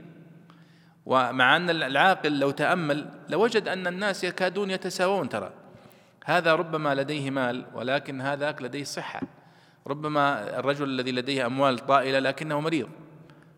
ومع 1.06 1.56
أن 1.56 1.70
العاقل 1.70 2.40
لو 2.40 2.52
تأمل 2.52 3.10
لوجد 3.30 3.68
أن 3.68 3.88
الناس 3.88 4.24
يكادون 4.24 4.72
يتساوون 4.72 5.30
ترى. 5.30 5.52
هذا 6.26 6.56
ربما 6.56 6.96
لديه 6.96 7.30
مال 7.30 7.66
ولكن 7.74 8.22
هذاك 8.22 8.62
لديه 8.62 8.84
صحة. 8.84 9.22
ربما 9.88 10.60
الرجل 10.60 10.90
الذي 10.90 11.12
لديه 11.12 11.46
أموال 11.46 11.80
طائلة 11.80 12.20
لكنه 12.20 12.60
مريض 12.60 12.90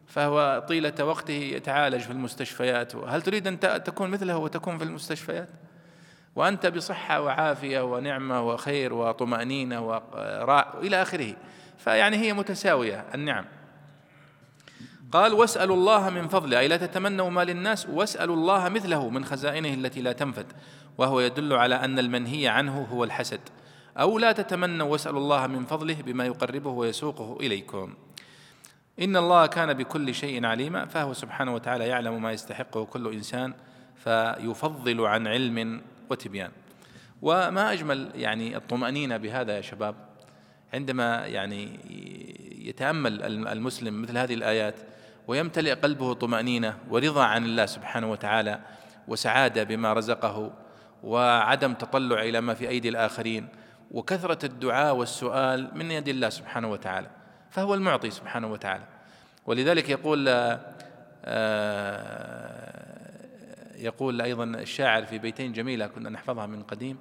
فهو 0.07 0.65
طيلة 0.67 0.93
وقته 1.05 1.33
يتعالج 1.33 2.01
في 2.01 2.11
المستشفيات. 2.11 2.95
هل 2.95 3.21
تريد 3.21 3.47
أن 3.47 3.59
تكون 3.59 4.09
مثله 4.09 4.37
وتكون 4.37 4.77
في 4.77 4.83
المستشفيات؟ 4.83 5.49
وأنت 6.35 6.65
بصحة 6.65 7.21
وعافية 7.21 7.81
ونعمة 7.81 8.47
وخير 8.47 8.93
وطمأنينة 8.93 9.81
وإلى 9.81 11.01
آخره. 11.01 11.35
فيعني 11.77 12.17
هي 12.17 12.33
متساوية 12.33 13.05
النعم. 13.15 13.45
قال 15.11 15.33
واسألوا 15.33 15.75
الله 15.75 16.09
من 16.09 16.27
فضله. 16.27 16.59
أي 16.59 16.67
لا 16.67 16.77
تتمنوا 16.77 17.29
ما 17.29 17.43
للناس 17.43 17.87
واسألوا 17.89 18.35
الله 18.35 18.69
مثله 18.69 19.09
من 19.09 19.25
خزائنه 19.25 19.73
التي 19.73 20.01
لا 20.01 20.11
تنفد. 20.11 20.45
وهو 20.97 21.19
يدل 21.19 21.53
على 21.53 21.75
أن 21.75 21.99
المنهي 21.99 22.47
عنه 22.47 22.87
هو 22.91 23.03
الحسد. 23.03 23.39
أو 23.99 24.19
لا 24.19 24.31
تتمنوا 24.31 24.87
واسألوا 24.87 25.19
الله 25.19 25.47
من 25.47 25.65
فضله 25.65 25.93
بما 26.01 26.25
يقربه 26.25 26.69
ويسوقه 26.69 27.37
إليكم. 27.41 27.93
إن 29.01 29.17
الله 29.17 29.45
كان 29.45 29.73
بكل 29.73 30.13
شيء 30.13 30.45
عليما 30.45 30.85
فهو 30.85 31.13
سبحانه 31.13 31.53
وتعالى 31.53 31.87
يعلم 31.87 32.21
ما 32.21 32.31
يستحقه 32.31 32.85
كل 32.85 33.13
إنسان 33.13 33.53
فيفضل 33.95 35.05
عن 35.05 35.27
علم 35.27 35.81
وتبيان. 36.09 36.51
وما 37.21 37.73
أجمل 37.73 38.11
يعني 38.15 38.57
الطمأنينة 38.57 39.17
بهذا 39.17 39.55
يا 39.55 39.61
شباب 39.61 39.95
عندما 40.73 41.25
يعني 41.25 41.79
يتأمل 42.67 43.21
المسلم 43.47 44.01
مثل 44.01 44.17
هذه 44.17 44.33
الآيات 44.33 44.75
ويمتلئ 45.27 45.73
قلبه 45.73 46.13
طمأنينة 46.13 46.77
ورضا 46.89 47.23
عن 47.23 47.45
الله 47.45 47.65
سبحانه 47.65 48.11
وتعالى 48.11 48.59
وسعادة 49.07 49.63
بما 49.63 49.93
رزقه 49.93 50.51
وعدم 51.03 51.73
تطلع 51.73 52.21
إلى 52.21 52.41
ما 52.41 52.53
في 52.53 52.69
أيدي 52.69 52.89
الآخرين 52.89 53.47
وكثرة 53.91 54.45
الدعاء 54.45 54.95
والسؤال 54.95 55.71
من 55.77 55.91
يد 55.91 56.07
الله 56.07 56.29
سبحانه 56.29 56.71
وتعالى 56.71 57.09
فهو 57.49 57.73
المعطي 57.73 58.11
سبحانه 58.11 58.47
وتعالى. 58.51 58.83
ولذلك 59.45 59.89
يقول 59.89 60.27
آه 61.25 62.77
يقول 63.77 64.21
أيضا 64.21 64.43
الشاعر 64.43 65.05
في 65.05 65.17
بيتين 65.17 65.53
جميلة 65.53 65.87
كنا 65.87 66.09
نحفظها 66.09 66.45
من 66.45 66.63
قديم 66.63 66.97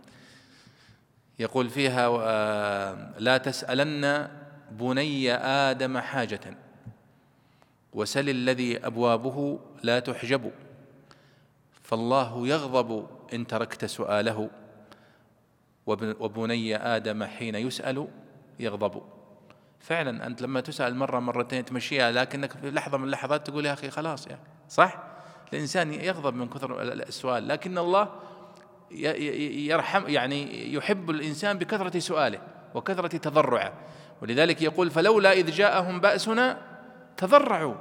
يقول 1.39 1.68
فيها 1.68 2.07
آه، 2.07 3.12
لا 3.18 3.39
تسألن 3.39 4.28
بني 4.70 5.34
آدم 5.34 5.99
حاجة 5.99 6.41
وسل 7.93 8.28
الذي 8.28 8.87
أبوابه 8.87 9.61
لا 9.82 9.99
تحجب 9.99 10.53
فالله 11.82 12.49
يغضب 12.49 13.09
إن 13.32 13.47
تركت 13.47 13.84
سؤاله. 13.84 14.51
وبني 15.87 16.76
آدم 16.76 17.24
حين 17.24 17.55
يسأل 17.55 18.09
يغضب. 18.61 19.03
فعلا 19.80 20.26
أنت 20.26 20.43
لما 20.43 20.61
تسأل 20.61 20.97
مرة 20.97 21.18
مرتين 21.20 21.64
تمشيها 21.64 22.12
لكنك 22.12 22.53
في 22.53 22.70
لحظة 22.70 22.99
من 22.99 23.05
اللحظات 23.05 23.47
تقول 23.47 23.66
يا 23.66 23.72
أخي 23.72 23.91
خلاص 23.91 24.26
يعني 24.26 24.41
صح؟ 24.68 25.03
الإنسان 25.53 25.93
يغضب 25.93 26.34
من 26.34 26.49
كثر 26.49 26.82
السؤال 26.82 27.49
لكن 27.49 27.78
الله 27.78 28.09
يرحم 28.91 30.09
يعني 30.09 30.72
يحب 30.74 31.11
الإنسان 31.11 31.59
بكثرة 31.59 31.99
سؤاله 31.99 32.39
وكثرة 32.74 33.16
تضرعه. 33.16 33.72
ولذلك 34.22 34.62
يقول 34.62 34.91
فلولا 34.91 35.32
إذ 35.32 35.51
جاءهم 35.51 36.01
بأسنا 36.01 36.59
تضرعوا 37.16 37.74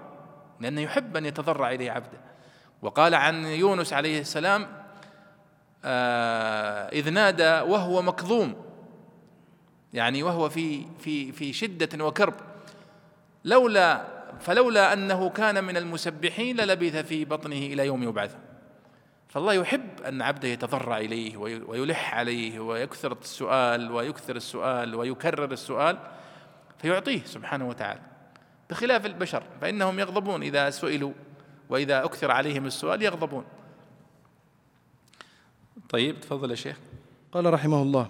لأنه 0.59 0.81
يحب 0.81 1.17
أن 1.17 1.25
يتضرع 1.25 1.71
إليه 1.71 1.91
عبده. 1.91 2.19
وقال 2.81 3.15
عن 3.15 3.45
يونس 3.45 3.93
عليه 3.93 4.19
السلام 4.21 4.84
إذ 6.93 7.09
نادى 7.09 7.71
وهو 7.71 8.01
مكظوم. 8.01 8.65
يعني 9.93 10.23
وهو 10.23 10.49
في 10.49 10.85
في 10.99 11.31
في 11.31 11.53
شدة 11.53 12.05
وكرب. 12.05 12.33
لولا 13.45 14.05
فلولا 14.39 14.93
أنه 14.93 15.29
كان 15.29 15.63
من 15.63 15.77
المسبحين 15.77 16.57
للبث 16.57 16.95
في 16.95 17.25
بطنه 17.25 17.57
إلى 17.57 17.85
يوم 17.85 18.03
يبعث. 18.03 18.35
فالله 19.27 19.53
يحب 19.53 20.01
أن 20.07 20.21
عبده 20.21 20.47
يتضرع 20.47 20.97
إليه 20.97 21.37
ويلح 21.37 22.15
عليه 22.15 22.59
ويكثر 22.59 23.11
السؤال 23.11 23.91
ويكثر 23.91 24.35
السؤال 24.35 24.95
ويكرر 24.95 25.51
السؤال 25.51 25.97
فيعطيه 26.77 27.21
سبحانه 27.25 27.69
وتعالى. 27.69 28.01
بخلاف 28.69 29.05
البشر 29.05 29.43
فإنهم 29.61 29.99
يغضبون 29.99 30.43
إذا 30.43 30.69
سئلوا 30.69 31.13
وإذا 31.69 32.03
أكثر 32.03 32.31
عليهم 32.31 32.65
السؤال 32.65 33.01
يغضبون. 33.01 33.45
طيب 35.89 36.19
تفضل 36.19 36.51
يا 36.51 36.55
شيخ. 36.55 36.77
قال 37.31 37.53
رحمه 37.53 37.81
الله 37.81 38.09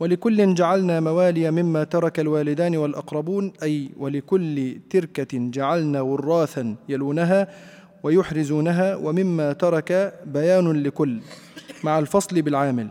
ولكل 0.00 0.54
جعلنا 0.54 1.00
موالي 1.00 1.50
مما 1.50 1.84
ترك 1.84 2.20
الوالدان 2.20 2.76
والأقربون 2.76 3.52
أي 3.62 3.90
ولكل 3.96 4.76
تركة 4.90 5.28
جعلنا 5.32 6.00
وراثا 6.00 6.76
يلونها 6.88 7.48
ويحرزونها 8.02 8.96
ومما 8.96 9.52
ترك 9.52 10.14
بيان 10.26 10.82
لكل 10.82 11.20
مع 11.84 11.98
الفصل 11.98 12.42
بالعامل. 12.42 12.88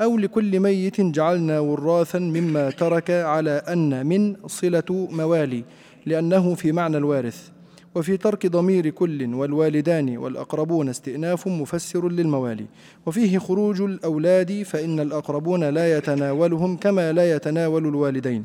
أو 0.00 0.18
لكل 0.18 0.60
ميت 0.60 1.00
جعلنا 1.00 1.60
وراثا 1.60 2.18
مما 2.18 2.70
ترك 2.70 3.10
على 3.10 3.50
أن 3.50 4.06
من 4.06 4.36
صلة 4.46 5.08
موالي 5.10 5.64
لأنه 6.06 6.54
في 6.54 6.72
معنى 6.72 6.96
الوارث. 6.96 7.50
وفي 7.94 8.16
ترك 8.16 8.46
ضمير 8.46 8.90
كل 8.90 9.34
والوالدان 9.34 10.16
والأقربون 10.16 10.88
استئناف 10.88 11.48
مفسر 11.48 12.08
للموالي. 12.08 12.66
وفيه 13.06 13.38
خروج 13.38 13.80
الأولاد 13.80 14.62
فإن 14.62 15.00
الأقربون 15.00 15.64
لا 15.64 15.96
يتناولهم 15.96 16.76
كما 16.76 17.12
لا 17.12 17.36
يتناول 17.36 17.86
الوالدين. 17.86 18.44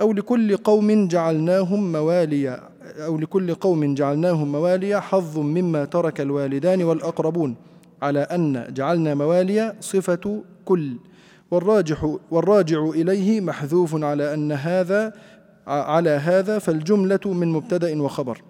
أو 0.00 0.12
لكل 0.12 0.56
قوم 0.56 1.08
جعلناهم 1.08 1.92
موالي 1.92 2.60
أو 2.98 3.18
لكل 3.18 3.54
قوم 3.54 3.94
جعلناهم 3.94 4.52
موالي 4.52 5.00
حظ 5.00 5.38
مما 5.38 5.84
ترك 5.84 6.20
الوالدان 6.20 6.82
والأقربون 6.82 7.56
على 8.02 8.20
أن 8.20 8.74
جعلنا 8.74 9.14
موالي 9.14 9.74
صفة 9.80 10.42
كل. 10.64 10.96
والراجح 11.50 12.16
والراجع 12.30 12.84
إليه 12.84 13.40
محذوف 13.40 14.04
على 14.04 14.34
أن 14.34 14.52
هذا 14.52 15.12
على 15.66 16.10
هذا 16.10 16.58
فالجملة 16.58 17.20
من 17.26 17.48
مبتدأ 17.52 18.02
وخبر. 18.02 18.42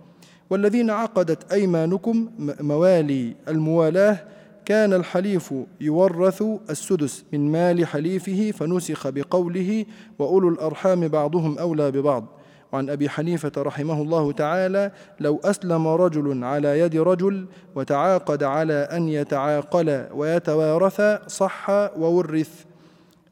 والذين 0.51 0.91
عقدت 0.91 1.53
أيمانكم 1.53 2.31
موالي 2.61 3.37
الموالاة 3.49 4.19
كان 4.65 4.93
الحليف 4.93 5.55
يورث 5.81 6.43
السدس 6.71 7.25
من 7.33 7.53
مال 7.53 7.87
حليفه 7.87 8.51
فنسخ 8.51 9.09
بقوله 9.09 9.87
وأولو 10.19 10.49
الأرحام 10.49 11.09
بعضهم 11.09 11.59
أولى 11.59 11.91
ببعض. 11.91 12.27
وعن 12.73 12.91
أبي 12.91 13.09
حنيفة 13.09 13.53
رحمه 13.59 14.03
الله 14.03 14.33
تعالى 14.33 14.93
لو 15.21 15.41
أسلم 15.45 15.89
رجل 15.89 16.45
على 16.45 16.81
يد 16.81 16.97
رجل 16.97 17.47
وتعاقد 17.75 18.43
على 18.43 18.75
أن 18.75 19.09
يتعاقل 19.09 20.07
ويتوارث 20.15 21.01
صح 21.27 21.71
وورث. 21.97 22.65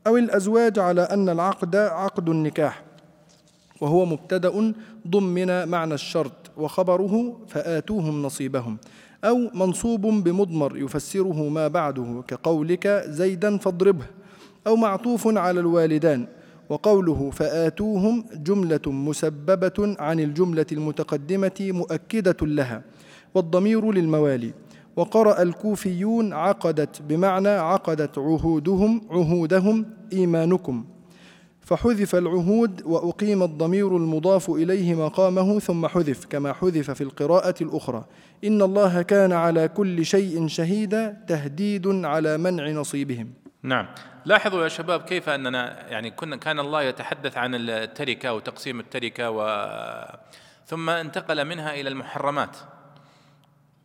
أو 0.07 0.17
الأزواج 0.17 0.79
على 0.79 1.01
أن 1.01 1.29
العقد 1.29 1.77
عقد 1.77 2.29
النكاح 2.29 2.83
وهو 3.81 4.05
مبتدأ 4.05 4.75
ضمن 5.09 5.69
معنى 5.69 5.95
الشرط. 5.95 6.48
وخبره 6.59 7.37
فآتوهم 7.49 8.23
نصيبهم. 8.23 8.79
أو 9.25 9.51
منصوب 9.55 10.01
بمضمر 10.01 10.77
يفسره 10.77 11.49
ما 11.49 11.69
بعده 11.69 12.25
كقولك 12.29 13.05
زيدا 13.09 13.59
فاضربه. 13.59 14.05
أو 14.67 14.77
معطوف 14.77 15.29
على 15.37 15.61
الوالدان 15.61 16.27
وقوله 16.69 17.31
فآتوهم 17.31 18.25
جملة 18.35 18.81
مسببة 18.87 19.97
عن 19.99 20.21
الجملة 20.21 20.67
المتقدمة 20.73 21.59
مؤكدة 21.61 22.47
لها. 22.47 22.83
والضمير 23.35 23.93
للموالي. 23.93 24.53
وقرأ 24.97 25.43
الكوفيون 25.43 26.33
عقدت 26.33 27.03
بمعنى 27.03 27.49
عقدت 27.49 28.19
عهودهم 28.19 29.01
عهودهم 29.11 29.87
إيمانكم. 30.13 30.85
فحذف 31.69 32.15
العهود 32.15 32.83
وأقيم 32.83 33.43
الضمير 33.43 33.97
المضاف 33.97 34.51
إليه 34.51 34.95
مقامه 34.95 35.59
ثم 35.59 35.87
حذف 35.87 36.27
كما 36.27 36.53
حذف 36.53 36.91
في 36.91 37.01
القراءة 37.01 37.55
الأخرى. 37.61 38.05
إن 38.45 38.63
الله 38.63 39.03
كان 39.03 39.33
على 39.33 39.69
كل 39.69 40.05
شيء 40.05 40.47
شهيدا 40.47 41.25
تهديد 41.29 42.05
على 42.05 42.39
منع 42.39 42.71
نصيبهم. 42.71 43.33
نعم. 43.63 43.87
لاحظوا 44.25 44.63
يا 44.63 44.69
شباب 44.69 45.01
كيف 45.01 45.29
أننا 45.29 45.89
يعني 45.89 46.11
كنا 46.11 46.37
كان 46.37 46.61
الله 46.61 46.83
يتحدث 46.83 47.39
عن 47.39 47.55
التركة 47.55 48.33
وتقسيم 48.33 48.81
التركة 48.81 49.31
و 49.31 49.67
ثم 50.67 50.91
انتقل 50.91 51.45
منها 51.45 51.75
إلى 51.75 51.89
المحرمات. 51.89 52.57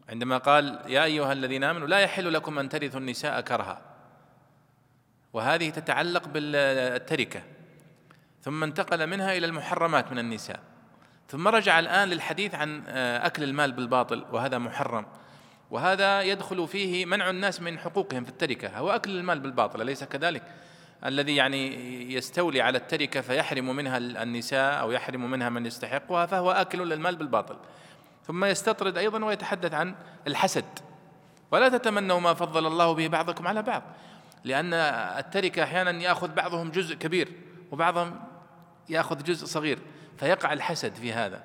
عندما 0.10 0.38
قال 0.38 0.80
يا 0.88 1.04
أيها 1.04 1.34
الذين 1.34 1.64
آمنوا 1.64 1.88
لا 1.88 2.00
يحل 2.00 2.34
لكم 2.34 2.60
أن 2.60 2.70
ترثوا 2.70 3.00
النساء 3.00 3.42
كرها. 3.42 3.82
وهذه 5.34 5.70
تتعلق 5.70 6.28
بالتركة. 6.28 7.42
ثم 8.44 8.64
انتقل 8.64 9.08
منها 9.08 9.38
إلى 9.38 9.46
المحرمات 9.46 10.12
من 10.12 10.20
النساء. 10.20 10.60
ثم 11.30 11.48
رجع 11.48 11.80
الآن 11.80 12.10
للحديث 12.10 12.56
عن 12.56 12.84
آه، 12.88 13.26
أكل 13.26 13.44
المال 13.44 13.72
بالباطل 13.72 14.26
وهذا 14.32 14.58
محرم. 14.58 15.06
وهذا 15.72 16.22
يدخل 16.22 16.68
فيه 16.68 17.06
منع 17.06 17.30
الناس 17.30 17.62
من 17.62 17.80
حقوقهم 17.80 18.24
في 18.24 18.30
التركة. 18.30 18.78
هو 18.78 18.91
أكل 18.91 19.12
المال 19.12 19.39
بالباطل 19.39 19.82
أليس 19.82 20.04
كذلك؟ 20.04 20.44
الذي 21.06 21.36
يعني 21.36 22.14
يستولي 22.14 22.62
على 22.62 22.78
التركة 22.78 23.22
فيحرم 23.22 23.76
منها 23.76 23.98
النساء 23.98 24.82
أو 24.82 24.91
يحرم 24.91 25.32
منها 25.32 25.50
من 25.50 25.66
يستحقها 25.66 26.26
فهو 26.26 26.52
آكل 26.52 26.89
للمال 26.89 27.16
بالباطل. 27.16 27.58
ثم 28.28 28.46
يستطرد 28.46 28.98
أيضا 28.98 29.26
ويتحدث 29.26 29.74
عن 29.74 29.96
الحسد. 30.28 30.66
ولا 31.54 31.70
تتمنوا 31.70 32.20
ما 32.20 32.34
فضل 32.34 32.68
الله 32.68 32.94
به 32.94 33.08
بعضكم 33.08 33.48
على 33.48 33.62
بعض 33.62 33.84
لأن 34.44 34.74
التركة 34.74 35.64
أحيانا 35.64 35.91
يأخذ 35.91 36.28
بعضهم 36.34 36.72
جزء 36.72 36.96
كبير 36.96 37.32
وبعضهم 37.72 38.20
ياخذ 38.90 39.24
جزء 39.24 39.46
صغير 39.46 39.80
فيقع 40.18 40.54
الحسد 40.54 40.94
في 40.94 41.14
هذا. 41.14 41.44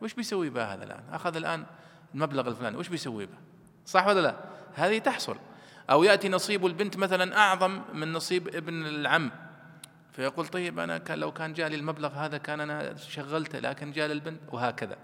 وش 0.00 0.14
بيسوي 0.14 0.50
به 0.50 0.74
هذا 0.74 0.84
الآن؟ 0.84 1.02
أخذ 1.12 1.36
الآن 1.36 1.64
المبلغ 2.14 2.48
الفلاني 2.48 2.76
وش 2.76 2.88
بيسوي 2.88 3.26
به 3.26 3.38
صح 3.86 4.06
ولا 4.06 4.20
لا؟ 4.20 4.36
هذه 4.74 4.98
تحصل. 4.98 5.36
أو 5.90 6.04
يأتي 6.04 6.28
نصيب 6.28 6.66
البنت 6.66 6.96
مثلا 6.96 7.38
أعظم 7.38 7.80
من 7.94 8.12
نصيب 8.12 8.48
ابن 8.48 8.86
العم. 8.86 9.30
فيقول 10.12 10.46
طيب 10.46 10.78
أنا 10.78 10.98
كان 10.98 11.18
لو 11.18 11.32
كان 11.32 11.52
جالي 11.52 11.76
المبلغ 11.76 12.12
هذا 12.12 12.38
كان 12.38 12.60
أنا 12.60 12.96
شغلته 12.96 13.58
لكن 13.58 13.92
جاء 13.92 14.12
البنت 14.12 14.40
وهكذا. 14.52 14.96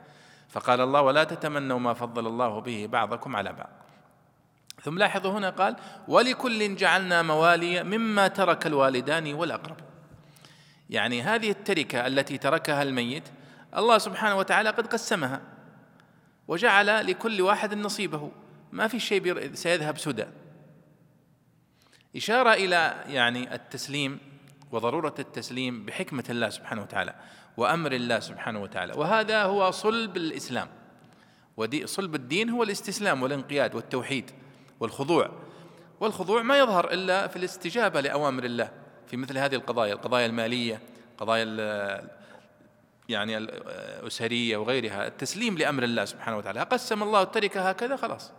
فقال 0.49 0.81
الله 0.81 1.03
ولا 1.03 1.25
تتمنوا 1.25 1.79
ما 1.79 1.95
فضل 1.95 2.27
الله 2.27 2.61
به 2.61 2.87
بعضكم 2.87 3.37
على 3.37 3.53
بعض. 3.53 3.71
ثم 4.83 4.99
لاحظوا 4.99 5.33
هنا 5.33 5.51
قال 5.51 5.77
ولكل 6.09 6.77
جعلنا 6.77 7.23
موالي 7.23 7.83
مما 7.83 8.29
ترك 8.29 8.67
الوالدان 8.67 9.35
والأقربون. 9.35 9.92
يعني 10.91 11.23
هذه 11.23 11.51
التركة 11.51 12.07
التي 12.07 12.39
تركها 12.39 12.83
الميت 12.83 13.29
الله 13.77 13.99
سبحانه 13.99 14.37
وتعالى 14.37 14.71
قد 14.71 14.87
قسمها 14.87 15.41
وجعل 16.49 17.07
لكل 17.07 17.41
واحد 17.41 17.75
نصيبه. 17.75 18.31
ما 18.73 18.89
في 18.89 19.01
شيء 19.01 19.55
سيذهب 19.55 19.99
سدى. 19.99 20.27
إشارة 22.17 22.53
إلى 22.53 23.05
يعني 23.07 23.55
التسليم 23.55 24.19
وضرورة 24.73 25.15
التسليم 25.19 25.85
بحكمة 25.85 26.25
الله 26.31 26.49
سبحانه 26.49 26.83
وتعالى 26.83 27.15
وأمر 27.57 27.93
الله 27.93 28.21
سبحانه 28.21 28.63
وتعالى. 28.63 28.93
وهذا 28.97 29.43
هو 29.43 29.71
صلب 29.71 30.17
الإسلام. 30.17 30.69
صلب 31.85 32.15
الدين 32.15 32.51
هو 32.51 32.63
الاستسلام 32.63 33.23
والانقياد 33.23 33.75
والتوحيد 33.75 34.31
والخضوع. 34.81 35.31
والخضوع 36.01 36.43
ما 36.43 36.59
يظهر 36.59 36.93
إلا 36.93 37.27
في 37.27 37.37
الاستجابة 37.37 38.01
لأوامر 38.01 38.45
الله. 38.45 38.82
في 39.13 39.19
مثل 39.19 39.39
هذه 39.39 39.55
القضايا 39.55 39.93
القضايا 39.95 40.27
المالية 40.27 40.81
قضايا 41.19 41.45
يعني 43.09 43.37
الأسرية 43.37 44.57
وغيرها 44.57 45.07
التسليم 45.07 45.59
لأمر 45.59 45.83
الله 45.83 46.05
سبحانه 46.05 46.37
وتعالى. 46.37 46.61
قسم 46.61 47.03
الله 47.03 47.23
التركة 47.23 47.69
هكذا 47.69 47.97
خلاص. 47.97 48.33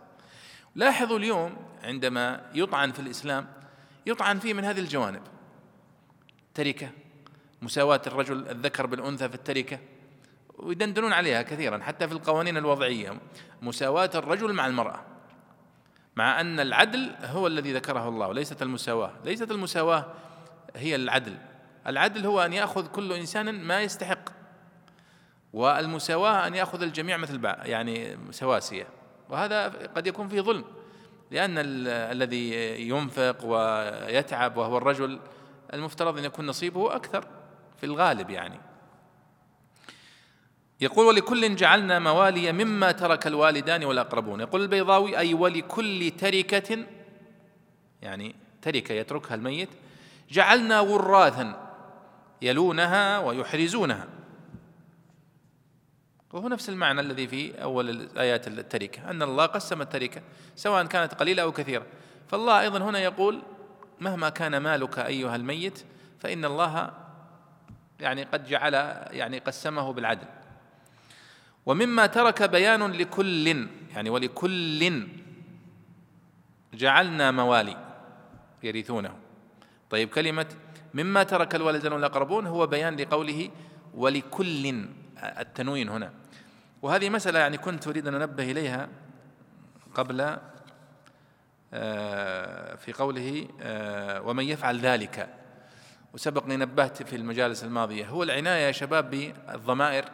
لاحظوا 0.74 1.18
اليوم 1.18 1.56
عندما 1.82 2.50
يطعن 2.54 2.92
في 2.92 3.00
الإسلام 3.00 3.46
يطعن 4.06 4.38
فيه 4.38 4.54
من 4.54 4.64
هذه 4.64 4.78
الجوانب. 4.80 5.22
تركة 6.54 6.90
مساواة 7.62 8.02
الرجل 8.06 8.48
الذكر 8.48 8.86
بالأنثى 8.86 9.28
في 9.28 9.34
التركة 9.34 9.78
ويدندنون 10.58 11.12
عليها 11.12 11.42
كثيرا 11.42 11.78
حتى 11.78 12.08
في 12.08 12.14
القوانين 12.14 12.56
الوضعية. 12.56 13.20
مساواة 13.62 14.10
الرجل 14.14 14.52
مع 14.52 14.66
المرأة 14.66 15.00
مع 16.16 16.40
أن 16.40 16.60
العدل 16.60 17.10
هو 17.24 17.46
الذي 17.46 17.72
ذكره 17.72 18.08
الله 18.08 18.28
وليست 18.28 18.62
المساواة. 18.62 19.12
ليست 19.24 19.50
المساواة 19.50 20.06
هي 20.76 20.94
العدل. 20.94 21.36
العدل 21.86 22.26
هو 22.26 22.40
أن 22.40 22.52
يأخذ 22.52 22.86
كل 22.86 23.12
إنسان 23.12 23.64
ما 23.64 23.82
يستحق 23.82 24.30
والمساواة 25.52 26.46
أن 26.46 26.54
يأخذ 26.54 26.82
الجميع 26.82 27.16
مثل 27.16 27.38
بعض 27.38 27.66
يعني 27.66 28.18
سواسية. 28.30 28.86
وهذا 29.28 29.68
قد 29.68 30.06
يكون 30.06 30.28
فيه 30.28 30.40
ظلم 30.40 30.64
لأن 31.30 31.54
الذي 31.86 32.50
ينفق 32.88 33.44
ويتعب 33.44 34.56
وهو 34.56 34.78
الرجل 34.78 35.20
المفترض 35.74 36.18
أن 36.18 36.24
يكون 36.24 36.46
نصيبه 36.46 36.96
أكثر 36.96 37.26
في 37.76 37.86
الغالب 37.86 38.30
يعني. 38.30 38.60
يقول 40.80 41.06
ولكل 41.06 41.56
جعلنا 41.56 41.98
موالي 41.98 42.52
مما 42.52 42.92
ترك 42.92 43.26
الوالدان 43.26 43.84
والأقربون. 43.84 44.40
يقول 44.40 44.62
البيضاوي 44.62 45.18
أي 45.18 45.34
ولكل 45.34 46.10
تركة 46.18 46.86
يعني 48.02 48.34
تركة 48.62 48.92
يتركها 48.92 49.34
الميت 49.34 49.68
جعلنا 50.34 50.80
وراثا 50.80 51.70
يلونها 52.42 53.18
ويحرزونها. 53.18 54.06
وهو 56.32 56.48
نفس 56.48 56.68
المعنى 56.68 57.00
الذي 57.00 57.28
في 57.28 57.62
أول 57.62 58.08
آيات 58.18 58.48
التركة 58.48 59.10
أن 59.10 59.22
الله 59.22 59.46
قسم 59.46 59.82
التركة 59.82 60.22
سواء 60.56 60.86
كانت 60.86 61.14
قليلة 61.14 61.42
أو 61.42 61.52
كثيرة. 61.52 61.86
فالله 62.28 62.60
أيضا 62.60 62.78
هنا 62.78 62.98
يقول 62.98 63.42
مهما 64.00 64.28
كان 64.28 64.56
مالك 64.56 64.98
أيها 64.98 65.36
الميت 65.36 65.84
فإن 66.20 66.44
الله 66.44 66.92
يعني 68.00 68.24
قد 68.24 68.44
جعل 68.44 68.74
يعني 69.10 69.38
قسمه 69.38 69.92
بالعدل. 69.92 70.26
ومما 71.66 72.06
ترك 72.06 72.42
بيان 72.42 72.92
لكل 72.92 73.68
يعني 73.94 74.10
ولكل 74.10 75.06
جعلنا 76.74 77.30
موالي 77.30 77.76
يرثونه. 78.62 79.23
طيب 79.94 80.08
كلمة 80.08 80.46
مما 80.94 81.22
ترك 81.22 81.54
الوالدان 81.54 81.92
والأقربون 81.92 82.46
هو 82.46 82.66
بيان 82.66 82.96
لقوله 82.96 83.50
ولكل 83.94 84.86
التنوين 85.22 85.88
هنا. 85.88 86.12
وهذه 86.82 87.08
مسألة 87.10 87.38
يعني 87.38 87.58
كنت 87.58 87.88
أريد 87.88 88.06
أن 88.06 88.14
أنبه 88.14 88.50
إليها 88.50 88.88
قبل 89.94 90.36
آه، 91.74 92.74
في 92.74 92.92
قوله 92.92 93.48
آه، 93.60 94.22
ومن 94.22 94.44
يفعل 94.44 94.78
ذلك. 94.78 95.28
وسبقني 96.14 96.56
نبهت 96.56 97.02
في 97.02 97.16
المجالس 97.16 97.64
الماضية. 97.64 98.06
هو 98.06 98.22
العناية 98.22 98.66
يا 98.66 98.72
شباب 98.72 99.10
بالضمائر 99.10 100.04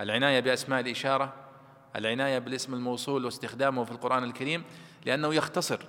العناية 0.00 0.40
بأسماء 0.40 0.80
الإشارة 0.80 1.34
العناية 1.96 2.38
بالاسم 2.38 2.74
الموصول 2.74 3.24
واستخدامه 3.24 3.84
في 3.84 3.90
القرآن 3.90 4.24
الكريم 4.24 4.64
لأنه 5.06 5.34
يختصر. 5.34 5.80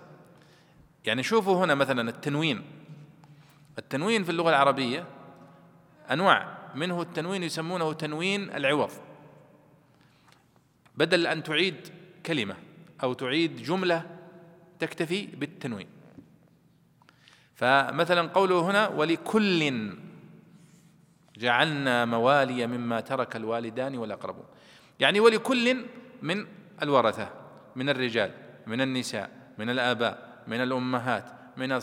يعني 1.06 1.24
شوفوا 1.24 1.66
هنا 1.66 1.76
مثلا 1.76 2.10
التنوين. 2.10 2.80
التنوين 3.78 4.24
في 4.24 4.30
اللغة 4.30 4.49
العربية 4.49 5.07
أنواع 6.11 6.57
منه 6.76 7.01
التنوين 7.01 7.43
يسمونه 7.43 7.93
تنوين 7.93 8.49
العوض 8.49 8.91
بدل 10.95 11.28
أن 11.28 11.43
تعيد 11.43 11.76
كلمة 12.26 12.55
أو 13.03 13.13
تعيد 13.13 13.55
جملة 13.55 14.17
تكتفي 14.80 15.26
بالتنوين 15.26 15.88
فمثلا 17.55 18.22
قوله 18.22 18.59
هنا 18.59 18.88
ولكل 18.88 19.91
جعلنا 21.38 22.05
موالي 22.05 22.67
مما 22.67 22.99
ترك 22.99 23.36
الوالدان 23.36 23.97
والأقربون 23.97 24.45
يعني 24.99 25.19
ولكل 25.19 25.86
من 26.22 26.45
الورثة 26.82 27.30
من 27.76 27.89
الرجال 27.89 28.32
من 28.67 28.82
النساء 28.82 29.53
من 29.57 29.69
الآباء 29.69 30.43
من 30.47 30.61
الأمهات 30.61 31.32
من. 31.57 31.82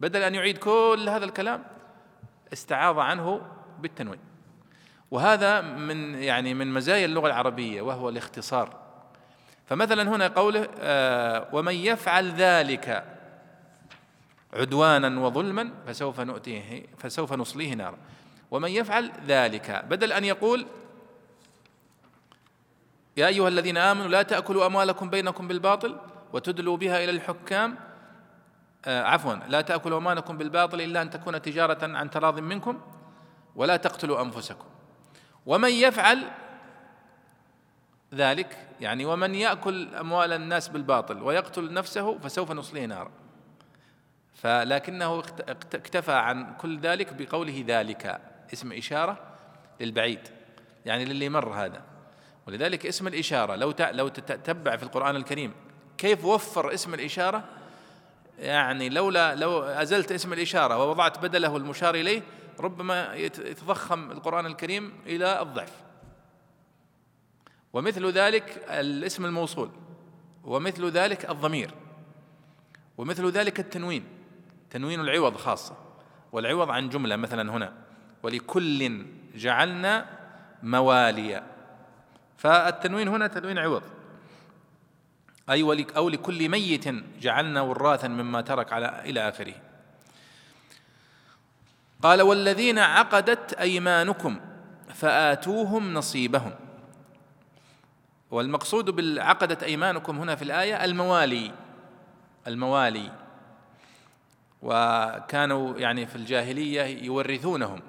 بدل 0.00 0.22
أن 0.22 0.34
يعيد 0.34 0.58
كل 0.58 1.06
هذا 1.08 1.24
الكلام 1.24 1.64
استعاض 2.52 2.98
عنه 2.98 3.42
بالتنوين. 3.80 4.20
وهذا 5.10 5.60
من 5.60 6.14
يعني 6.14 6.54
من 6.54 6.72
مزايا 6.74 7.04
اللغة 7.04 7.26
العربية 7.26 7.82
وهو 7.82 8.08
الاختصار. 8.08 8.76
فمثلا 9.66 10.02
هنا 10.02 10.28
قوله 10.28 10.68
آه 10.78 11.48
ومن 11.52 11.74
يفعل 11.74 12.30
ذلك 12.30 13.04
عدوانا 14.52 15.20
وظلما 15.20 15.70
فسوف 15.86 16.20
نؤتيه 16.20 16.86
فسوف 16.98 17.32
نصليه 17.32 17.74
نارا. 17.74 17.98
ومن 18.50 18.70
يفعل 18.70 19.12
ذلك 19.26 19.84
بدل 19.88 20.12
أن 20.12 20.24
يقول 20.24 20.66
يا 23.16 23.26
أيها 23.26 23.48
الذين 23.48 23.76
آمنوا 23.76 24.08
لا 24.08 24.22
تأكلوا 24.22 24.66
أموالكم 24.66 25.10
بينكم 25.10 25.48
بالباطل 25.48 25.96
وتدلوا 26.32 26.76
بها 26.76 27.04
إلى 27.04 27.10
الحكام 27.10 27.89
عفوا. 28.86 29.34
لا 29.34 29.60
تأكلوا 29.60 29.98
أموالكم 29.98 30.38
بالباطل 30.38 30.80
إلا 30.80 31.02
أن 31.02 31.10
تكون 31.10 31.42
تجارة 31.42 31.96
عن 31.96 32.10
تراض 32.10 32.38
منكم 32.38 32.80
ولا 33.56 33.76
تقتلوا 33.76 34.22
أنفسكم. 34.22 34.64
ومن 35.46 35.70
يفعل 35.70 36.30
ذلك 38.14 38.68
يعني 38.80 39.04
ومن 39.04 39.34
يأكل 39.34 39.94
أموال 39.94 40.32
الناس 40.32 40.68
بالباطل 40.68 41.22
ويقتل 41.22 41.72
نفسه 41.72 42.18
فسوف 42.18 42.52
نصليه 42.52 42.86
نارا. 42.86 43.10
فلكنه 44.34 45.18
اكتفى 45.74 46.12
عن 46.12 46.54
كل 46.54 46.80
ذلك 46.80 47.12
بقوله 47.12 47.64
ذلك 47.66 48.20
اسم 48.52 48.72
إشارة 48.72 49.18
للبعيد 49.80 50.28
يعني 50.86 51.04
للي 51.04 51.28
مر 51.28 51.52
هذا. 51.54 51.82
ولذلك 52.46 52.86
اسم 52.86 53.06
الإشارة 53.06 53.54
لو 53.54 53.74
لو 53.80 54.08
تتبع 54.08 54.76
في 54.76 54.82
القرآن 54.82 55.16
الكريم 55.16 55.52
كيف 55.98 56.24
وفر 56.24 56.74
اسم 56.74 56.94
الإشارة؟ 56.94 57.44
يعني 58.40 58.88
لولا 58.88 59.34
لو 59.34 59.62
أزلت 59.62 60.12
اسم 60.12 60.32
الإشارة 60.32 60.78
ووضعت 60.78 61.18
بدله 61.18 61.56
المشار 61.56 61.94
إليه 61.94 62.22
ربما 62.60 63.14
يتضخم 63.14 64.10
القرآن 64.10 64.46
الكريم 64.46 64.92
إلى 65.06 65.42
الضعف. 65.42 65.72
ومثل 67.72 68.10
ذلك 68.10 68.64
الاسم 68.68 69.24
الموصول 69.24 69.70
ومثل 70.44 70.90
ذلك 70.90 71.30
الضمير 71.30 71.74
ومثل 72.98 73.30
ذلك 73.30 73.60
التنوين 73.60 74.04
تنوين 74.70 75.00
العوض 75.00 75.36
خاصة 75.36 75.76
والعوض 76.32 76.70
عن 76.70 76.88
جملة 76.88 77.16
مثلا 77.16 77.52
هنا 77.52 77.72
ولكل 78.22 79.06
جعلنا 79.34 80.06
مواليا. 80.62 81.46
فالتنوين 82.36 83.08
هنا 83.08 83.26
تنوين 83.26 83.58
عوض. 83.58 83.82
أي 85.50 85.86
أو 85.96 86.08
لكل 86.08 86.48
ميت 86.48 86.88
جعلنا 87.20 87.60
وراثا 87.60 88.08
مما 88.08 88.40
ترك 88.40 88.72
على 88.72 89.02
إلى 89.04 89.28
آخره. 89.28 89.54
قال 92.02 92.22
والذين 92.22 92.78
عقدت 92.78 93.52
أيمانكم 93.52 94.40
فآتوهم 94.94 95.94
نصيبهم. 95.94 96.52
والمقصود 98.30 98.90
بالعقدت 98.90 99.62
أيمانكم 99.62 100.18
هنا 100.18 100.34
في 100.34 100.42
الآية 100.42 100.84
الموالي. 100.84 101.52
الموالي. 102.46 103.12
وكانوا 104.62 105.78
يعني 105.78 106.06
في 106.06 106.16
الجاهلية 106.16 106.82
يورثونهم. 107.04 107.82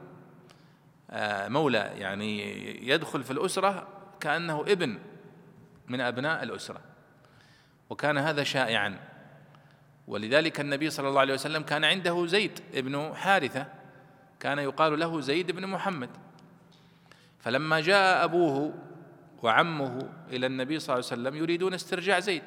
آه، 1.09 1.47
مولى 1.47 1.91
يعني 1.95 2.41
يدخل 2.87 3.23
في 3.23 3.31
الأسرة 3.31 3.87
كأنه 4.19 4.61
ابن 4.61 4.99
من 5.87 6.01
أبناء 6.01 6.43
الأسرة. 6.43 6.90
وكان 7.91 8.17
هذا 8.17 8.43
شائعا. 8.43 8.99
ولذلك 10.07 10.59
النبي 10.59 10.89
صلى 10.89 11.09
الله 11.09 11.19
عليه 11.19 11.33
وسلم 11.33 11.63
كان 11.63 11.83
عنده 11.83 12.25
زيد 12.25 12.59
ابن 12.73 13.13
حارثة 13.15 13.67
كان 14.39 14.59
يقال 14.59 14.99
له 14.99 15.21
زيد 15.21 15.51
بن 15.51 15.67
محمد. 15.67 16.09
فلما 17.39 17.79
جاء 17.79 18.23
أبوه 18.23 18.73
وعمه 19.43 20.09
إلى 20.29 20.45
النبي 20.45 20.79
صلى 20.79 20.95
الله 20.95 21.05
عليه 21.11 21.21
وسلم 21.21 21.35
يريدون 21.35 21.73
استرجاع 21.73 22.19
زيد. 22.19 22.43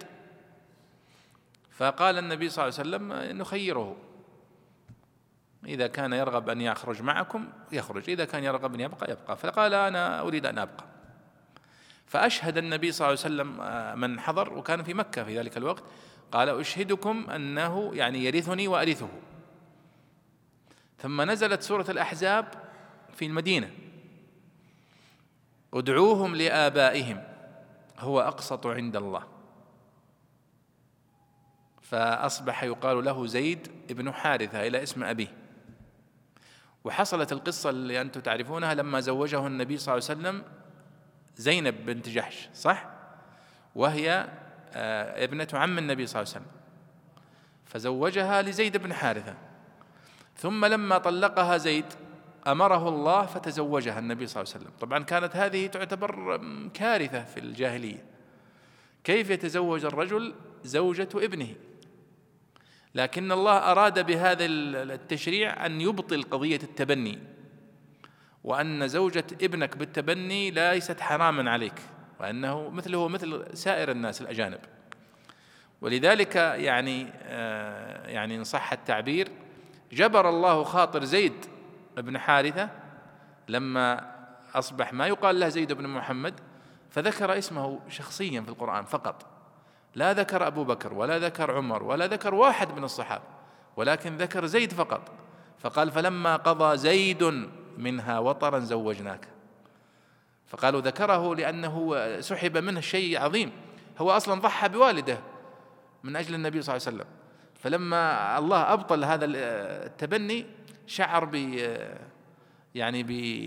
فقال 1.70 2.18
النبي 2.18 2.48
صلى 2.48 2.64
الله 2.64 2.78
عليه 2.78 2.88
وسلم 2.88 3.38
نخيره. 3.38 3.96
إذا 5.66 5.86
كان 5.86 6.12
يرغب 6.12 6.48
أن 6.48 6.60
يخرج 6.60 7.02
معكم 7.02 7.48
يخرج 7.72 8.10
إذا 8.10 8.24
كان 8.24 8.44
يرغب 8.44 8.74
أن 8.74 8.80
يبقى 8.80 9.10
يبقى. 9.12 9.36
فقال 9.36 9.74
أنا 9.74 10.20
أريد 10.20 10.46
أن 10.46 10.58
أبقى. 10.58 10.93
فأشهد 12.06 12.58
النبي 12.58 12.92
صلى 12.92 13.08
الله 13.08 13.24
عليه 13.24 13.34
وسلم 13.34 13.60
آه، 13.60 13.94
من 13.94 14.20
حضر 14.20 14.52
وكان 14.52 14.82
في 14.82 14.94
مكة 14.94 15.24
في 15.24 15.38
ذلك 15.38 15.56
الوقت. 15.56 15.84
قال 16.32 16.48
أشهدكم 16.48 17.30
أنه 17.30 17.90
يعني 17.94 18.24
يرثني 18.24 18.68
وأرثه. 18.68 19.08
ثم 20.98 21.30
نزلت 21.30 21.62
سورة 21.62 21.86
الأحزاب 21.88 22.48
في 23.16 23.26
المدينة. 23.26 23.70
ادعوهم 25.74 26.36
لآبائهم 26.36 27.22
هو 27.98 28.20
أقسط 28.20 28.66
عند 28.66 28.96
الله. 28.96 29.24
فأصبح 31.82 32.62
يقال 32.62 33.04
له 33.04 33.26
زيد 33.26 33.68
بن 33.90 34.12
حارثة 34.12 34.66
إلى 34.66 34.82
اسم 34.82 35.04
أبيه. 35.04 35.44
وحصلت 36.84 37.32
القصة 37.32 37.70
اللي 37.70 38.00
أنتم 38.00 38.20
تعرفونها 38.20 38.74
لما 38.74 39.00
زوجه 39.00 39.46
النبي 39.46 39.78
صلى 39.78 39.94
الله 39.94 40.08
عليه 40.10 40.20
وسلم 40.20 40.63
زينب 41.36 41.86
بنت 41.86 42.08
جحش 42.08 42.48
صح؟ 42.54 42.86
وهي 43.74 44.28
آه، 44.72 45.24
ابنة 45.24 45.48
عم 45.52 45.78
النبي 45.78 46.06
صلى 46.06 46.22
الله 46.22 46.34
عليه 46.34 46.44
وسلم. 46.44 46.54
فزوجها 47.64 48.42
لزيد 48.42 48.76
بن 48.76 48.92
حارثة. 48.92 49.34
ثم 50.36 50.64
لما 50.64 50.98
طلقها 50.98 51.56
زيد 51.56 51.84
أمره 52.46 52.88
الله 52.88 53.26
فتزوجها 53.26 53.98
النبي 53.98 54.26
صلى 54.26 54.42
الله 54.42 54.54
عليه 54.54 54.64
وسلم. 54.64 54.76
طبعا 54.80 55.04
كانت 55.04 55.36
هذه 55.36 55.66
تعتبر 55.66 56.40
كارثة 56.74 57.24
في 57.24 57.40
الجاهلية. 57.40 58.04
كيف 59.04 59.30
يتزوج 59.30 59.84
الرجل 59.84 60.34
زوجة 60.64 61.08
ابنه؟ 61.14 61.54
لكن 62.94 63.32
الله 63.32 63.58
أراد 63.58 64.06
بهذا 64.06 64.44
التشريع 64.44 65.66
أن 65.66 65.80
يبطل 65.80 66.22
قضية 66.22 66.60
التبني. 66.62 67.18
وأن 68.44 68.88
زوجة 68.88 69.24
ابنك 69.42 69.76
بالتبني 69.76 70.50
ليست 70.50 71.00
حراما 71.00 71.50
عليك 71.50 71.80
وأنه 72.20 72.68
مثله 72.70 73.08
مثل 73.08 73.44
سائر 73.56 73.90
الناس 73.90 74.20
الأجانب. 74.20 74.60
ولذلك 75.80 76.36
يعني 76.36 77.12
آه، 77.22 78.08
يعني 78.08 78.36
إن 78.36 78.44
صح 78.44 78.72
التعبير 78.72 79.28
جبر 79.92 80.28
الله 80.28 80.64
خاطر 80.64 81.04
زيد 81.04 81.46
بن 81.96 82.18
حارثة 82.18 82.70
لما 83.48 84.14
أصبح 84.54 84.92
ما 84.92 85.06
يقال 85.06 85.40
له 85.40 85.48
زيد 85.48 85.72
بن 85.72 85.88
محمد 85.88 86.34
فذكر 86.90 87.38
اسمه 87.38 87.80
شخصيا 87.88 88.40
في 88.40 88.48
القرآن 88.48 88.84
فقط. 88.84 89.26
لا 89.94 90.12
ذكر 90.12 90.46
أبو 90.46 90.64
بكر 90.64 90.94
ولا 90.94 91.18
ذكر 91.18 91.56
عمر 91.56 91.82
ولا 91.82 92.06
ذكر 92.06 92.34
واحد 92.34 92.76
من 92.76 92.84
الصحابة 92.84 93.24
ولكن 93.76 94.16
ذكر 94.16 94.46
زيد 94.46 94.72
فقط. 94.72 95.12
فقال 95.58 95.90
فلما 95.90 96.36
قضى 96.36 96.76
زيد 96.76 97.48
منها 97.78 98.18
وطرا 98.18 98.58
زوجناك. 98.58 99.28
فقالوا 100.46 100.80
ذكره 100.80 101.34
لأنه 101.34 101.96
سحب 102.20 102.56
منه 102.56 102.80
شيء 102.80 103.20
عظيم. 103.20 103.52
هو 103.98 104.10
أصلا 104.10 104.40
ضحى 104.40 104.68
بوالده 104.68 105.18
من 106.04 106.16
أجل 106.16 106.34
النبي 106.34 106.62
صلى 106.62 106.76
الله 106.76 106.86
عليه 106.86 106.96
وسلم. 106.96 107.10
فلما 107.54 108.38
الله 108.38 108.72
أبطل 108.72 109.04
هذا 109.04 109.24
التبني 109.24 110.46
شعر 110.86 111.24
ب 111.24 111.34
يعني 112.74 113.02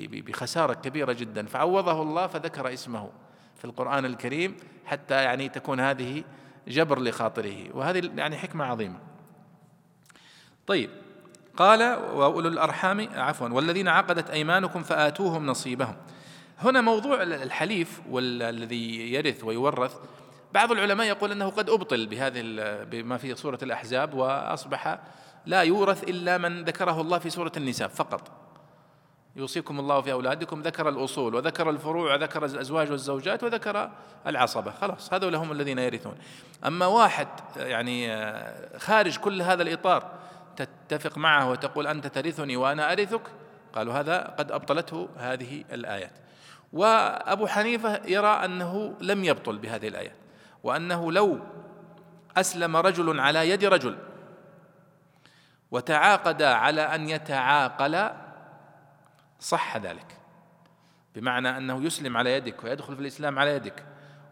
بخسارة 0.07 0.73
كبيرة 0.73 1.13
جدا. 1.13 1.45
فعوضه 1.45 2.01
الله 2.01 2.27
فذكر 2.27 2.73
اسمه 2.73 3.09
في 3.55 3.65
القرآن 3.65 4.05
الكريم 4.05 4.57
حتى 4.85 5.23
يعني 5.23 5.49
تكون 5.49 5.79
هذه 5.79 6.23
جبر 6.67 6.99
لخاطره. 6.99 7.75
وهذه 7.75 8.11
يعني 8.15 8.37
حكمة 8.37 8.65
عظيمة. 8.65 8.99
طيب. 10.67 10.89
قال 11.57 11.81
وأولو 12.13 12.49
الأرحام 12.49 13.09
عفوا 13.15 13.49
والذين 13.49 13.87
عقدت 13.87 14.29
أيمانكم 14.29 14.83
فآتوهم 14.83 15.45
نصيبهم. 15.45 15.95
هنا 16.59 16.81
موضوع 16.81 17.23
الحليف 17.23 18.01
والذي 18.09 19.13
يرث 19.13 19.43
ويورث 19.43 19.95
بعض 20.53 20.71
العلماء 20.71 21.07
يقول 21.07 21.31
أنه 21.31 21.49
قد 21.49 21.69
أبطل 21.69 22.07
بهذه 22.07 22.41
بما 22.83 23.17
في 23.17 23.35
سورة 23.35 23.59
الأحزاب 23.63 24.13
وأصبح 24.13 24.99
لا 25.45 25.61
يورث 25.61 26.03
إلا 26.03 26.37
من 26.37 26.63
ذكره 26.63 27.01
الله 27.01 27.19
في 27.19 27.29
سورة 27.29 27.51
النساء 27.57 27.87
فقط. 27.87 28.31
يوصيكم 29.35 29.79
الله 29.79 30.01
في 30.01 30.11
أولادكم 30.11 30.61
ذكر 30.61 30.89
الأصول 30.89 31.35
وذكر 31.35 31.69
الفروع 31.69 32.13
وذكر 32.13 32.45
الأزواج 32.45 32.91
والزوجات 32.91 33.43
وذكر 33.43 33.89
العصبة. 34.27 34.71
خلاص 34.71 35.13
هذول 35.13 35.35
هم 35.35 35.51
الذين 35.51 35.79
يرثون. 35.79 36.15
أما 36.65 36.85
واحد 36.85 37.27
يعني 37.57 38.27
خارج 38.79 39.17
كل 39.17 39.41
هذا 39.41 39.63
الإطار 39.63 40.11
تتفق 40.61 41.17
معه 41.17 41.49
وتقول 41.49 41.87
أنت 41.87 42.07
ترثني 42.07 42.57
وأنا 42.57 42.91
أرثك؟ 42.91 43.21
قالوا 43.73 43.93
هذا 43.93 44.35
قد 44.37 44.51
أبطلته 44.51 45.09
هذه 45.17 45.63
الآيات. 45.71 46.11
وأبو 46.73 47.47
حنيفة 47.47 48.01
يرى 48.05 48.27
أنه 48.45 48.95
لم 49.01 49.23
يبطل 49.23 49.57
بهذه 49.57 49.87
الآيات 49.87 50.15
وأنه 50.63 51.11
لو 51.11 51.39
أسلم 52.37 52.77
رجل 52.77 53.19
على 53.19 53.49
يد 53.49 53.65
رجل 53.65 53.97
وتعاقد 55.71 56.41
على 56.41 56.81
أن 56.81 57.09
يتعاقل 57.09 58.09
صح 59.39 59.77
ذلك 59.77 60.17
بمعنى 61.15 61.57
أنه 61.57 61.83
يسلم 61.83 62.17
على 62.17 62.33
يدك 62.33 62.63
ويدخل 62.63 62.95
في 62.95 63.01
الإسلام 63.01 63.39
على 63.39 63.55
يدك 63.55 63.83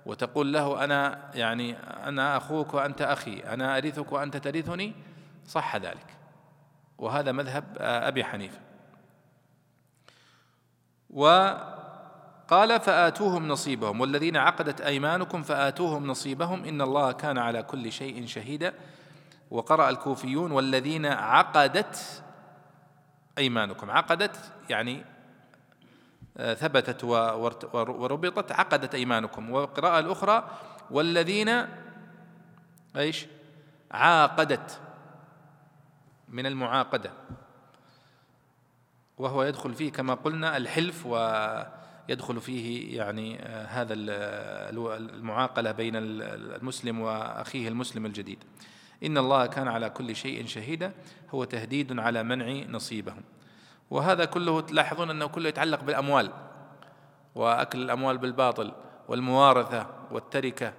وتقول 0.05 0.53
له 0.53 0.84
أنا 0.84 1.30
يعني 1.34 1.78
أنا 1.80 2.38
أخوك 2.38 2.73
وأنت 2.73 3.01
أخي 3.01 3.39
أنا 3.39 3.78
أرثك 3.78 4.11
وأنت 4.11 4.38
ترثني؟ 4.38 4.93
صح 5.47 5.76
ذلك. 5.76 6.14
وهذا 6.98 7.32
مذهب 7.32 7.78
أبي 7.80 8.24
حنيفة. 8.24 8.60
وقال 11.10 12.80
فآتوهم 12.80 13.48
نصيبهم 13.48 14.02
والذين 14.02 14.38
عقدت 14.38 14.82
أيمانكم 14.82 15.43
فآتوهم 15.43 16.08
نصيبهم. 16.08 16.64
إن 16.64 16.82
الله 16.82 17.12
كان 17.12 17.38
على 17.38 17.64
كل 17.64 17.91
شيء 17.91 18.26
شهيدا. 18.26 18.74
وقرأ 19.52 19.89
الكوفيون 19.89 20.52
والذين 20.52 21.06
عقدت 21.06 22.24
أيمانكم. 23.38 23.91
عقدت 23.91 24.52
يعني 24.70 25.06
آه، 26.38 26.54
ثبتت 26.54 27.04
وربطت 27.04 28.52
عقدت 28.52 28.96
أيمانكم. 28.96 29.50
والقراءة 29.50 30.00
الأخرى 30.00 30.50
والذين 30.91 31.66
إيش؟ 32.96 33.26
عاقدت. 33.91 34.80
من 36.30 36.45
المعاقدة. 36.45 37.11
وهو 39.17 39.43
يدخل 39.43 39.73
فيه 39.73 39.91
كما 39.91 40.13
قلنا 40.13 40.57
الحلف 40.57 41.05
ويدخل 41.05 42.41
فيه 42.41 42.97
يعني 42.97 43.39
آه، 43.41 43.65
هذا 43.65 43.93
المعاقلة 43.93 45.71
بين 45.71 45.93
المسلم 45.95 46.99
وأخيه 46.99 47.67
المسلم 47.67 48.05
الجديد. 48.05 48.43
إن 49.03 49.17
الله 49.17 49.45
كان 49.45 49.67
على 49.67 49.89
كل 49.89 50.15
شيء 50.15 50.45
شهيدا 50.45 50.93
هو 51.30 51.43
تهديد 51.43 51.99
على 51.99 52.23
منع 52.23 52.65
نصيبهم. 52.69 53.23
وهذا 53.89 54.26
كله 54.26 54.61
تلاحظون 54.61 55.09
أنه 55.09 55.28
كله 55.28 55.49
يتعلق 55.49 55.84
بالأموال 55.84 56.32
وأكل 57.36 57.82
الأموال 57.82 58.17
بالباطل 58.17 58.71
والموارثة 59.07 59.88
والتركة 60.11 60.73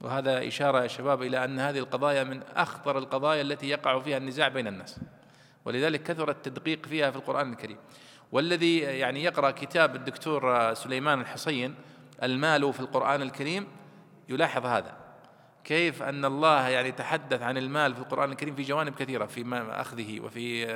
وهذا 0.00 0.48
إشارة 0.48 0.82
يا 0.82 0.86
شباب 0.86 1.22
إلى 1.22 1.44
أن 1.44 1.58
هذه 1.58 1.78
القضايا 1.78 2.24
من 2.24 2.42
أخطر 2.56 2.98
القضايا 2.98 3.42
التي 3.42 3.68
يقع 3.68 4.00
فيها 4.00 4.16
النزاع 4.16 4.48
بين 4.48 4.66
الناس. 4.66 5.00
ولذلك 5.64 6.02
كثر 6.02 6.30
التدقيق 6.30 6.86
فيها 6.86 7.10
في 7.10 7.16
القرآن 7.16 7.52
الكريم. 7.52 7.76
والذي 8.32 8.78
يعني 8.78 9.24
يقرأ 9.24 9.50
كتاب 9.50 9.96
الدكتور 9.96 10.74
سليمان 10.74 11.20
الحصين 11.20 11.74
المال 12.22 12.72
في 12.72 12.80
القرآن 12.80 13.22
الكريم 13.22 13.66
يلاحظ 14.28 14.66
هذا. 14.66 14.96
كيف 15.64 16.02
أن 16.02 16.24
الله 16.24 16.68
يعني 16.68 16.92
تحدث 16.92 17.42
عن 17.42 17.58
المال 17.58 17.94
في 17.94 18.00
القرآن 18.00 18.30
الكريم 18.30 18.54
في 18.54 18.62
جوانب 18.62 18.94
كثيرة 18.94 19.26
في 19.26 19.66
أخذه 19.70 20.20
وفي 20.20 20.66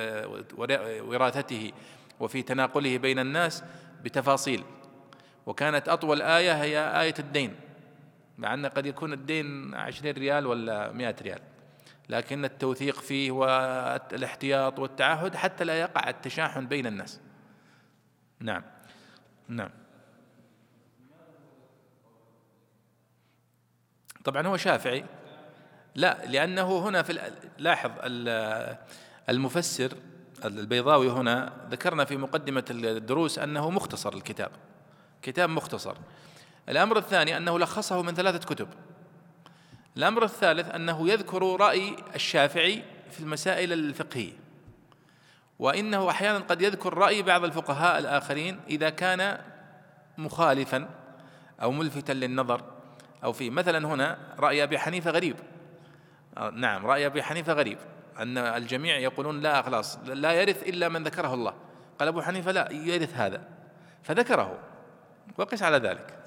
وراثته 1.02 1.72
وفي 2.20 2.42
تناقله 2.42 2.98
بين 2.98 3.18
الناس 3.18 3.64
بتفاصيل. 4.02 4.64
وكانت 5.46 5.88
أطول 5.88 6.22
آية 6.22 6.62
هي 6.62 7.00
آية 7.00 7.14
الدين. 7.18 7.54
مع 8.38 8.54
أن 8.54 8.66
قد 8.66 8.86
يكون 8.86 9.12
الدين 9.12 9.74
عشرين 9.74 10.14
ريال 10.14 10.46
ولا 10.46 10.92
مئة 10.92 11.16
ريال. 11.22 11.40
لكن 12.08 12.44
التوثيق 12.44 13.00
فيه 13.00 13.30
والاحتياط 13.30 14.78
والتعهد 14.78 15.36
حتى 15.36 15.64
لا 15.64 15.80
يقع 15.80 16.08
التشاحن 16.08 16.66
بين 16.66 16.86
الناس. 16.86 17.20
نعم. 18.40 18.62
نعم. 19.48 19.70
طبعا 24.24 24.46
هو 24.46 24.56
شافعي. 24.56 25.04
لا 25.94 26.26
لأنه 26.26 26.88
هنا 26.88 27.02
في 27.02 27.32
لاحظ 27.58 27.90
المفسر 29.28 29.92
البيضاوي 30.44 31.10
هنا 31.10 31.52
ذكرنا 31.70 32.04
في 32.04 32.16
مقدمة 32.16 32.64
الدروس 32.70 33.38
أنه 33.38 33.70
مختصر 33.70 34.12
الكتاب. 34.14 34.50
كتاب 35.22 35.50
مختصر. 35.50 35.96
الأمر 36.68 36.98
الثاني 36.98 37.36
أنه 37.36 37.58
لخصه 37.58 38.02
من 38.02 38.14
ثلاثة 38.14 38.54
كتب. 38.54 38.68
الأمر 39.96 40.24
الثالث 40.24 40.74
أنه 40.74 41.08
يذكر 41.08 41.56
رأي 41.60 41.96
الشافعي 42.14 42.82
في 43.10 43.20
المسائل 43.20 43.72
الفقهية. 43.72 44.32
وإنه 45.58 46.10
أحيانا 46.10 46.38
قد 46.38 46.62
يذكر 46.62 46.94
رأي 46.94 47.22
بعض 47.22 47.44
الفقهاء 47.44 47.98
الآخرين 47.98 48.60
إذا 48.68 48.90
كان 48.90 49.38
مخالفا 50.18 50.88
أو 51.62 51.72
ملفتا 51.72 52.12
للنظر 52.12 52.62
أو 53.24 53.32
في 53.32 53.50
مثلا 53.50 53.86
هنا 53.86 54.18
رأي 54.38 54.62
أبي 54.62 54.78
حنيفة 54.78 55.10
غريب. 55.10 55.36
آه، 56.36 56.50
نعم 56.50 56.86
رأي 56.86 57.06
أبي 57.06 57.22
حنيفة 57.22 57.52
غريب. 57.52 57.78
أن 58.18 58.38
الجميع 58.38 58.96
يقولون 58.96 59.40
لا 59.40 59.62
خلاص 59.62 59.98
لا 60.04 60.32
يرث 60.32 60.62
إلا 60.62 60.88
من 60.88 61.04
ذكره 61.04 61.34
الله. 61.34 61.54
قال 61.98 62.08
أبو 62.08 62.22
حنيفة 62.22 62.52
لا 62.52 62.72
يرث 62.72 63.14
هذا. 63.14 63.42
فذكره. 64.02 64.58
وقس 65.38 65.62
على 65.62 65.76
ذلك. 65.76 66.21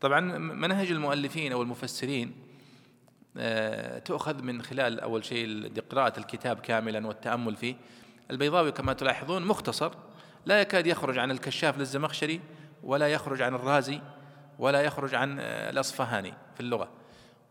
طبعا 0.00 0.20
منهج 0.38 0.90
المؤلفين 0.90 1.52
أو 1.52 1.62
المفسرين 1.62 2.32
آه، 3.36 3.98
تؤخذ 3.98 4.42
من 4.42 4.62
خلال 4.62 5.00
أول 5.00 5.24
شيء 5.24 5.72
قراءة 5.90 6.18
الكتاب 6.18 6.60
كاملا 6.60 7.06
والتأمل 7.06 7.56
فيه. 7.56 7.74
البيضاوي 8.30 8.72
كما 8.72 8.92
تلاحظون 8.92 9.44
مختصر 9.44 9.92
لا 10.46 10.60
يكاد 10.60 10.86
يخرج 10.86 11.18
عن 11.18 11.30
الكشاف 11.30 11.78
للزمخشري 11.78 12.40
ولا 12.82 13.08
يخرج 13.08 13.42
عن 13.42 13.54
الرازي 13.54 14.00
ولا 14.58 14.80
يخرج 14.80 15.14
عن 15.14 15.40
الأصفهاني 15.40 16.34
في 16.54 16.60
اللغة. 16.60 16.90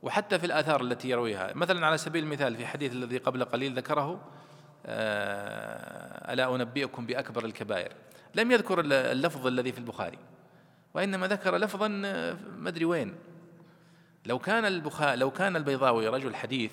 وحتى 0.02 0.40
في 0.40 0.46
الآثار 0.46 0.82
التي 0.82 1.10
يرويها. 1.10 1.52
مثلا 1.56 1.86
على 1.86 1.98
سبيل 1.98 2.24
المثال 2.24 2.56
في 2.56 2.66
حديث 2.66 2.92
الذي 2.92 3.18
قبل 3.18 3.46
قليل 3.46 3.74
ذكره 3.74 4.22
آه، 4.86 6.34
ألا 6.34 6.56
أنبئكم 6.56 7.06
بأكبر 7.06 7.46
الكبائر. 7.46 7.92
لم 8.36 8.52
يذكر 8.52 8.80
اللفظ 8.86 9.48
الذي 9.48 9.72
في 9.72 9.78
البخاري. 9.78 10.18
وإنما 10.94 11.28
ذكر 11.28 11.58
لفظا 11.58 12.02
آه، 12.06 12.38
ما 12.58 12.70
أدري 12.70 12.86
وين. 12.86 13.16
لو 14.26 14.40
كان 14.40 14.66
البخاري 14.66 15.16
لو 15.16 15.32
كان 15.32 15.56
البيضاوي 15.56 16.08
رجل 16.08 16.36
حديث 16.36 16.72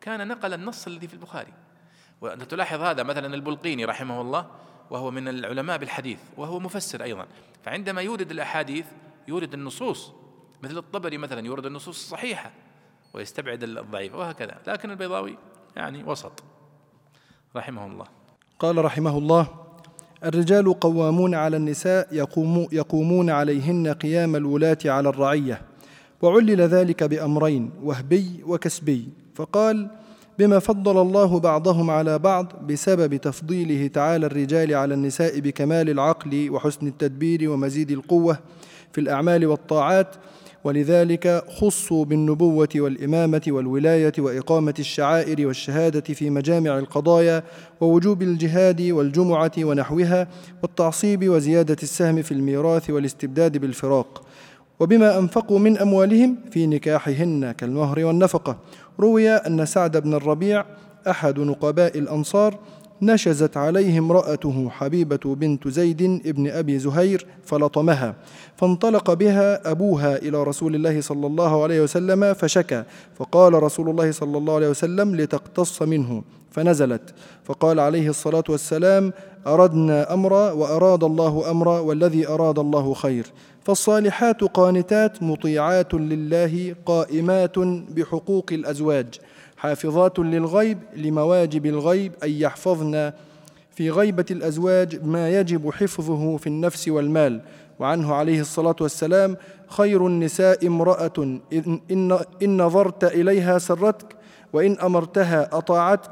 كان 0.00 0.28
نقل 0.28 0.54
النص 0.54 0.86
الذي 0.86 1.08
في 1.08 1.14
البخاري. 1.14 1.52
وأنت 2.20 2.42
تلاحظ 2.42 2.80
هذا 2.80 3.02
مثلا 3.02 3.34
البلقيني 3.34 3.84
رحمه 3.84 4.20
الله 4.20 4.50
وهو 4.90 5.10
من 5.10 5.28
العلماء 5.28 5.78
بالحديث 5.78 6.18
وهو 6.36 6.58
مفسر 6.58 7.02
أيضا. 7.02 7.26
فعندما 7.64 8.02
يورد 8.02 8.30
الأحاديث 8.30 8.86
يورد 9.28 9.54
النصوص. 9.54 10.12
مثل 10.62 10.78
الطبري 10.78 11.18
مثلا 11.18 11.46
يورد 11.46 11.66
النصوص 11.66 12.02
الصحيحة 12.04 12.50
ويستبعد 13.12 13.62
الضعيف 13.62 14.14
وهكذا. 14.14 14.58
لكن 14.66 14.90
البيضاوي 14.90 15.38
يعني 15.76 16.04
وسط. 16.04 16.44
رحمه 17.56 17.86
الله. 17.86 18.06
قال 18.58 18.84
رحمه 18.84 19.18
الله 19.18 19.67
الرجال 20.24 20.80
قوامون 20.80 21.34
على 21.34 21.56
النساء 21.56 22.08
يقوم 22.12 22.66
يقومون 22.72 23.30
عليهن 23.30 23.88
قيام 23.88 24.36
الولاة 24.36 24.78
على 24.84 25.08
الرعية. 25.08 25.60
وعلل 26.22 26.60
ذلك 26.60 27.04
بأمرين 27.04 27.70
وهبي 27.82 28.26
وكسبي. 28.46 29.08
فقال 29.34 29.88
بما 30.38 30.58
فضل 30.58 31.02
الله 31.02 31.40
بعضهم 31.40 31.90
على 31.90 32.18
بعض 32.18 32.52
بسبب 32.66 33.16
تفضيله 33.16 33.86
تعالى 33.86 34.26
الرجال 34.26 34.74
على 34.74 34.94
النساء 34.94 35.40
بكمال 35.40 35.90
العقل 35.90 36.50
وحسن 36.50 36.86
التدبير 36.86 37.50
ومزيد 37.50 37.90
القوة 37.90 38.38
في 38.92 39.00
الأعمال 39.00 39.46
والطاعات 39.46 40.14
ولذلك 40.64 41.44
خصوا 41.48 42.04
بالنبوة 42.04 42.68
والإمامة 42.76 43.42
والولاية 43.48 44.12
وإقامة 44.18 44.74
الشعائر 44.78 45.46
والشهادة 45.46 46.00
في 46.14 46.30
مجامع 46.30 46.78
القضايا 46.78 47.42
ووجوب 47.80 48.22
الجهاد 48.22 48.82
والجمعة 48.82 49.52
ونحوها 49.58 50.28
والتعصيب 50.62 51.28
وزيادة 51.28 51.76
السهم 51.82 52.22
في 52.22 52.32
الميراث 52.32 52.90
والاستبداد 52.90 53.58
بالفراق. 53.58 54.22
وبما 54.80 55.18
أنفقوا 55.18 55.58
من 55.58 55.78
أموالهم 55.78 56.36
في 56.50 56.66
نكاحهن 56.66 57.52
كالمهر 57.52 58.04
والنفقة. 58.04 58.58
روي 59.00 59.30
أن 59.30 59.66
سعد 59.66 59.96
بن 59.96 60.14
الربيع 60.14 60.64
أحد 61.10 61.38
نقباء 61.38 61.98
الأنصار 61.98 62.58
نشزت 63.02 63.56
عليه 63.56 63.98
امرأته 63.98 64.68
حبيبة 64.70 65.34
بنت 65.34 65.68
زيد 65.68 66.02
ابن 66.02 66.50
أبي 66.50 66.78
زهير 66.78 67.26
فلطمها 67.44 68.14
فانطلق 68.56 69.12
بها 69.12 69.70
أبوها 69.70 70.16
إلى 70.16 70.42
رسول 70.42 70.74
الله 70.74 71.00
صلى 71.00 71.26
الله 71.26 71.62
عليه 71.62 71.80
وسلم 71.80 72.34
فشكى 72.34 72.82
فقال 73.18 73.62
رسول 73.62 73.90
الله 73.90 74.10
صلى 74.10 74.38
الله 74.38 74.54
عليه 74.54 74.68
وسلم 74.68 75.16
لتقتص 75.16 75.82
منه. 75.82 76.22
فنزلت 76.50 77.14
فقال 77.44 77.80
عليه 77.80 78.08
الصلاة 78.08 78.44
والسلام 78.48 79.12
أردنا 79.46 80.14
أمرا 80.14 80.52
وأراد 80.52 81.04
الله 81.04 81.50
أمرا 81.50 81.80
والذي 81.80 82.28
أراد 82.28 82.58
الله 82.58 82.94
خير 82.94 83.26
فالصالحات 83.64 84.44
قانتات 84.44 85.22
مطيعات 85.22 85.94
لله 85.94 86.74
قائمات 86.86 87.58
بحقوق 87.96 88.46
الأزواج. 88.52 89.06
حافظات 89.58 90.18
للغيب 90.18 90.78
لمواجب 90.96 91.66
الغيب 91.66 92.12
أي 92.22 92.40
يحفظن 92.40 93.12
في 93.70 93.90
غيبة 93.90 94.24
الأزواج 94.30 95.04
ما 95.04 95.30
يجب 95.30 95.70
حفظه 95.70 96.36
في 96.36 96.46
النفس 96.46 96.88
والمال. 96.88 97.40
وعنه 97.78 98.14
عليه 98.14 98.40
الصلاة 98.40 98.76
والسلام 98.80 99.36
خير 99.68 100.06
النساء 100.06 100.66
امرأة 100.66 101.12
إن, 101.18 101.40
إن, 101.90 102.18
إن 102.42 102.62
نظرت 102.62 103.04
إليها 103.04 103.58
سرتك 103.58 104.16
وإن 104.52 104.78
أمرتها 104.78 105.48
أطاعتك 105.52 106.10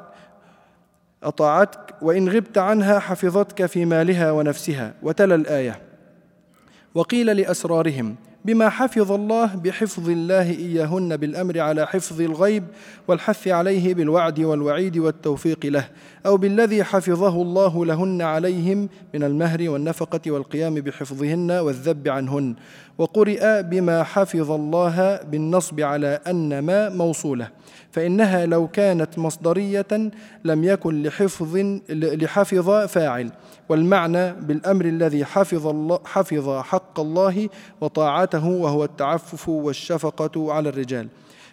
أطاعتك 1.22 1.94
وإن 2.02 2.28
غبت 2.28 2.58
عنها 2.58 2.98
حفظتك 2.98 3.66
في 3.66 3.84
مالها 3.84 4.32
ونفسها. 4.32 4.94
وتلا 5.02 5.34
الآية 5.34 5.80
وقيل 6.94 7.36
لأسرارهم 7.36 8.16
بما 8.46 8.68
حفظ 8.68 9.12
الله 9.12 9.54
بحفظ 9.54 10.10
الله 10.10 10.50
إياهن 10.50 11.16
بالأمر 11.16 11.60
على 11.60 11.86
حفظ 11.86 12.20
الغيب 12.20 12.64
والحث 13.08 13.48
عليه 13.48 13.94
بالوعد 13.94 14.40
والوعيد 14.40 14.98
والتوفيق 14.98 15.66
له 15.66 15.88
أو 16.26 16.36
بالذي 16.36 16.84
حفظه 16.84 17.42
الله 17.42 17.86
لهن 17.86 18.22
عليهم 18.22 18.88
من 19.14 19.22
المهر 19.22 19.70
والنفقة 19.70 20.30
والقيام 20.30 20.74
بحفظهن 20.74 21.50
والذب 21.50 22.08
عنهن. 22.08 22.54
وقرئ 22.98 23.62
بما 23.62 24.02
حفظ 24.02 24.50
الله 24.50 25.16
بالنصب 25.16 25.80
على 25.80 26.20
أن 26.26 26.58
ما 26.58 26.88
موصولة 26.88 27.48
فإنها 27.90 28.46
لو 28.46 28.68
كانت 28.68 29.18
مصدرية 29.18 30.10
لم 30.44 30.64
يكن 30.64 31.02
لحفظ 31.02 31.56
لحفظ 31.90 32.70
فاعل 32.70 33.30
والمعنى 33.68 34.32
بالأمر 34.32 34.84
الذي 34.84 35.24
حفظ 35.24 35.66
الله 35.66 35.98
حفظ 36.04 36.58
حق 36.58 37.00
الله 37.00 37.48
وطاعته 37.80 38.46
وهو 38.48 38.84
التعفف 38.84 39.48
والشفقة 39.48 40.52
على 40.52 40.68
الرجال. 40.68 41.08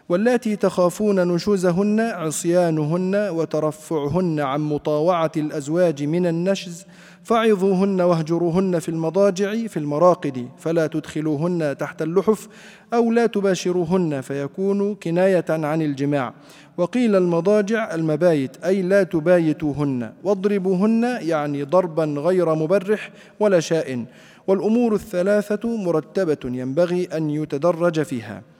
واللاتي 0.10 0.56
تخافون 0.56 1.28
نشوزهن 1.28 1.99
عصيانهن 1.99 3.16
وترفعهن 3.16 4.39
عن 4.39 4.62
مطاوعة 4.62 5.32
الأزواج 5.38 6.04
من 6.04 6.28
النشز 6.28 6.86
فعظوهن 7.24 8.01
واهجروهن 8.01 8.80
في 8.80 8.89
المضاجع 8.89 9.68
في 9.68 9.78
المراقد 9.78 10.47
فلا 10.58 10.88
تدخلوهن 10.88 11.78
تحت 11.78 12.01
اللحف 12.01 12.47
أو 12.93 13.12
لا 13.12 13.26
تباشروهن 13.26 14.22
فيكون 14.22 14.95
كناية 14.95 15.45
عن 15.49 15.82
الجماع. 15.82 16.34
وقيل 16.78 17.16
المضاجع 17.16 17.95
المبايت 17.95 18.58
أي 18.66 18.82
لا 18.82 19.04
تبايتوهن. 19.04 20.12
واضربوهن 20.24 21.18
يعني 21.22 21.64
ضربا 21.64 22.06
غير 22.06 22.56
مبرح 22.56 23.12
ولا 23.39 23.60
شائن. 23.60 24.06
والأمور 24.47 24.95
الثلاثة 24.95 25.78
مرتبة 25.78 26.38
ينبغي 26.45 27.06
أن 27.14 27.30
يتدرج 27.30 28.01
فيها. 28.01 28.53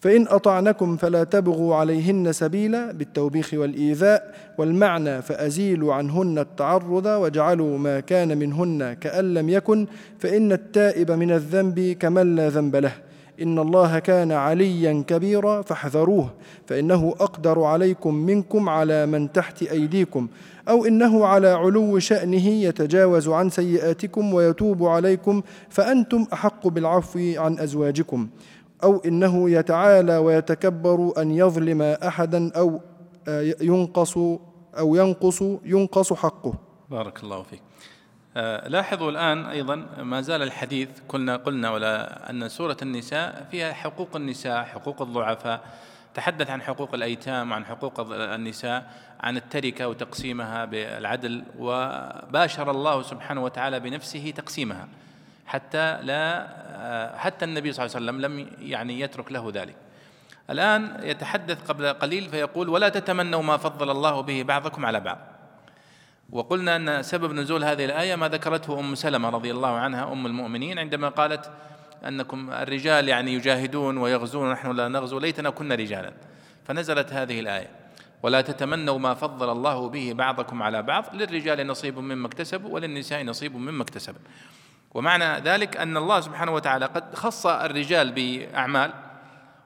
فإن 0.00 0.28
أطعنكم 0.28 0.96
فلا 0.96 1.24
تبغوا 1.24 1.74
عليهن 1.74 2.32
سبيلا 2.32 2.92
بالتوبيخ 2.92 3.54
والإيذاء 3.54 4.34
والمعنى 4.58 5.22
فأزيلوا 5.22 5.94
عنهن 5.94 6.38
التعرض 6.38 7.06
واجعلوا 7.06 7.78
ما 7.78 8.00
كان 8.00 8.38
منهن 8.38 8.92
كأن 8.92 9.34
لم 9.34 9.48
يكن 9.48 9.86
فإن 10.18 10.52
التائب 10.52 11.10
من 11.10 11.30
الذنب 11.30 11.96
كمن 12.00 12.36
لا 12.36 12.48
ذنب 12.48 12.76
له. 12.76 12.92
إن 13.42 13.58
الله 13.58 13.98
كان 13.98 14.32
عليا 14.32 15.04
كبيرا 15.06 15.62
فاحذروه 15.62 16.30
فإنه 16.66 17.14
أقدر 17.20 17.62
عليكم 17.62 18.14
منكم 18.14 18.68
على 18.68 19.06
من 19.06 19.32
تحت 19.32 19.62
أيديكم 19.62 20.28
أو 20.68 20.84
إنه 20.84 21.26
على 21.26 21.48
علو 21.48 21.98
شأنه 21.98 22.48
يتجاوز 22.48 23.28
عن 23.28 23.50
سيئاتكم 23.50 24.34
ويتوب 24.34 24.84
عليكم 24.84 25.42
فأنتم 25.68 26.26
أحق 26.32 26.68
بالعفو 26.68 27.32
عن 27.36 27.58
أزواجكم. 27.58 28.28
أو 28.84 28.98
إنه 29.06 29.50
يتعالى 29.50 30.16
ويتكبر 30.16 31.12
أن 31.18 31.30
يظلم 31.30 31.82
أحدا 31.82 32.52
أو 32.56 32.80
آه، 33.28 33.54
ينقص 33.60 34.16
أو 34.78 34.94
ينقص 34.94 35.42
ينقص 35.64 36.12
حقه. 36.12 36.54
بارك 36.90 37.22
الله 37.24 37.42
فيك. 37.42 37.62
آه، 38.36 38.68
لاحظوا 38.68 39.10
الآن 39.10 39.44
أيضا 39.44 39.76
ما 39.98 40.20
زال 40.20 40.42
الحديث 40.42 40.88
قلنا 41.08 41.36
قلنا 41.36 41.70
ولا 41.70 42.30
أن 42.30 42.48
سورة 42.48 42.76
النساء 42.82 43.46
فيها 43.50 43.72
حقوق 43.72 44.16
النساء 44.16 44.64
حقوق 44.64 45.02
الضعفاء 45.02 45.60
تحدث 46.14 46.50
عن 46.50 46.62
حقوق 46.62 46.94
الأيتام 46.94 47.50
وعن 47.50 47.64
حقوق 47.64 48.00
النساء 48.10 48.90
عن 49.20 49.36
التركة 49.36 49.88
وتقسيمها 49.88 50.64
بالعدل 50.64 51.44
وباشر 51.58 52.70
الله 52.70 53.02
سبحانه 53.02 53.44
وتعالى 53.44 53.80
بنفسه 53.80 54.30
تقسيمها. 54.36 54.88
حتى 55.48 56.02
لا 56.02 56.46
حتى 57.16 57.44
النبي 57.44 57.72
صلى 57.72 57.86
الله 57.86 57.96
عليه 57.96 58.06
وسلم 58.06 58.20
لم 58.20 58.34
يعني 58.58 59.00
يترك 59.00 59.32
له 59.32 59.50
ذلك. 59.54 59.76
الآن 60.50 61.00
يتحدث 61.02 61.58
قبل 61.68 61.92
قليل 61.92 62.28
فيقول 62.28 62.68
ولا 62.68 62.88
تتمنوا 62.88 63.42
ما 63.42 63.56
فضل 63.56 63.90
الله 63.90 64.20
به 64.20 64.42
بعضكم 64.42 64.86
على 64.86 65.00
بعض. 65.00 65.18
وقلنا 66.30 66.76
أن 66.76 67.02
سبب 67.02 67.32
نزول 67.32 67.64
هذه 67.64 67.84
الآية 67.84 68.16
ما 68.16 68.28
ذكرته 68.28 68.80
أم 68.80 68.94
سلمة 68.94 69.28
رضي 69.28 69.50
الله 69.50 69.68
عنها 69.68 70.12
أم 70.12 70.26
المؤمنين 70.26 70.78
عندما 70.78 71.08
قالت 71.08 71.50
أنكم 72.08 72.50
الرجال 72.50 73.08
يعني 73.08 73.34
يجاهدون 73.34 73.98
ويغزون 73.98 74.48
ونحن 74.48 74.70
لا 74.70 74.88
نغزو 74.88 75.18
ليتنا 75.18 75.50
كنا 75.50 75.74
رجالا. 75.74 76.12
فنزلت 76.64 77.12
هذه 77.12 77.40
الآية. 77.40 77.70
ولا 78.22 78.40
تتمنوا 78.40 78.98
ما 78.98 79.14
فضل 79.14 79.52
الله 79.52 79.88
به 79.88 80.12
بعضكم 80.12 80.62
على 80.62 80.82
بعض 80.82 81.04
للرجال 81.14 81.66
نصيب 81.66 81.98
مما 81.98 82.26
اكتسبوا 82.26 82.70
وللنساء 82.74 83.22
نصيب 83.22 83.56
مما 83.56 83.82
اكتسبوا 83.82 84.20
ومعنى 84.98 85.40
ذلك 85.40 85.76
أن 85.76 85.96
الله 85.96 86.20
سبحانه 86.20 86.52
وتعالى 86.52 86.86
قد 86.86 87.14
خص 87.14 87.46
الرجال 87.46 88.12
بأعمال 88.12 88.92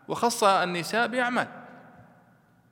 وخص 0.09 0.45
النساء 0.45 1.07
بأعمال. 1.07 1.49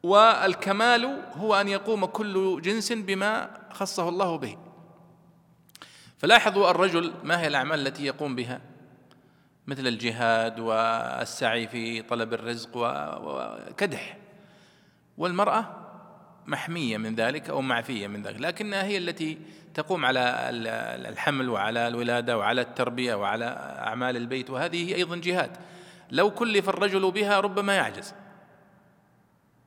والكمال 0.02 1.22
هو 1.32 1.54
أن 1.54 1.68
يقوم 1.68 2.04
كل 2.04 2.62
جنس 2.62 2.92
بما 2.92 3.50
خصه 3.72 4.08
الله 4.08 4.38
به. 4.38 4.56
فلاحظوا 6.18 6.70
الرجل 6.70 7.12
ما 7.24 7.40
هي 7.40 7.46
الأعمال 7.46 7.86
التي 7.86 8.04
يقوم 8.04 8.36
بها؟ 8.36 8.60
مثل 9.66 9.86
الجهاد 9.86 10.60
والسعي 10.60 11.68
في 11.68 12.02
طلب 12.02 12.32
الرزق 12.32 12.70
وكدح. 12.76 14.16
والمرأة 15.18 15.76
محمية 16.46 16.96
من 16.96 17.14
ذلك 17.14 17.50
أو 17.50 17.62
معفية 17.62 18.06
من 18.06 18.22
ذلك 18.22 18.40
لكنها 18.40 18.84
هي 18.84 18.98
التي 18.98 19.38
تقوم 19.74 20.04
على 20.04 20.20
الحمل 21.08 21.48
وعلى 21.48 21.88
الولادة 21.88 22.38
وعلى 22.38 22.60
التربية 22.60 23.14
وعلى 23.14 23.44
أعمال 23.86 24.16
البيت 24.16 24.50
وهذه 24.50 24.94
أيضا 24.94 25.16
جهاد. 25.16 25.56
لو 26.10 26.30
كلف 26.30 26.68
الرجل 26.68 27.10
بها 27.10 27.40
ربما 27.40 27.74
يعجز. 27.74 28.14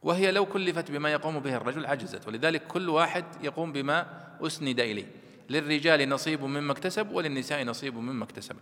وهي 0.03 0.31
لو 0.31 0.45
كلفت 0.45 0.91
بما 0.91 1.11
يقوم 1.11 1.39
به 1.39 1.55
الرجل 1.55 1.85
عجزت. 1.85 2.27
ولذلك 2.27 2.67
كل 2.67 2.89
واحد 2.89 3.25
يقوم 3.43 3.71
بما 3.71 4.05
أسند 4.41 4.79
إليه. 4.79 5.05
للرجال 5.49 6.09
نصيب 6.09 6.43
مما 6.43 6.71
اكتسب 6.71 7.11
وللنساء 7.11 7.63
نصيب 7.63 7.95
مما 7.97 8.23
اكتسب 8.23 8.55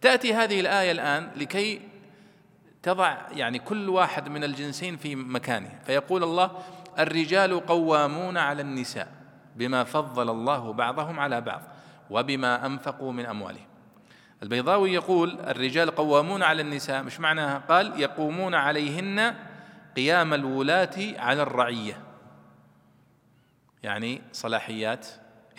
تأتي 0.00 0.34
هذه 0.34 0.60
الآية 0.60 0.92
الآن 0.92 1.30
لكي 1.36 1.80
تضع 2.82 3.16
يعني 3.32 3.58
كل 3.58 3.88
واحد 3.88 4.28
من 4.28 4.44
الجنسين 4.44 4.96
في 4.96 5.16
مكانه. 5.16 5.78
فيقول 5.86 6.22
الله 6.22 6.50
الرجال 6.98 7.66
قوامون 7.66 8.36
على 8.36 8.62
النساء. 8.62 9.17
بما 9.58 9.84
فضل 9.84 10.30
الله 10.30 10.72
بعضهم 10.72 11.20
على 11.20 11.40
بعض 11.40 11.62
وبما 12.10 12.66
أنفقوا 12.66 13.12
من 13.12 13.26
أموالهم. 13.26 13.66
البيضاوي 14.42 14.92
يقول 14.92 15.40
الرجال 15.40 15.90
قوامون 15.90 16.42
على 16.42 16.62
النساء 16.62 17.02
مش 17.02 17.20
معناها 17.20 17.58
قال 17.58 18.00
يقومون 18.00 18.54
عليهن 18.54 19.34
قيام 19.96 20.34
الولاة 20.34 20.96
على 21.18 21.42
الرعية. 21.42 22.02
يعني 23.82 24.22
صلاحيات 24.32 25.06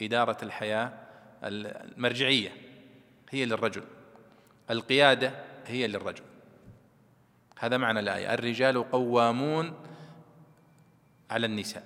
إدارة 0.01 0.37
الحياة 0.43 0.93
المرجعية 1.43 2.51
هي 3.29 3.45
للرجل. 3.45 3.83
القيادة 4.69 5.31
هي 5.67 5.87
للرجل. 5.87 6.23
هذا 7.59 7.77
معنى 7.77 7.99
الآية. 7.99 8.33
الرجال 8.33 8.91
قوامون 8.91 9.73
على 11.31 11.45
النساء. 11.45 11.83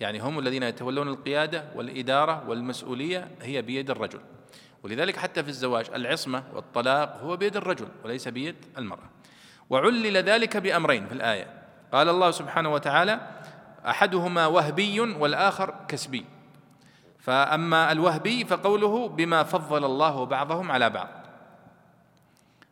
يعني 0.00 0.20
هم 0.20 0.38
الذين 0.38 0.62
يتولون 0.62 1.08
القيادة 1.08 1.64
والإدارة 1.74 2.48
والمسؤولية 2.48 3.28
هي 3.42 3.62
بيد 3.62 3.90
الرجل. 3.90 4.20
ولذلك 4.82 5.16
حتى 5.16 5.42
في 5.42 5.48
الزواج 5.48 5.86
العصمة 5.94 6.42
والطلاق 6.54 7.20
هو 7.22 7.36
بيد 7.36 7.56
الرجل 7.56 7.88
وليس 8.04 8.28
بيد 8.28 8.56
المرأة. 8.78 9.10
وعلل 9.70 10.16
ذلك 10.16 10.56
بأمرين 10.56 11.06
في 11.06 11.12
الآية. 11.12 11.62
قال 11.92 12.08
الله 12.08 12.30
سبحانه 12.30 12.72
وتعالى 12.72 13.20
أحدهما 13.86 14.46
وهبي 14.46 15.00
والآخر 15.00 15.74
كسبي. 15.88 16.24
فأما 17.18 17.92
الوهبي 17.92 18.44
فقوله 18.44 19.08
بما 19.08 19.42
فضل 19.42 19.84
الله 19.84 20.26
بعضهم 20.26 20.72
على 20.72 20.90
بعض. 20.90 21.08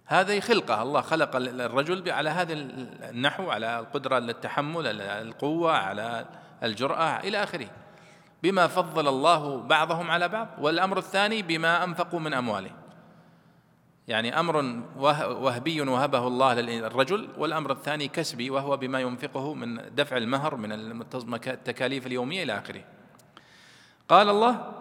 هذه 0.06 0.40
خلقة. 0.40 0.82
الله 0.82 1.00
خلق 1.00 1.36
الرجل 1.36 2.10
على 2.10 2.30
هذا 2.30 2.52
النحو 2.52 3.50
على 3.50 3.78
القدرة 3.78 4.14
على 4.14 4.32
التحمل 4.32 4.86
على 4.86 5.22
القوة 5.22 5.72
على 5.72 6.26
الجرأة 6.62 7.20
إلى 7.20 7.42
آخره. 7.42 7.68
بما 8.42 8.66
فضل 8.66 9.09
الله 9.09 9.61
بعضهم 9.61 10.11
على 10.11 10.28
بعض 10.28 10.48
والأمر 10.59 10.98
الثاني 10.98 11.42
بما 11.42 11.84
أنفقوا 11.84 12.20
من 12.20 12.34
أموالهم. 12.34 12.76
يعني 14.09 14.40
أمر 14.40 14.82
وهبي 15.18 15.80
وهبه 15.80 16.26
الله 16.26 16.54
للرجل 16.54 17.28
والأمر 17.38 17.72
الثاني 17.72 18.09
كسبي 18.09 18.50
وهو 18.50 18.76
بما 18.76 19.00
ينفقه 19.00 19.54
من 19.54 19.94
دفع 19.94 20.16
المهر 20.16 20.57
من 20.57 20.72
التكاليف 21.46 22.07
اليومية 22.07 22.42
إلى 22.42 22.59
آخره. 22.59 22.84
قال 24.09 24.28
الله 24.28 24.72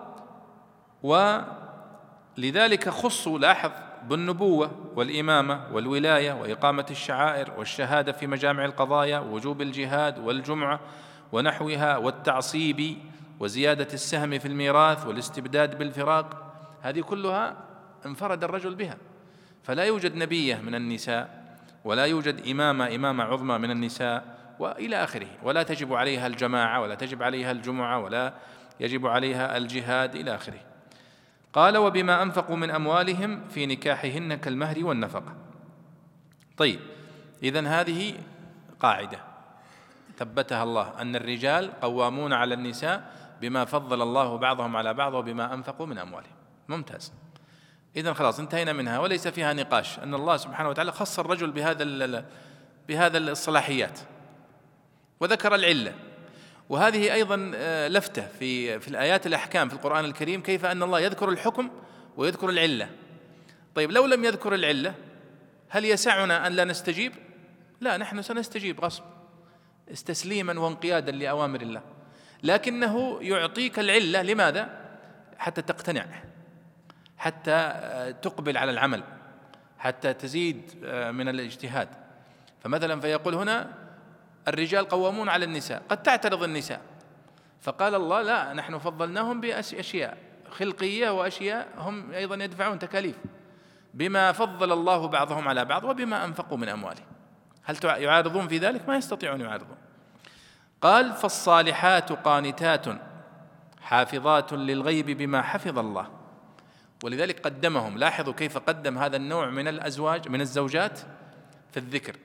ولذلك 2.38 2.90
خصوا 2.90 3.40
لاحظ 3.40 3.72
بالنبوة 4.04 4.72
والإمامة 4.96 5.68
والولاية 5.72 6.34
وإقامة 6.34 6.86
الشعائر 6.92 7.52
والشهادة 7.58 8.12
في 8.12 8.28
مجامع 8.28 8.66
القضايا 8.66 9.20
ووجوب 9.20 9.62
الجهاد 9.62 10.20
والجمعة 10.20 10.80
ونحوها 11.32 11.98
والتعصيب 11.98 12.98
وزيادة 13.40 13.88
السهم 13.94 14.40
في 14.40 14.48
الميراث 14.48 15.08
والاستبداد 15.08 15.78
بالفراق 15.78 16.54
هذه 16.82 17.02
كلها 17.02 17.58
انفرد 18.06 18.44
الرجل 18.44 18.76
بها. 18.76 18.98
فلا 19.64 19.84
يوجد 19.84 20.16
نبيه 20.16 20.56
من 20.56 20.76
النساء 20.76 21.46
ولا 21.84 22.06
يوجد 22.06 22.48
إمامة 22.48 22.96
إمامة 22.96 23.24
عظمى 23.24 23.58
من 23.58 23.72
النساء 23.72 24.36
وإلى 24.60 25.04
آخره. 25.04 25.28
ولا 25.44 25.64
تجب 25.64 25.94
عليها 25.94 26.28
الجماعة 26.28 26.82
ولا 26.82 26.96
تجب 26.96 27.24
عليها 27.24 27.52
الجمعة 27.52 28.00
ولا 28.00 28.34
يجب 28.80 29.08
عليها 29.08 29.58
الجهاد 29.58 30.16
إلى 30.16 30.36
آخره. 30.36 30.60
قال 31.54 31.78
وبما 31.78 32.24
أنفقوا 32.24 32.56
من 32.56 32.72
أموالهم 32.72 33.48
في 33.48 33.66
نكاحهن 33.66 34.36
كالمهر 34.36 34.86
والنفقة. 34.86 35.36
طيب 36.58 36.80
إذا 37.44 37.68
هذه 37.68 38.14
قاعدة. 38.80 39.35
ثبتها 40.18 40.64
الله 40.64 41.02
أن 41.02 41.16
الرجال 41.16 41.80
قوامون 41.82 42.34
على 42.34 42.54
النساء 42.54 43.12
بما 43.42 43.66
فضل 43.66 44.02
الله 44.02 44.38
بعضهم 44.38 44.76
على 44.76 44.94
بعض 44.94 45.14
وبما 45.14 45.54
أنفقوا 45.54 45.86
من 45.86 45.98
أموالهم. 45.98 46.32
ممتاز. 46.68 47.14
إذا 47.96 48.14
خلاص 48.14 48.40
انتهينا 48.40 48.74
منها. 48.74 49.00
وليس 49.00 49.28
فيها 49.28 49.54
نقاش 49.54 50.00
أن 50.00 50.14
الله 50.14 50.38
سبحانه 50.38 50.70
وتعالى 50.70 50.92
خص 50.92 51.20
الرجل 51.20 51.52
بهذا 51.52 52.26
بهذا 52.88 53.18
الصلاحيات. 53.18 54.00
وذكر 55.20 55.56
العلة. 55.56 55.94
وهذه 56.70 57.14
أيضا 57.14 57.52
آه، 57.56 57.88
لفتة 57.88 58.28
في 58.40 58.80
في 58.80 58.88
الآيات 58.88 59.28
الأحكام 59.28 59.70
في 59.70 59.76
القرآن 59.76 60.06
الكريم 60.06 60.42
كيف 60.42 60.66
أن 60.66 60.84
الله 60.84 61.00
يذكر 61.00 61.30
الحكم 61.30 61.70
ويذكر 62.18 62.50
العلة. 62.50 62.90
طيب 63.76 63.92
لو 63.92 64.06
لم 64.06 64.26
يذكر 64.26 64.56
العلة 64.56 64.94
هل 65.70 65.86
يسعنا 65.86 66.48
أن 66.48 66.54
لا 66.54 66.64
نستجيب؟ 66.64 67.14
لا 67.82 67.98
نحن 67.98 68.22
سنستجيب 68.22 68.82
غصب. 68.82 69.04
استسليما 69.92 70.60
وانقيادا 70.60 71.12
لأوامر 71.12 71.62
الله. 71.62 71.82
لكنه 72.44 73.18
يعطيك 73.22 73.80
العلة 73.80 74.22
لماذا؟ 74.22 74.86
حتى 75.38 75.62
تقتنع 75.62 76.06
حتى 77.18 77.52
آه، 77.52 78.12
تقبل 78.12 78.58
على 78.58 78.72
العمل 78.72 79.04
حتى 79.78 80.14
تزيد 80.14 80.72
آه، 80.84 81.12
من 81.12 81.30
الاجتهاد. 81.30 81.90
فمثلا 82.64 83.00
فيقول 83.00 83.36
هنا 83.36 83.72
الرجال 84.48 84.88
قوامون 84.88 85.30
على 85.30 85.46
النساء 85.46 85.84
قد 85.90 86.04
تعترض 86.04 86.44
النساء. 86.44 86.82
فقال 87.62 87.96
الله 87.96 88.22
لا 88.22 88.54
نحن 88.54 88.78
فضلناهم 88.78 89.42
بأشياء 89.42 90.18
خلقية 90.52 91.10
وأشياء 91.10 91.68
هم 91.78 92.12
أيضا 92.12 92.44
يدفعون 92.44 92.80
تكاليف. 92.80 93.16
بما 93.94 94.32
فضل 94.32 94.72
الله 94.72 95.08
بعضهم 95.08 95.48
على 95.48 95.66
بعض 95.66 95.84
وبما 95.84 96.26
أنفقوا 96.26 96.58
من 96.58 96.70
أموالهم. 96.70 97.15
هل 97.66 97.78
يعارضون 97.84 98.48
في 98.48 98.58
ذلك؟ 98.58 98.88
ما 98.88 98.98
يستطيعون 98.98 99.42
يعارضون. 99.42 99.78
قال 100.82 101.14
فالصالحات 101.14 102.12
قانتات 102.12 102.86
حافظات 103.82 104.54
للغيب 104.54 105.06
بما 105.06 105.42
حفظ 105.42 105.80
الله. 105.80 106.08
ولذلك 107.04 107.40
قدمهم. 107.40 107.98
لاحظوا 107.98 108.34
كيف 108.34 108.58
قدم 108.58 108.98
هذا 108.98 109.18
النوع 109.18 109.50
من 109.50 109.68
الأزواج 109.68 110.30
من 110.30 110.42
الزوجات 110.42 111.00
في 111.72 111.78
الذكر. 111.78 112.16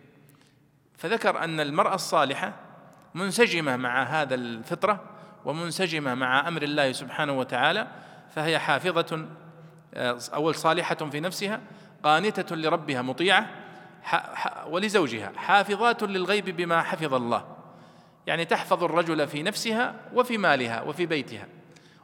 فذكر 0.98 1.44
أن 1.44 1.60
المرأة 1.60 1.94
الصالحة 1.94 2.52
منسجمة 3.14 3.76
مع 3.76 4.02
هذا 4.02 4.34
الفطرة 4.34 5.04
ومنسجمة 5.44 6.14
مع 6.14 6.48
أمر 6.48 6.62
الله 6.62 6.92
سبحانه 6.92 7.32
وتعالى 7.32 7.86
فهي 8.34 8.58
حافظة 8.58 9.26
اول 10.34 10.54
صالحة 10.54 10.94
في 10.94 11.20
نفسها 11.20 11.60
قانتة 12.02 12.56
لربها 12.56 13.02
مطيعة 13.02 13.46
ولزوجها 14.66 15.32
حافظات 15.36 16.02
للغيب 16.02 16.56
بما 16.56 16.82
حفظ 16.82 17.14
الله. 17.14 17.56
يعني 18.26 18.44
تحفظ 18.44 18.84
الرجل 18.84 19.28
في 19.28 19.42
نفسها 19.42 19.94
وفي 20.14 20.38
مالها 20.38 20.82
وفي 20.82 21.06
بيتها. 21.06 21.46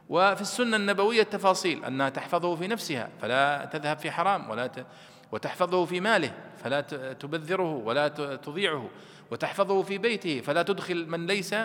وفي 0.09 0.41
السنة 0.41 0.77
النبوية 0.77 1.21
التفاصيل 1.21 1.85
أنها 1.85 2.09
تحفظه 2.09 2.55
في 2.55 2.67
نفسها 2.67 3.09
فلا 3.21 3.65
تذهب 3.65 3.97
في 3.97 4.11
حرام 4.11 4.49
ولا 4.49 4.67
ت... 4.67 4.85
وتحفظه 5.31 5.85
في 5.85 5.99
ماله 5.99 6.33
فلا 6.63 6.81
تبذره 7.13 7.75
ولا 7.75 8.07
تضيعه. 8.35 8.89
وتحفظه 9.31 9.81
في 9.81 9.97
بيته 9.97 10.41
فلا 10.41 10.63
تدخل 10.63 11.09
من 11.09 11.27
ليس 11.27 11.55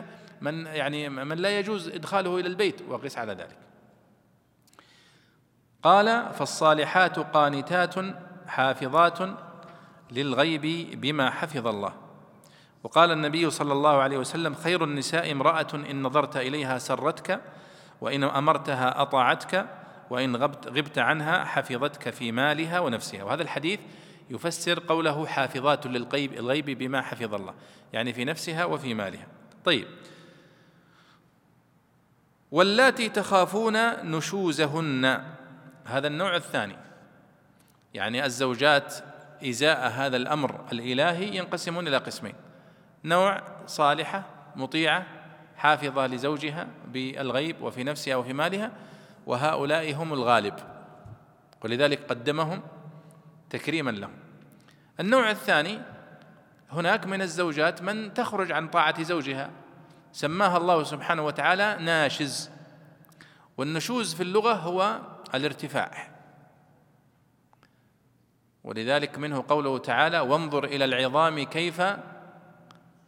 من 0.41 0.66
يعني 0.66 1.09
من 1.09 1.37
لا 1.37 1.59
يجوز 1.59 1.89
إدخاله 1.89 2.39
إلى 2.39 2.49
البيت 2.49 2.83
وقس 2.89 3.18
على 3.18 3.33
ذلك. 3.33 3.57
قال 5.83 6.33
فالصالحات 6.35 7.18
قانتات 7.18 7.95
حافظات 8.47 9.18
للغيب 10.13 10.91
بما 11.01 11.31
حفظ 11.31 11.67
الله. 11.67 11.95
وقال 12.85 13.11
النبي 13.11 13.51
صلى 13.51 13.73
الله 13.73 14.03
عليه 14.03 14.19
وسلم 14.19 14.55
خير 14.55 14.85
النساء 14.85 15.33
امرأة 15.33 15.67
إن 15.75 16.03
نظرت 16.03 16.37
إليها 16.37 16.79
سرتك 16.79 17.41
وإن 18.01 18.25
أمرتها 18.25 19.03
أطاعتك 19.03 19.67
وإن 20.11 20.37
غبت, 20.37 20.69
غبت 20.69 20.99
عنها 20.99 21.45
حفظتك 21.45 22.11
في 22.11 22.33
مالها 22.33 22.81
ونفسها. 22.81 23.23
وهذا 23.23 23.43
الحديث 23.43 23.81
يفسر 24.31 24.79
قوله 24.89 25.27
حافظات 25.27 25.87
للغيب 25.87 26.33
الغيب 26.33 26.71
بما 26.71 27.03
حفظ 27.03 27.35
الله 27.35 27.55
يعني 27.93 28.13
في 28.13 28.25
نفسها 28.25 28.65
وفي 28.65 28.95
مالها. 28.95 29.26
طيب. 29.64 29.87
واللاتي 32.51 33.09
تخافون 33.09 33.76
نشوزهن 34.17 35.25
هذا 35.84 36.07
النوع 36.07 36.37
الثاني 36.37 36.76
يعني 37.95 38.25
الزوجات 38.26 38.95
إزاء 39.51 39.89
هذا 39.89 40.17
الأمر 40.17 40.61
الإلهي 40.73 41.37
ينقسمون 41.37 41.89
إلى 41.89 41.97
قسمين. 41.97 42.35
نوع 43.05 43.43
صالحة 43.67 44.25
مطيعة 44.57 45.07
حافظة 45.57 46.07
لزوجها 46.07 46.67
بالغيب 46.87 47.63
وفي 47.63 47.85
نفسها 47.85 48.17
وفي 48.17 48.33
مالها 48.33 48.73
وهؤلاء 49.27 49.95
هم 49.95 50.13
الغالب. 50.13 50.55
ولذلك 51.64 52.01
قدمهم 52.09 52.63
تكريما 53.51 53.91
لهم. 53.91 54.14
النوع 55.01 55.31
الثاني 55.31 55.81
هناك 56.73 57.07
من 57.07 57.23
الزوجات 57.23 57.83
من 57.83 58.14
تخرج 58.14 58.53
عن 58.53 58.69
طاعة 58.69 59.03
زوجها. 59.03 59.51
سماها 60.13 60.57
الله 60.57 60.83
سبحانه 60.83 61.23
وتعالى 61.27 61.77
ناشز. 61.81 62.51
والنشوز 63.57 64.14
في 64.14 64.23
اللغة 64.23 64.53
هو 64.53 64.99
الارتفاع. 65.35 66.12
ولذلك 68.64 69.18
منه 69.18 69.45
قوله 69.49 69.79
تعالى 69.79 70.21
وانظر 70.21 70.64
إلى 70.64 70.84
العظام 70.84 71.43
كيف 71.43 71.83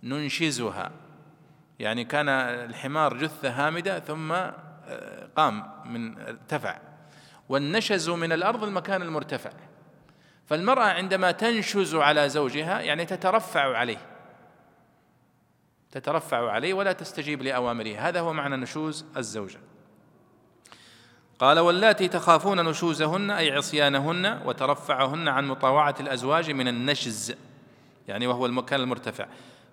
ننشزها. 0.02 0.90
يعني 1.78 2.04
كان 2.04 2.28
الحمار 2.28 3.16
جثة 3.16 3.50
هامدة 3.50 4.00
ثم 4.00 4.32
آه، 4.32 5.28
قام 5.36 5.70
من 5.84 6.18
ارتفع. 6.18 6.78
والنشز 7.48 8.10
من 8.10 8.32
الأرض 8.32 8.64
المكان 8.64 9.02
المرتفع. 9.02 9.50
فالمرأة 10.46 10.84
عندما 10.84 11.30
تنشز 11.30 11.94
على 11.94 12.28
زوجها 12.28 12.80
يعني 12.80 13.04
تترفع 13.04 13.76
عليه. 13.76 13.98
تترفع 15.90 16.50
عليه 16.50 16.74
ولا 16.74 16.92
تستجيب 16.92 17.42
لأوامره. 17.42 17.96
هذا 17.98 18.20
هو 18.20 18.32
معنى 18.32 18.56
نشوز 18.56 19.04
الزوجة. 19.16 19.58
قال 21.38 21.58
واللاتي 21.58 22.08
تخافون 22.08 22.64
نشوزهن 22.64 23.30
أي 23.30 23.52
عصيانهن 23.52 24.40
وترفعهن 24.44 25.28
عن 25.28 25.48
مطاوعة 25.48 25.94
الأزواج 26.00 26.50
من 26.50 26.68
النشز 26.68 27.34
يعني 28.08 28.26
وهو 28.26 28.46
المكان 28.46 28.80
المرتفع. 28.80 29.26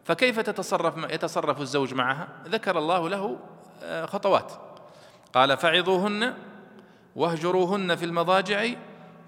فكيف 0.04 0.40
تتصرف 0.40 0.98
يتصرف 0.98 1.62
الزوج 1.62 1.94
معها؟ 1.94 2.28
ذكر 2.48 2.78
الله 2.78 3.10
له 3.10 3.40
آه، 3.84 4.06
خطوات. 4.06 4.54
قال 5.34 5.58
فعظوهن 5.58 6.34
واهجروهن 7.16 7.96
في 7.96 8.06
المضاجع 8.06 8.68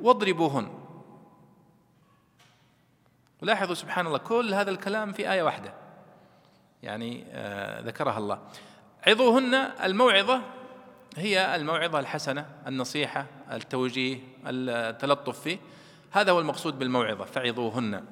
واضربوهن. 0.02 0.70
ولاحظوا 3.42 3.76
سبحان 3.76 4.08
الله 4.08 4.18
كل 4.18 4.54
هذا 4.54 4.72
الكلام 4.72 5.12
في 5.12 5.32
آية 5.32 5.44
واحدة. 5.44 5.74
يعني 6.84 7.26
آه، 7.32 7.82
ذكرها 7.82 8.18
الله. 8.18 8.40
عظوهن 9.08 9.54
الموعظة 9.84 10.42
هي 11.18 11.56
الموعظة 11.56 12.00
الحسنة 12.00 12.46
النصيحة 12.68 13.26
التوجيه 13.52 14.18
التلطف 14.48 15.40
فيه. 15.40 15.58
هذا 16.12 16.32
هو 16.32 16.40
المقصود 16.40 16.80
بالموعظة 16.80 17.26
فعظوهن 17.26 18.04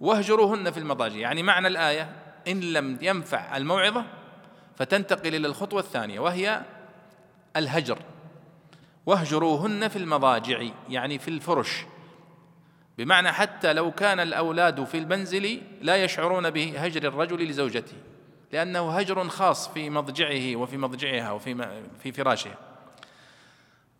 واهجروهن 0.00 0.70
في 0.70 0.78
المضاجع. 0.78 1.16
يعني 1.16 1.42
معنى 1.42 1.68
الآية 1.68 2.12
إن 2.48 2.60
لم 2.60 2.98
ينفع 3.02 3.56
الموعظة 3.56 4.04
فتنتقل 4.76 5.34
إلى 5.34 5.48
الخطوة 5.48 5.80
الثانية 5.80 6.20
وهي 6.20 6.62
الهجر. 7.56 7.98
واهجروهن 9.06 9.88
في 9.88 9.96
المضاجع 9.96 10.62
يعني 10.88 11.18
في 11.18 11.28
الفرش. 11.28 11.84
بمعنى 12.98 13.32
حتى 13.32 13.72
لو 13.72 13.90
كان 13.90 14.20
الأولاد 14.20 14.84
في 14.84 14.98
المنزل 14.98 15.62
لا 15.80 16.04
يشعرون 16.04 16.50
بهجر 16.50 17.08
الرجل 17.08 17.48
لزوجته. 17.48 17.96
لأنه 18.52 18.90
هجر 18.90 19.28
خاص 19.28 19.68
في 19.68 19.90
مضجعه 19.90 20.56
وفي 20.56 20.76
مضجعها 20.76 21.32
وفي 21.32 21.68
في 22.02 22.12
فراشها 22.12 22.68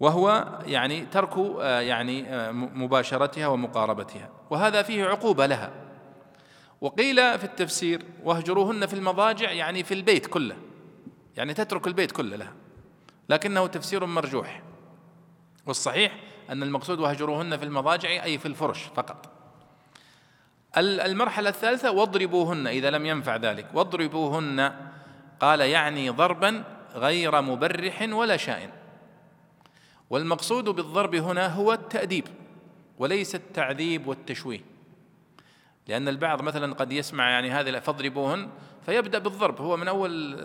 وهو 0.00 0.58
يعني 0.66 1.06
ترك 1.06 1.38
آه، 1.38 1.80
يعني 1.80 2.28
آه، 2.28 2.52
مباشرتها 2.52 3.46
ومقاربتها. 3.46 4.30
وهذا 4.50 4.82
فيه 4.82 5.04
عقوبة 5.04 5.46
لها. 5.46 5.72
وقيل 6.80 7.38
في 7.38 7.44
التفسير 7.44 8.04
واهجروهن 8.24 8.86
في 8.86 8.94
المضاجع 8.94 9.50
يعني 9.50 9.84
في 9.84 9.94
البيت 9.94 10.26
كله. 10.26 10.56
يعني 11.36 11.54
تترك 11.54 11.86
البيت 11.86 12.12
كله 12.12 12.36
لها. 12.36 12.52
لكنه 13.28 13.66
تفسير 13.66 14.06
مرجوح. 14.06 14.62
والصحيح 15.66 16.12
أن 16.50 16.62
المقصود 16.62 17.00
واهجروهن 17.00 17.56
في 17.56 17.64
المضاجع 17.64 18.08
أي 18.08 18.38
في 18.38 18.46
الفرش 18.46 18.82
فقط. 18.82 19.37
المرحلة 20.80 21.48
الثالثة 21.48 21.90
واضربوهن 21.90 22.66
إذا 22.66 22.90
لم 22.90 23.06
ينفع 23.06 23.36
ذلك 23.36 23.66
واضربوهن. 23.74 24.72
قال 25.40 25.60
يعني 25.60 26.10
ضربا 26.10 26.64
غير 26.94 27.40
مبرح 27.42 28.08
ولا 28.10 28.36
شائن. 28.36 28.70
والمقصود 30.10 30.64
بالضرب 30.64 31.14
هنا 31.14 31.46
هو 31.46 31.72
التأديب 31.72 32.24
وليس 32.98 33.34
التعذيب 33.34 34.06
والتشويه. 34.06 34.60
لأن 35.88 36.08
البعض 36.08 36.42
مثلا 36.42 36.74
قد 36.74 36.92
يسمع 36.92 37.30
يعني 37.30 37.50
هذه 37.50 37.78
فاضربوهن 37.78 38.48
فيبدأ 38.86 39.18
بالضرب 39.18 39.60
هو 39.60 39.76
من 39.76 39.88
أول 39.88 40.40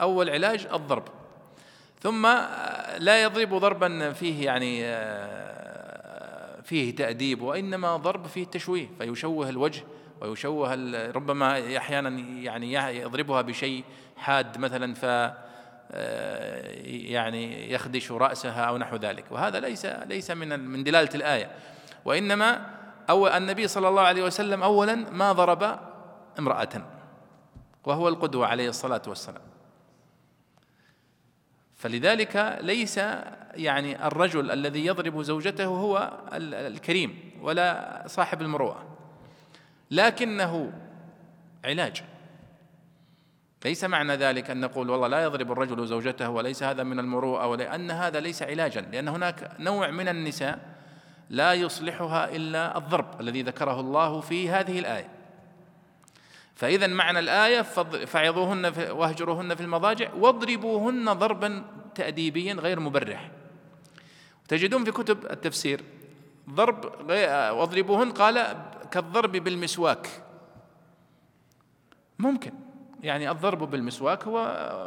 أول 0.00 0.30
علاج 0.30 0.66
الضرب. 0.74 1.04
ثم 2.00 2.26
لا 2.98 3.22
يضرب 3.22 3.54
ضربا 3.54 4.12
فيه 4.12 4.44
يعني 4.44 4.84
فيه 6.68 6.94
تأديب 6.96 7.42
وإنما 7.42 7.96
ضرب 7.96 8.26
فيه 8.26 8.44
تشويه 8.44 8.88
فيشوه 8.98 9.48
الوجه 9.48 9.82
ويشوه 10.20 10.74
ربما 11.10 11.76
أحيانا 11.76 12.08
يعني 12.20 12.72
يضربها 12.72 13.42
بشيء 13.42 13.84
حاد 14.16 14.58
مثلا 14.58 14.94
ف 14.94 15.02
يعني 16.84 17.72
يخدش 17.72 18.12
رأسها 18.12 18.64
أو 18.64 18.78
نحو 18.78 18.96
ذلك. 18.96 19.24
وهذا 19.30 19.60
ليس 19.60 19.86
ليس 19.86 20.30
من 20.30 20.60
من 20.60 20.84
دلالة 20.84 21.14
الآية. 21.14 21.50
وإنما 22.04 22.78
أو 23.10 23.26
النبي 23.28 23.68
صلى 23.68 23.88
الله 23.88 24.02
عليه 24.02 24.22
وسلم 24.22 24.62
أولا 24.62 24.94
ما 24.94 25.32
ضرب 25.32 25.80
امرأة 26.38 26.86
وهو 27.84 28.08
القدوة 28.08 28.46
عليه 28.46 28.68
الصلاة 28.68 29.02
والسلام. 29.06 29.42
فلذلك 31.74 32.58
ليس 32.60 33.00
يعني 33.54 34.06
الرجل 34.06 34.50
الذي 34.50 34.86
يضرب 34.86 35.22
زوجته 35.22 35.66
هو 35.66 36.12
الكريم 36.32 37.32
ولا 37.42 38.02
صاحب 38.06 38.42
المروءة. 38.42 38.96
لكنه 39.90 40.72
علاج. 41.64 42.02
ليس 43.64 43.84
معنى 43.84 44.16
ذلك 44.16 44.50
أن 44.50 44.60
نقول 44.60 44.90
والله 44.90 45.08
لا 45.08 45.22
يضرب 45.22 45.52
الرجل 45.52 45.86
زوجته 45.86 46.30
وليس 46.30 46.62
هذا 46.62 46.82
من 46.82 46.98
المروءة 46.98 47.46
ولأن 47.46 47.90
هذا 47.90 48.20
ليس 48.20 48.42
علاجا 48.42 48.80
لأن 48.80 49.08
هناك 49.08 49.50
نوع 49.58 49.90
من 49.90 50.08
النساء 50.08 50.58
لا 51.30 51.54
يصلحها 51.54 52.36
إلا 52.36 52.78
الضرب 52.78 53.20
الذي 53.20 53.42
ذكره 53.42 53.80
الله 53.80 54.20
في 54.20 54.50
هذه 54.50 54.78
الآية. 54.78 55.08
فإذا 56.54 56.86
معنى 56.86 57.18
الآية 57.18 57.62
فعظوهن 58.06 58.72
واهجروهن 58.90 59.54
في 59.54 59.60
المضاجع 59.60 60.14
واضربوهن 60.14 61.12
ضربا 61.12 61.64
تأديبيا 61.98 62.54
غير 62.54 62.80
مبرح. 62.80 63.30
تجدون 64.48 64.84
في 64.84 64.90
كتب 64.90 65.26
التفسير 65.26 65.84
ضرب 66.50 66.84
واضربوهن 67.58 68.10
قال 68.10 68.56
كالضرب 68.90 69.32
بالمسواك. 69.32 70.08
ممكن. 72.18 72.52
يعني 73.02 73.30
الضرب 73.30 73.70
بالمسواك 73.70 74.24
هو 74.24 74.38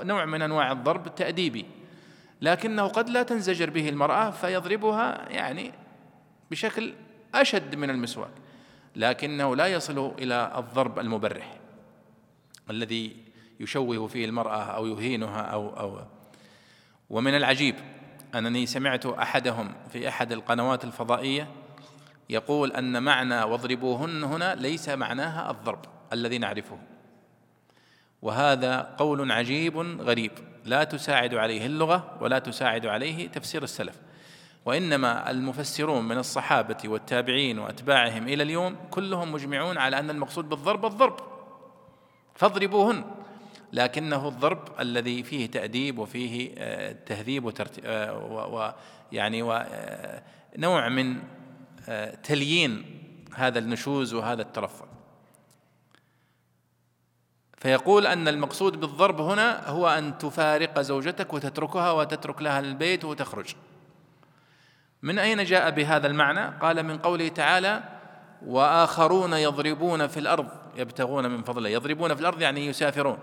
نوع 0.04 0.26
من 0.26 0.42
أنواع 0.42 0.72
الضرب 0.72 1.08
التأديبي. 1.08 1.66
لكنه 2.42 2.88
قد 2.88 3.10
لا 3.10 3.24
تنزجر 3.24 3.70
به 3.70 3.90
المرأة 3.90 4.30
فيضربها 4.30 5.30
يعني 5.30 5.72
بشكل 6.52 6.94
أشد 7.36 7.76
من 7.76 7.90
المسواك. 7.90 8.32
لكنه 8.96 9.56
لا 9.56 9.68
يصل 9.68 10.14
إلى 10.20 10.54
الضرب 10.58 11.00
المبرح. 11.00 11.58
الذي 12.70 13.16
يشوه 13.60 14.08
فيه 14.08 14.26
المرأة 14.26 14.64
أو 14.64 14.88
يهينها 14.88 15.42
أو 15.42 15.70
أو 15.70 16.00
ومن 17.12 17.36
العجيب 17.36 17.76
أنني 18.36 18.66
سمعت 18.66 19.06
أحدهم 19.06 19.74
في 19.90 20.08
أحد 20.08 20.32
القنوات 20.32 20.84
الفضائية 20.84 21.48
يقول 22.30 22.72
أن 22.72 23.04
معنى 23.04 23.44
واضربوهن 23.44 24.24
هنا 24.24 24.56
ليس 24.56 24.90
معناها 24.90 25.52
الضرب 25.52 25.86
الذي 26.14 26.38
نعرفه. 26.38 26.78
وهذا 28.22 28.96
قول 28.98 29.32
عجيب 29.32 29.78
غريب. 30.02 30.32
لا 30.66 30.84
تساعد 30.84 31.36
عليه 31.36 31.66
اللغة 31.66 32.18
ولا 32.22 32.40
تساعد 32.40 32.86
عليه 32.86 33.28
تفسير 33.28 33.64
السلف. 33.64 33.96
وإنما 34.66 35.32
المفسرون 35.32 36.08
من 36.08 36.18
الصحابة 36.18 36.78
والتابعين 36.86 37.60
وأتباعهم 37.60 38.28
إلى 38.28 38.44
اليوم 38.44 38.76
كلهم 38.92 39.32
مجمعون 39.32 39.78
على 39.78 40.00
أن 40.00 40.10
المقصود 40.10 40.50
بالضرب 40.50 40.86
الضرب. 40.86 41.18
فاضربوهن. 42.36 43.04
لكنه 43.74 44.28
الضرب 44.28 44.80
الذي 44.80 45.24
فيه 45.24 45.46
تأديب 45.46 46.00
وفيه 46.00 46.52
آه، 46.58 46.96
تهذيب 47.06 47.46
وترتيب 47.46 47.84
آه، 47.88 48.74
ويعني 49.12 49.42
ونوع 49.42 50.86
آه، 50.86 50.90
من 50.90 51.24
تليين 52.24 53.02
هذا 53.36 53.60
النشوز 53.60 54.14
وهذا 54.14 54.42
الترفع. 54.42 54.86
فيقول 57.58 58.08
أن 58.08 58.28
المقصود 58.28 58.80
بالضرب 58.80 59.22
هنا 59.22 59.70
هو 59.70 59.88
أن 59.88 60.18
تفارق 60.18 60.80
زوجتك 60.80 61.34
وتتركها 61.34 61.92
وتترك 61.92 62.42
لها 62.42 62.60
البيت 62.60 63.06
وتخرج. 63.06 63.56
من 65.02 65.20
أين 65.20 65.44
جاء 65.44 65.70
بهذا 65.70 66.08
المعنى؟ 66.08 66.58
قال 66.58 66.84
من 66.84 66.98
قوله 66.98 67.28
تعالى 67.28 67.84
وآخرون 68.46 69.34
يضربون 69.34 70.08
في 70.08 70.20
الأرض. 70.20 70.48
يبتغون 70.76 71.32
من 71.32 71.44
فضله. 71.44 71.70
يضربون 71.70 72.16
في 72.16 72.22
الأرض 72.22 72.42
يعني 72.42 72.66
يسافرون. 72.66 73.18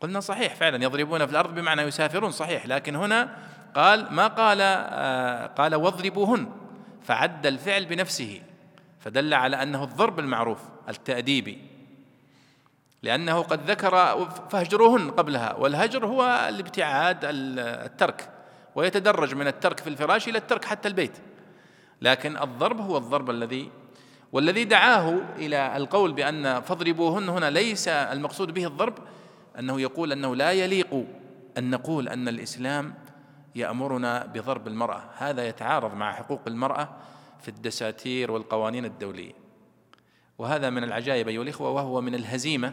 قلنا 0.00 0.20
صحيح 0.20 0.54
فعلا 0.54 0.84
يضربون 0.84 1.26
في 1.26 1.32
الأرض 1.32 1.54
بمعنى 1.54 1.82
يسافرون 1.82 2.30
صحيح. 2.30 2.66
لكن 2.66 2.96
هنا 2.96 3.36
قال 3.74 4.12
ما 4.12 4.26
قال 4.26 4.58
آه 4.60 5.46
قال 5.46 5.74
واضربوهن. 5.74 6.50
فعد 7.02 7.46
الفعل 7.46 7.86
بنفسه. 7.86 8.42
فدل 9.00 9.34
على 9.34 9.62
أنه 9.62 9.84
الضرب 9.84 10.18
المعروف 10.18 10.58
التأديبي 10.88 11.58
لأنه 13.02 13.42
قد 13.42 13.70
ذكر 13.70 13.90
فاهجروهن 14.50 15.10
قبلها. 15.10 15.54
والهجر 15.54 16.06
هو 16.06 16.46
الابتعاد 16.48 17.18
الترك. 17.24 18.30
ويتدرج 18.74 19.34
من 19.34 19.46
الترك 19.46 19.80
في 19.80 19.86
الفراش 19.86 20.28
إلى 20.28 20.38
الترك 20.38 20.64
حتى 20.64 20.88
البيت. 20.88 21.18
لكن 22.02 22.36
الضرب 22.36 22.80
هو 22.80 22.96
الضرب 22.96 23.30
الذي 23.30 23.70
والذي 24.32 24.64
دعاه 24.64 25.18
إلى 25.36 25.76
القول 25.76 26.12
بأن 26.12 26.60
فاضربوهن 26.60 27.28
هنا 27.28 27.50
ليس 27.50 27.88
المقصود 27.88 28.54
به 28.54 28.66
الضرب 28.66 28.94
أنه 29.58 29.80
يقول 29.80 30.12
أنه 30.12 30.36
لا 30.36 30.52
يليق 30.52 31.04
أن 31.58 31.70
نقول 31.70 32.08
أن 32.08 32.28
الإسلام 32.28 32.94
يأمرنا 33.54 34.26
بضرب 34.26 34.68
المرأة. 34.68 35.02
هذا 35.18 35.48
يتعارض 35.48 35.94
مع 35.94 36.12
حقوق 36.12 36.40
المرأة 36.46 36.88
في 37.40 37.48
الدساتير 37.48 38.30
والقوانين 38.30 38.84
الدولية. 38.84 39.32
وهذا 40.38 40.70
من 40.70 40.84
العجائب 40.84 41.28
أيها 41.28 41.42
الإخوة 41.42 41.70
وهو 41.70 42.00
من 42.00 42.14
الهزيمة 42.14 42.72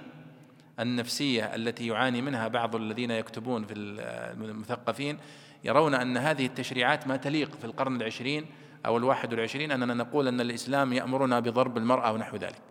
النفسية 0.80 1.56
التي 1.56 1.88
يعاني 1.88 2.22
منها 2.22 2.48
بعض 2.48 2.76
الذين 2.76 3.12
يكتبون 3.12 3.66
في 3.66 3.74
المثقفين 3.74 5.18
يرون 5.64 5.94
أن 5.94 6.18
هذه 6.18 6.46
التشريعات 6.46 7.08
ما 7.08 7.18
تليق 7.18 7.56
في 7.56 7.66
القرن 7.66 7.96
العشرين 7.96 8.46
أو 8.86 8.98
الواحد 8.98 9.34
والعشرين 9.34 9.72
أننا 9.72 9.94
نقول 9.94 10.28
أن 10.28 10.42
الإسلام 10.42 10.94
يأمرنا 10.94 11.40
بضرب 11.40 11.78
المرأة 11.78 12.12
ونحو 12.12 12.38
ذلك. 12.38 12.62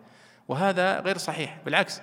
وهذا 0.47 0.99
غير 0.99 1.17
صحيح. 1.17 1.57
بالعكس 1.65 2.01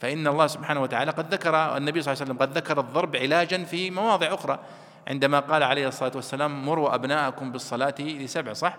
فإن 0.00 0.26
الله 0.26 0.46
سبحانه 0.46 0.82
وتعالى 0.82 1.10
قد 1.10 1.34
ذكر 1.34 1.76
النبي 1.76 2.02
صلى 2.02 2.12
الله 2.12 2.22
عليه 2.22 2.32
وسلم 2.32 2.42
قد 2.42 2.56
ذكر 2.58 2.80
الضرب 2.80 3.16
علاجا 3.16 3.64
في 3.64 3.90
مواضع 3.90 4.34
أخرى. 4.34 4.60
عندما 5.08 5.40
قال 5.40 5.62
عليه 5.62 5.88
الصلاة 5.88 6.12
والسلام 6.14 6.66
مروا 6.66 6.94
أبناءكم 6.94 7.52
بالصلاة 7.52 7.94
لسبع 8.00 8.52
صح؟ 8.52 8.76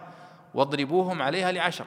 واضربوهم 0.53 1.21
عليها 1.21 1.51
لعشر. 1.51 1.85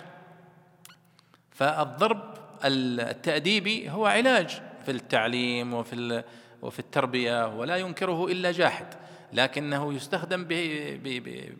فالضرب 1.50 2.34
التأديبي 2.64 3.90
هو 3.90 4.06
علاج 4.06 4.62
في 4.84 4.90
التعليم 4.90 5.74
وفي 5.74 6.22
وفي 6.62 6.78
التربية 6.78 7.56
ولا 7.56 7.76
ينكره 7.76 8.26
إلا 8.26 8.52
جاحد. 8.52 8.86
لكنه 9.32 9.94
يستخدم 9.94 10.44
ب 10.44 10.52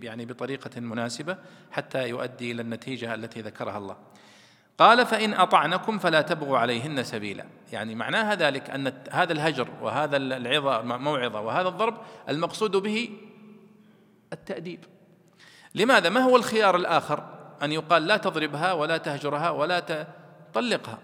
يعني 0.02 0.26
بطريقة 0.26 0.80
مناسبة 0.80 1.36
حتى 1.72 2.08
يؤدي 2.08 2.52
إلى 2.52 2.62
النتيجة 2.62 3.14
التي 3.14 3.40
ذكرها 3.40 3.78
الله. 3.78 3.96
قال 4.78 5.06
فإن 5.06 5.34
أطعنكم 5.34 5.98
فلا 5.98 6.20
تبغوا 6.20 6.58
عليهن 6.58 7.02
سبيلا. 7.02 7.44
يعني 7.72 7.94
معناها 7.94 8.34
ذلك 8.34 8.70
أن 8.70 8.92
هذا 9.10 9.32
الهجر 9.32 9.68
وهذا 9.82 10.16
العظة 10.16 10.82
موعظة 10.82 11.40
وهذا 11.40 11.68
الضرب 11.68 11.96
المقصود 12.28 12.76
به 12.76 13.10
التأديب. 14.32 14.84
لماذا؟ 15.74 16.08
ما 16.08 16.20
هو 16.20 16.36
الخيار 16.36 16.76
الآخر؟ 16.76 17.24
أن 17.62 17.72
يقال 17.72 18.06
لا 18.06 18.16
تضربها 18.16 18.72
ولا 18.72 18.96
تهجرها 18.96 19.50
ولا 19.50 20.06
تطلقها 20.52 20.98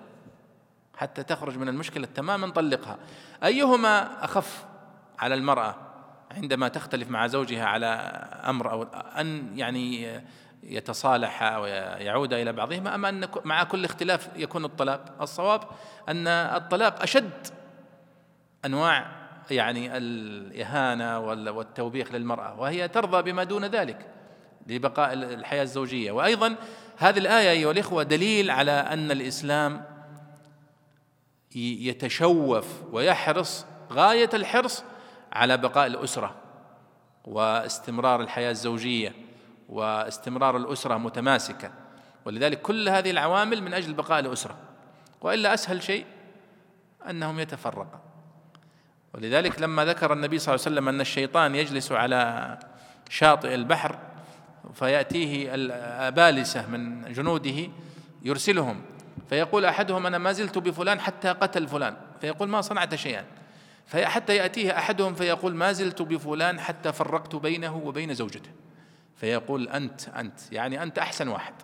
حتى 0.96 1.22
تخرج 1.22 1.58
من 1.58 1.68
المشكلة 1.68 2.08
تماما 2.14 2.50
طلقها. 2.50 2.98
أيهما 3.44 4.24
أخف 4.24 4.64
على 5.18 5.34
المرأة 5.34 5.74
عندما 6.30 6.68
تختلف 6.68 7.10
مع 7.10 7.26
زوجها 7.26 7.64
على 7.64 7.86
أمر 8.46 8.70
أو 8.70 8.82
أن 9.18 9.58
يعني 9.58 10.20
يتصالح 10.62 11.42
ويعود 11.42 12.32
إلى 12.32 12.52
بعضهما 12.52 12.94
أم 12.94 13.06
أن 13.06 13.28
مع 13.44 13.62
كل 13.62 13.84
اختلاف 13.84 14.28
يكون 14.36 14.64
الطلاق 14.64 15.22
الصواب 15.22 15.60
أن 16.08 16.26
الطلاق 16.26 17.02
أشد 17.02 17.46
أنواع 18.64 19.20
يعني 19.50 19.96
الإهانة 19.96 21.18
والتوبيخ 21.50 22.12
للمرأة 22.12 22.60
وهي 22.60 22.88
ترضى 22.88 23.32
بما 23.32 23.44
دون 23.44 23.64
ذلك 23.64 24.06
لبقاء 24.66 25.12
الحياة 25.12 25.62
الزوجية. 25.62 26.12
وأيضا 26.12 26.56
هذه 26.96 27.18
الآية 27.18 27.50
أيها 27.50 27.70
الإخوة 27.70 28.02
دليل 28.02 28.50
على 28.50 28.70
أن 28.70 29.10
الإسلام 29.10 29.84
يتشوف 31.54 32.82
ويحرص 32.92 33.66
غاية 33.92 34.30
الحرص 34.34 34.84
على 35.32 35.56
بقاء 35.56 35.86
الأسرة 35.86 36.34
واستمرار 37.24 38.20
الحياة 38.20 38.50
الزوجية. 38.50 39.29
واستمرار 39.70 40.56
الأسرة 40.56 40.96
متماسكة. 40.96 41.70
ولذلك 42.24 42.62
كل 42.62 42.88
هذه 42.88 43.10
العوامل 43.10 43.62
من 43.62 43.74
أجل 43.74 43.94
بقاء 43.94 44.20
الأسرة. 44.20 44.56
وإلا 45.20 45.54
أسهل 45.54 45.82
شيء 45.82 46.04
أنهم 47.10 47.40
يتفرقا. 47.40 48.00
ولذلك 49.14 49.62
لما 49.62 49.84
ذكر 49.84 50.12
النبي 50.12 50.38
صلى 50.38 50.54
الله 50.54 50.64
عليه 50.66 50.74
وسلم 50.76 50.88
أن 50.88 51.00
الشيطان 51.00 51.54
يجلس 51.54 51.92
على 51.92 52.58
شاطئ 53.08 53.54
البحر 53.54 53.98
فيأتيه 54.74 55.54
الأبالسة 55.54 56.66
من 56.66 57.12
جنوده 57.12 57.68
يرسلهم. 58.22 58.82
فيقول 59.28 59.64
أحدهم 59.64 60.06
أنا 60.06 60.18
ما 60.18 60.32
زلت 60.32 60.58
بفلان 60.58 61.00
حتى 61.00 61.28
قتل 61.28 61.68
فلان. 61.68 61.96
فيقول 62.20 62.48
ما 62.48 62.60
صنعت 62.60 62.94
شيئا. 62.94 63.24
حتى 63.94 64.36
يأتيه 64.36 64.78
أحدهم 64.78 65.14
فيقول 65.14 65.54
ما 65.54 65.72
زلت 65.72 66.02
بفلان 66.02 66.60
حتى 66.60 66.92
فرقت 66.92 67.36
بينه 67.36 67.76
وبين 67.76 68.14
زوجته. 68.14 68.50
فيقول 69.16 69.68
أنت 69.68 70.08
أنت. 70.08 70.52
يعني 70.52 70.82
أنت 70.82 70.98
أحسن 70.98 71.28
واحد. 71.28 71.54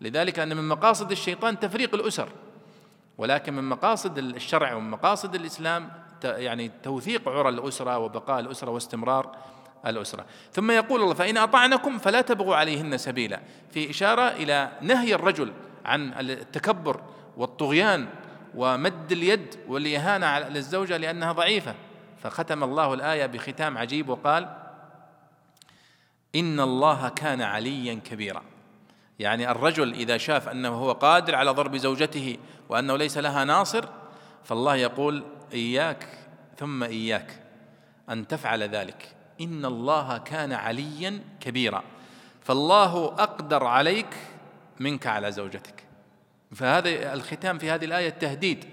لذلك 0.00 0.38
أن 0.38 0.56
من 0.56 0.68
مقاصد 0.68 1.10
الشيطان 1.10 1.58
تفريق 1.58 1.94
الأسر. 1.94 2.28
ولكن 3.18 3.54
من 3.54 3.64
مقاصد 3.64 4.18
الشرع 4.18 4.74
ومن 4.74 4.90
مقاصد 4.90 5.34
الإسلام 5.34 5.90
يعني 6.24 6.70
توثيق 6.82 7.28
عرى 7.28 7.48
الأسرة 7.48 7.98
وبقاء 7.98 8.40
الأسرة 8.40 8.70
واستمرار 8.70 9.36
الأسرة. 9.86 10.24
ثم 10.52 10.70
يقول 10.70 11.02
الله 11.02 11.14
فإن 11.14 11.36
أطعنكم 11.36 11.98
فلا 11.98 12.20
تبغوا 12.20 12.56
عليهن 12.56 12.98
سبيلا. 12.98 13.40
في 13.70 13.90
إشارة 13.90 14.22
إلى 14.22 14.72
نهي 14.80 15.14
الرجل 15.14 15.52
عن 15.84 16.12
التكبر 16.12 17.00
والطغيان 17.36 18.08
ومد 18.54 19.12
اليد 19.12 19.54
والإهانة 19.68 20.26
على 20.26 20.58
الزوجة 20.58 20.96
لأنها 20.96 21.32
ضعيفة. 21.32 21.74
فختم 22.22 22.64
الله 22.64 22.94
الآية 22.94 23.26
بختام 23.26 23.78
عجيب 23.78 24.08
وقال 24.08 24.56
إن 26.34 26.60
الله 26.60 27.08
كان 27.08 27.42
عليا 27.42 27.94
كبيرا. 27.94 28.42
يعني 29.18 29.50
الرجل 29.50 29.92
إذا 29.92 30.16
شاف 30.16 30.48
أنه 30.48 30.68
هو 30.68 30.92
قادر 30.92 31.34
على 31.34 31.50
ضرب 31.50 31.76
زوجته 31.76 32.36
وأنه 32.68 32.96
ليس 32.96 33.18
لها 33.18 33.44
ناصر 33.44 33.84
فالله 34.44 34.76
يقول 34.76 35.24
إياك 35.52 36.06
ثم 36.58 36.82
إياك 36.82 37.42
أن 38.10 38.28
تفعل 38.28 38.62
ذلك. 38.62 39.16
إن 39.40 39.64
الله 39.64 40.18
كان 40.18 40.52
عليا 40.52 41.20
كبيرا. 41.40 41.82
فالله 42.42 43.06
أقدر 43.06 43.64
عليك 43.64 44.16
منك 44.80 45.06
على 45.06 45.32
زوجتك. 45.32 45.84
فهذا 46.54 47.14
الختام 47.14 47.58
في 47.58 47.70
هذه 47.70 47.84
الآية 47.84 48.08
التهديد 48.08 48.64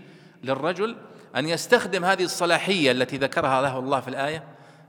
للرجل 0.44 0.96
أن 1.36 1.50
يستخدم 1.50 2.06
هذه 2.06 2.24
الصلاحية 2.24 2.92
التي 2.92 3.18
ذكرها 3.18 3.62
له 3.62 3.80
الله 3.80 4.00
في 4.00 4.08
الآية 4.08 4.44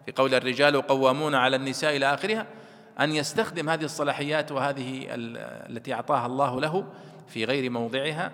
في 0.07 0.13
قول 0.13 0.35
الرجال 0.35 0.83
قوامون 0.83 1.35
على 1.35 1.57
النساء 1.57 1.97
إلى 1.97 2.15
آخرها 2.15 2.47
أن 3.01 3.13
يستخدم 3.13 3.69
هذه 3.71 3.85
الصلاحيات 3.85 4.53
وهذه 4.53 5.07
التي 5.11 5.95
أعطاها 5.95 6.27
الله 6.27 6.61
له 6.61 6.85
في 7.29 7.45
غير 7.45 7.71
موضعها 7.71 8.33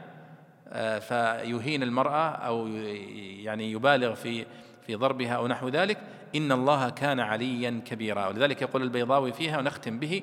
آه، 0.69 0.99
فيهين 0.99 1.83
المرأة 1.83 2.31
أو 2.31 2.67
يعني 2.67 3.73
يبالغ 3.73 4.15
في 4.15 4.47
في 4.87 4.95
ضربها 4.95 5.33
أو 5.33 5.47
نحو 5.47 5.69
ذلك. 5.69 5.99
إن 6.35 6.53
الله 6.53 6.91
كان 6.91 7.21
عليا 7.21 7.83
كبيرا. 7.87 8.27
ولذلك 8.27 8.63
يقول 8.63 8.83
البيضاوي 8.83 9.33
فيها 9.33 9.59
ونختم 9.59 9.99
به 9.99 10.23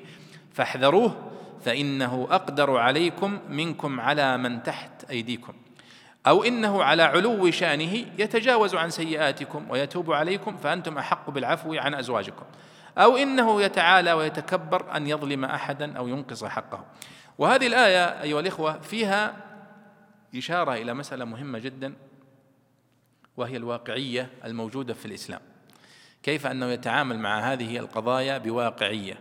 فاحذروه 0.52 1.30
فإنه 1.64 2.28
أقدر 2.30 2.76
عليكم 2.76 3.38
منكم 3.48 4.00
على 4.00 4.36
من 4.36 4.62
تحت 4.62 5.04
أيديكم. 5.10 5.52
أو 6.26 6.44
إنه 6.44 6.82
على 6.82 7.02
علو 7.02 7.50
شأنه 7.50 7.94
يتجاوز 8.18 8.74
عن 8.74 8.90
سيئاتكم 8.90 9.70
ويتوب 9.70 10.12
عليكم 10.12 10.56
فأنتم 10.56 10.98
أحق 10.98 11.30
بالعفو 11.30 11.74
عن 11.74 11.94
أزواجكم. 11.94 12.44
أو 12.98 13.16
إنه 13.16 13.62
يتعالى 13.62 14.12
ويتكبر 14.12 14.96
أن 14.96 15.06
يظلم 15.06 15.44
أحدا 15.44 15.98
أو 15.98 16.08
ينقص 16.08 16.44
حقه. 16.44 16.84
وهذه 17.38 17.66
الآية 17.66 18.22
أيها 18.22 18.40
الإخوة 18.40 18.80
فيها 18.80 19.36
إشارة 20.36 20.74
إلى 20.74 20.94
مسألة 20.94 21.24
مهمة 21.24 21.58
جدا 21.58 21.94
وهي 23.36 23.56
الواقعية 23.56 24.30
الموجودة 24.44 24.94
في 24.94 25.06
الإسلام. 25.06 25.40
كيف 26.22 26.46
أنه 26.46 26.66
يتعامل 26.66 27.18
مع 27.18 27.52
هذه 27.52 27.78
القضايا 27.78 28.38
بواقعية؟ 28.38 29.18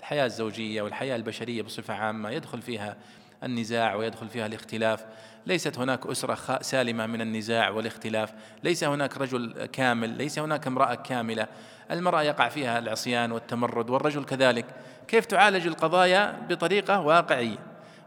الحياة 0.00 0.26
الزوجية 0.26 0.82
والحياة 0.82 1.16
البشرية 1.16 1.62
بصفة 1.62 1.94
عامة 1.94 2.30
يدخل 2.30 2.62
فيها 2.62 2.96
النزاع 3.42 3.94
ويدخل 3.94 4.28
فيها 4.28 4.46
الاختلاف. 4.46 5.04
ليست 5.46 5.78
هناك 5.78 6.06
أسرة 6.06 6.62
سالمة 6.62 7.06
من 7.06 7.20
النزاع 7.20 7.70
والاختلاف. 7.70 8.32
ليس 8.62 8.84
هناك 8.84 9.18
رجل 9.18 9.66
كامل 9.66 10.10
ليس 10.10 10.38
هناك 10.38 10.66
امرأة 10.66 10.94
كاملة. 10.94 11.46
المرأة 11.90 12.22
يقع 12.22 12.48
فيها 12.48 12.78
العصيان 12.78 13.32
والتمرد 13.32 13.90
والرجل 13.90 14.24
كذلك. 14.24 14.66
كيف 15.08 15.26
تعالج 15.26 15.66
القضايا 15.66 16.46
بطريقة 16.48 17.00
واقعية؟ 17.00 17.58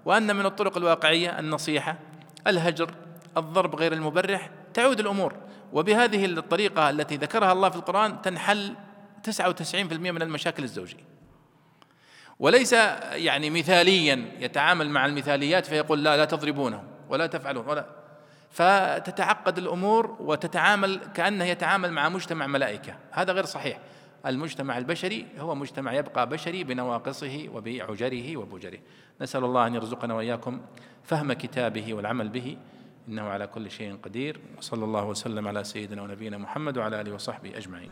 وأن 0.06 0.36
من 0.36 0.45
الطرق 0.45 0.78
الواقعية 0.78 1.40
النصيحة 1.40 1.95
الهجر 2.48 2.91
الضرب 3.38 3.76
غير 3.76 3.94
المبرح 3.94 4.49
تعود 4.74 4.99
الأمور. 4.99 5.36
وبهذه 5.74 6.26
الطريقة 6.26 6.90
التي 6.90 7.16
ذكرها 7.16 7.52
الله 7.52 7.70
في 7.70 7.76
القرآن 7.76 8.22
تنحل 8.22 8.76
99% 9.24 10.12
من 10.12 10.22
المشاكل 10.22 10.64
الزوجية. 10.64 11.18
وليس 12.40 12.74
يعني 13.14 13.49
مثاليا 13.49 14.32
يتعامل 14.40 14.90
مع 14.90 15.06
المثاليات 15.06 15.66
فيقول 15.66 16.04
لا 16.04 16.18
لا 16.18 16.26
تضربونه 16.26 16.84
ولا 17.10 17.28
تفعلون 17.28 17.68
ولا 17.68 17.86
فتتعقد 18.49 19.57
الأمور 19.57 20.18
وتتعامل 20.19 20.99
كأنه 21.14 21.45
يتعامل 21.45 21.91
مع 21.91 22.10
مجتمع 22.10 22.48
ملائكة. 22.48 22.95
هذا 23.11 23.34
غير 23.34 23.45
صحيح. 23.45 23.80
المجتمع 24.26 24.78
البشري 24.78 25.26
هو 25.40 25.56
مجتمع 25.56 25.94
يبقى 25.94 26.30
بشري 26.30 26.64
بنواقصه 26.64 27.49
وبعجره 27.53 28.38
وبجره. 28.38 28.80
نسأل 29.22 29.44
الله 29.44 29.68
أن 29.68 29.76
يرزقنا 29.76 30.14
وإياكم 30.14 30.61
فهم 31.03 31.34
كتابه 31.34 31.94
والعمل 31.94 32.30
به. 32.30 32.57
إنه 33.07 33.22
على 33.22 33.48
كل 33.48 33.72
شيء 33.72 33.98
قدير. 34.03 34.40
وصلى 34.57 34.86
الله 34.86 35.06
وسلم 35.06 35.48
على 35.48 35.64
سيدنا 35.64 36.02
ونبينا 36.02 36.38
محمد 36.38 36.78
وعلى 36.78 37.02
آله 37.02 37.14
وصحبه 37.14 37.57
أجمعين. 37.57 37.90